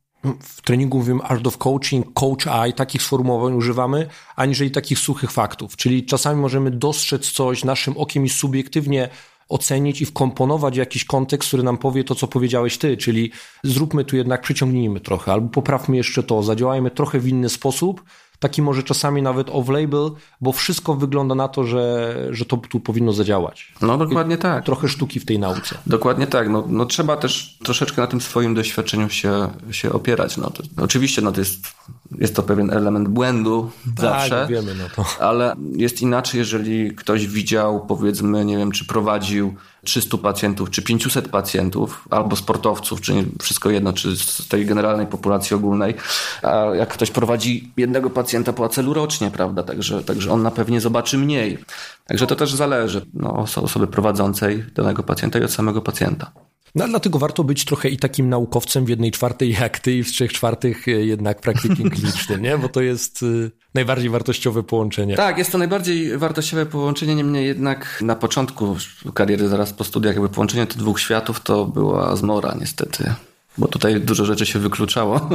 w 0.41 0.63
treningu 0.63 0.99
mówimy 0.99 1.23
art 1.23 1.47
of 1.47 1.59
coaching, 1.59 2.13
coach 2.15 2.47
eye, 2.47 2.73
takich 2.73 3.03
sformułowań 3.03 3.55
używamy, 3.55 4.07
aniżeli 4.37 4.71
takich 4.71 4.99
suchych 4.99 5.31
faktów. 5.31 5.77
Czyli 5.77 6.07
czasami 6.07 6.41
możemy 6.41 6.71
dostrzec 6.71 7.31
coś 7.31 7.65
naszym 7.65 7.97
okiem 7.97 8.25
i 8.25 8.29
subiektywnie 8.29 9.09
ocenić 9.49 10.01
i 10.01 10.07
wkomponować 10.07 10.77
jakiś 10.77 11.05
kontekst, 11.05 11.49
który 11.49 11.63
nam 11.63 11.79
powie 11.79 12.05
to, 12.05 12.15
co 12.15 12.29
powiedziałeś 12.29 12.79
ty, 12.79 12.97
czyli 12.97 13.33
zróbmy 13.65 14.05
tu 14.05 14.17
jednak, 14.17 14.43
przyciągnijmy 14.43 15.01
trochę, 15.01 15.33
albo 15.33 15.49
poprawmy 15.49 15.97
jeszcze 15.97 16.23
to, 16.23 16.43
zadziałajmy 16.43 16.91
trochę 16.91 17.21
w 17.21 17.29
inny 17.29 17.49
sposób, 17.49 18.05
taki 18.41 18.63
może 18.63 18.83
czasami 18.83 19.23
nawet 19.23 19.47
off-label, 19.49 20.11
bo 20.41 20.53
wszystko 20.53 20.95
wygląda 20.95 21.35
na 21.35 21.49
to, 21.49 21.65
że, 21.65 22.17
że 22.31 22.45
to 22.45 22.57
tu 22.57 22.81
powinno 22.81 23.13
zadziałać. 23.13 23.73
No 23.83 23.99
dokładnie 23.99 24.35
I 24.35 24.39
tak. 24.39 24.65
Trochę 24.65 24.89
sztuki 24.89 25.21
w 25.21 25.27
tej 25.27 25.39
nauce. 25.39 25.79
Dokładnie 25.87 26.27
tak. 26.27 26.49
No, 26.49 26.65
no 26.69 26.87
trzeba 26.87 27.17
też 27.17 27.59
troszeczkę 27.65 28.03
na 28.03 28.07
tym 28.07 28.21
swoim 28.21 28.55
doświadczeniu 28.55 29.09
się, 29.09 29.49
się 29.71 29.93
opierać. 29.93 30.37
No, 30.37 30.51
to, 30.51 30.63
oczywiście 30.77 31.23
no, 31.23 31.33
to 31.33 31.41
jest, 31.41 31.75
jest 32.19 32.37
to 32.37 32.43
pewien 32.43 32.71
element 32.71 33.09
błędu 33.09 33.71
tak, 33.85 34.01
zawsze, 34.01 34.47
wiemy, 34.51 34.75
no 34.75 34.85
to. 34.97 35.25
ale 35.25 35.57
jest 35.73 36.03
inaczej, 36.03 36.39
jeżeli 36.39 36.95
ktoś 36.95 37.27
widział, 37.27 37.87
powiedzmy, 37.87 38.45
nie 38.45 38.57
wiem, 38.57 38.73
czy 38.73 38.85
prowadził 38.85 39.55
300 39.85 40.19
pacjentów, 40.19 40.71
czy 40.71 40.83
500 40.83 41.29
pacjentów, 41.29 42.09
albo 42.11 42.37
sportowców, 42.37 43.01
czy 43.01 43.13
wszystko 43.43 43.71
jedno, 43.71 43.93
czy 43.93 44.17
z 44.17 44.49
tej 44.49 44.67
generalnej 44.67 45.07
populacji 45.07 45.57
ogólnej. 45.57 45.95
A 46.43 46.65
jak 46.75 46.89
ktoś 46.89 47.11
prowadzi 47.11 47.73
jednego 47.77 48.11
pacjenta 48.11 48.53
po 48.53 48.65
acelu 48.65 48.95
rocznie, 48.95 49.31
prawda, 49.31 49.63
także, 49.63 50.05
także 50.05 50.33
on 50.33 50.43
na 50.43 50.51
pewnie 50.51 50.81
zobaczy 50.81 51.19
mniej. 51.19 51.59
Także 52.07 52.27
to 52.27 52.37
też 52.37 52.55
zależy 52.55 53.07
no, 53.15 53.37
od 53.37 53.59
osoby 53.59 53.87
prowadzącej 53.87 54.65
danego 54.75 55.03
pacjenta 55.03 55.39
i 55.39 55.45
od 55.45 55.53
samego 55.53 55.83
pacjenta. 55.83 56.31
No, 56.75 56.89
dlatego 56.89 57.19
warto 57.19 57.45
być 57.45 57.65
trochę 57.65 57.89
i 57.89 57.97
takim 57.97 58.29
naukowcem 58.29 58.85
w 58.85 58.89
jednej 58.89 59.11
czwartej 59.11 59.53
jak 59.53 59.79
ty 59.79 59.93
i 59.93 60.05
w 60.05 60.11
trzech 60.11 60.33
czwartych 60.33 60.89
e, 60.89 60.91
jednak 60.91 61.41
praktykiem 61.41 61.91
klinicznym, 61.95 62.43
nie? 62.43 62.59
Bo 62.59 62.69
to 62.69 62.81
jest 62.81 63.23
e, 63.23 63.27
najbardziej 63.75 64.11
wartościowe 64.11 64.63
połączenie. 64.63 65.17
Tak, 65.17 65.39
jest 65.39 65.53
to 65.53 65.59
najbardziej 65.59 66.19
wartościowe 66.19 66.67
połączenie, 66.67 67.15
niemniej 67.15 67.47
jednak 67.47 67.99
na 68.03 68.17
początku 68.17 68.77
kariery, 69.15 69.49
zaraz 69.49 69.73
po 69.73 69.85
studiach, 69.85 70.15
jakby 70.15 70.29
połączenie 70.29 70.67
tych 70.67 70.79
dwóch 70.79 71.01
światów 71.01 71.41
to 71.41 71.65
była 71.67 72.17
zmora 72.17 72.55
niestety. 72.61 73.15
Bo 73.59 73.69
tutaj 73.69 74.01
dużo 74.01 74.25
rzeczy 74.25 74.47
się 74.47 74.59
wykluczało. 74.59 75.29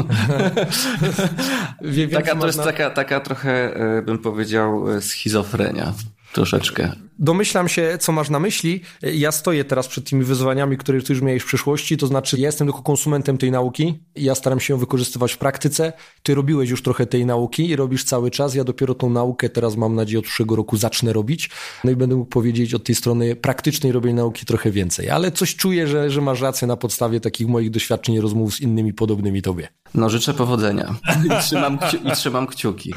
Wie, 1.82 2.08
taka, 2.08 2.36
to 2.36 2.48
jest 2.48 2.64
taka, 2.64 2.90
taka 2.90 3.20
trochę, 3.20 3.76
e, 3.98 4.02
bym 4.02 4.18
powiedział, 4.20 4.86
schizofrenia 5.02 5.94
troszeczkę. 6.34 6.92
Domyślam 7.20 7.70
się, 7.70 7.98
co 8.00 8.12
masz 8.12 8.30
na 8.30 8.40
myśli. 8.40 8.82
Ja 9.02 9.32
stoję 9.32 9.66
teraz 9.66 9.88
przed 9.88 10.10
tymi 10.10 10.24
wyzwaniami, 10.24 10.78
które 10.78 11.02
ty 11.02 11.14
już 11.14 11.22
miałeś 11.22 11.44
w 11.44 11.46
przyszłości, 11.46 11.98
to 11.98 12.08
znaczy 12.08 12.40
ja 12.40 12.48
jestem 12.48 12.68
tylko 12.68 12.82
konsumentem 12.82 13.38
tej 13.38 13.52
nauki, 13.52 14.00
ja 14.16 14.36
staram 14.36 14.60
się 14.60 14.74
ją 14.74 14.78
wykorzystywać 14.78 15.34
w 15.34 15.38
praktyce. 15.38 15.94
Ty 16.24 16.36
robiłeś 16.36 16.70
już 16.70 16.84
trochę 16.84 17.06
tej 17.06 17.26
nauki 17.26 17.70
i 17.70 17.76
robisz 17.76 18.04
cały 18.04 18.32
czas. 18.32 18.56
Ja 18.56 18.64
dopiero 18.64 18.96
tą 18.96 19.10
naukę 19.10 19.50
teraz 19.50 19.76
mam 19.76 19.96
nadzieję 19.96 20.20
od 20.20 20.26
przyszłego 20.26 20.56
roku 20.56 20.78
zacznę 20.78 21.14
robić. 21.14 21.50
No 21.84 21.92
i 21.92 21.96
będę 21.96 22.16
mógł 22.16 22.30
powiedzieć 22.30 22.74
od 22.74 22.84
tej 22.84 22.96
strony 22.96 23.36
praktycznej 23.36 23.92
robienia 23.92 24.16
nauki 24.16 24.46
trochę 24.46 24.72
więcej. 24.72 25.10
Ale 25.10 25.32
coś 25.32 25.56
czuję, 25.56 25.88
że, 25.88 26.10
że 26.10 26.22
masz 26.22 26.42
rację 26.42 26.68
na 26.68 26.78
podstawie 26.78 27.20
takich 27.20 27.48
moich 27.48 27.72
doświadczeń 27.72 28.16
i 28.16 28.20
rozmów 28.20 28.54
z 28.54 28.62
innymi 28.62 28.94
podobnymi 28.94 29.42
tobie. 29.42 29.68
No 29.94 30.10
życzę 30.10 30.34
powodzenia 30.34 30.96
i 31.26 31.44
trzymam, 31.44 31.78
i 32.04 32.12
trzymam 32.12 32.48
kciuki. 32.48 32.94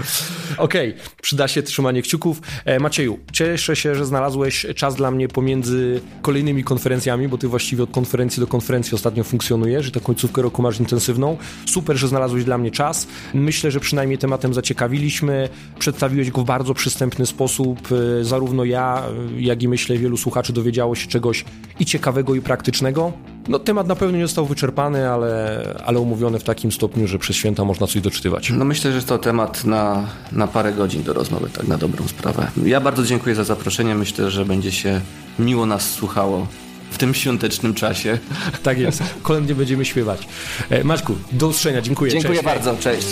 Okej, 0.59 0.91
okay. 0.91 1.03
przyda 1.23 1.49
się 1.49 1.63
trzymanie 1.63 2.03
kciuków. 2.03 2.41
E, 2.65 2.81
Macieju, 2.81 3.19
cieszę 3.33 3.77
się, 3.77 3.95
że 3.95 4.07
znalazłeś 4.09 4.67
czas 4.77 4.97
dla 4.97 5.11
mnie 5.11 5.29
pomiędzy 5.29 6.01
kolejnymi 6.23 6.65
konferencjami, 6.65 7.29
bo 7.29 7.39
ty 7.39 7.49
właściwie 7.49 7.83
od 7.83 7.91
konferencji 7.91 8.41
do 8.41 8.47
konferencji 8.47 8.95
ostatnio 8.95 9.25
funkcjonujesz 9.25 9.89
i 9.89 9.93
tę 9.93 10.01
końcówkę 10.01 10.43
roku 10.43 10.63
masz 10.63 10.81
intensywną. 10.81 11.37
Super, 11.67 11.97
że 11.97 12.09
znalazłeś 12.09 12.45
dla 12.45 12.59
mnie 12.59 12.71
czas. 12.71 13.07
Myślę, 13.35 13.71
że 13.71 13.81
przynajmniej 13.81 14.19
tematem 14.19 14.55
zaciekawiliśmy. 14.55 15.49
Przedstawiłeś 15.79 16.31
go 16.31 16.43
w 16.43 16.45
bardzo 16.45 16.75
przystępny 16.75 17.27
sposób. 17.27 17.89
E, 18.21 18.25
zarówno 18.25 18.65
ja, 18.65 19.03
e, 19.37 19.41
jak 19.41 19.63
i 19.63 19.69
myślę 19.69 19.99
wielu 19.99 20.17
słuchaczy 20.17 20.53
dowiedziało 20.53 20.95
się 20.95 21.09
czegoś 21.09 21.45
i 21.81 21.87
ciekawego, 21.87 22.35
i 22.35 22.41
praktycznego. 22.41 23.13
No 23.49 23.59
temat 23.59 23.87
na 23.87 23.97
pewno 23.97 24.19
nie 24.19 24.27
został 24.27 24.47
wyczerpany, 24.47 25.11
ale, 25.11 25.63
ale 25.87 26.01
umówiony 26.01 26.39
w 26.39 26.45
takim 26.45 26.73
stopniu, 26.73 27.07
że 27.07 27.19
przez 27.19 27.37
święta 27.37 27.65
można 27.65 27.87
coś 27.87 28.03
doczytywać. 28.03 28.51
No 28.51 28.65
myślę, 28.65 28.93
że 28.93 29.03
to 29.03 29.19
temat 29.19 29.65
na, 29.65 30.07
na 30.33 30.47
parę 30.47 30.73
godzin 30.73 31.03
do 31.03 31.13
rozmowy, 31.13 31.51
tak 31.51 31.69
na 31.69 31.79
dobrą 31.79 32.09
sprawę. 32.09 32.51
Ja 32.65 32.81
bardzo 32.81 33.05
dziękuję 33.05 33.35
za 33.35 33.45
zaproszenie. 33.45 33.95
Myślę, 33.95 34.31
że 34.31 34.45
będzie 34.45 34.73
się 34.73 35.01
miło 35.39 35.67
nas 35.67 35.91
słuchało 35.91 36.47
w 36.91 36.99
tym 36.99 37.15
świątecznym 37.15 37.75
czasie. 37.75 38.19
Tak 38.63 38.79
jest. 38.79 39.03
Kolejnie 39.23 39.55
będziemy 39.55 39.85
śpiewać. 39.85 40.29
E, 40.71 40.85
Maćku, 40.85 41.15
do 41.33 41.49
usłyszenia. 41.49 41.81
Dziękuję. 41.81 42.13
Dziękuję 42.13 42.35
cześć. 42.35 42.45
bardzo. 42.45 42.77
Cześć. 42.77 43.07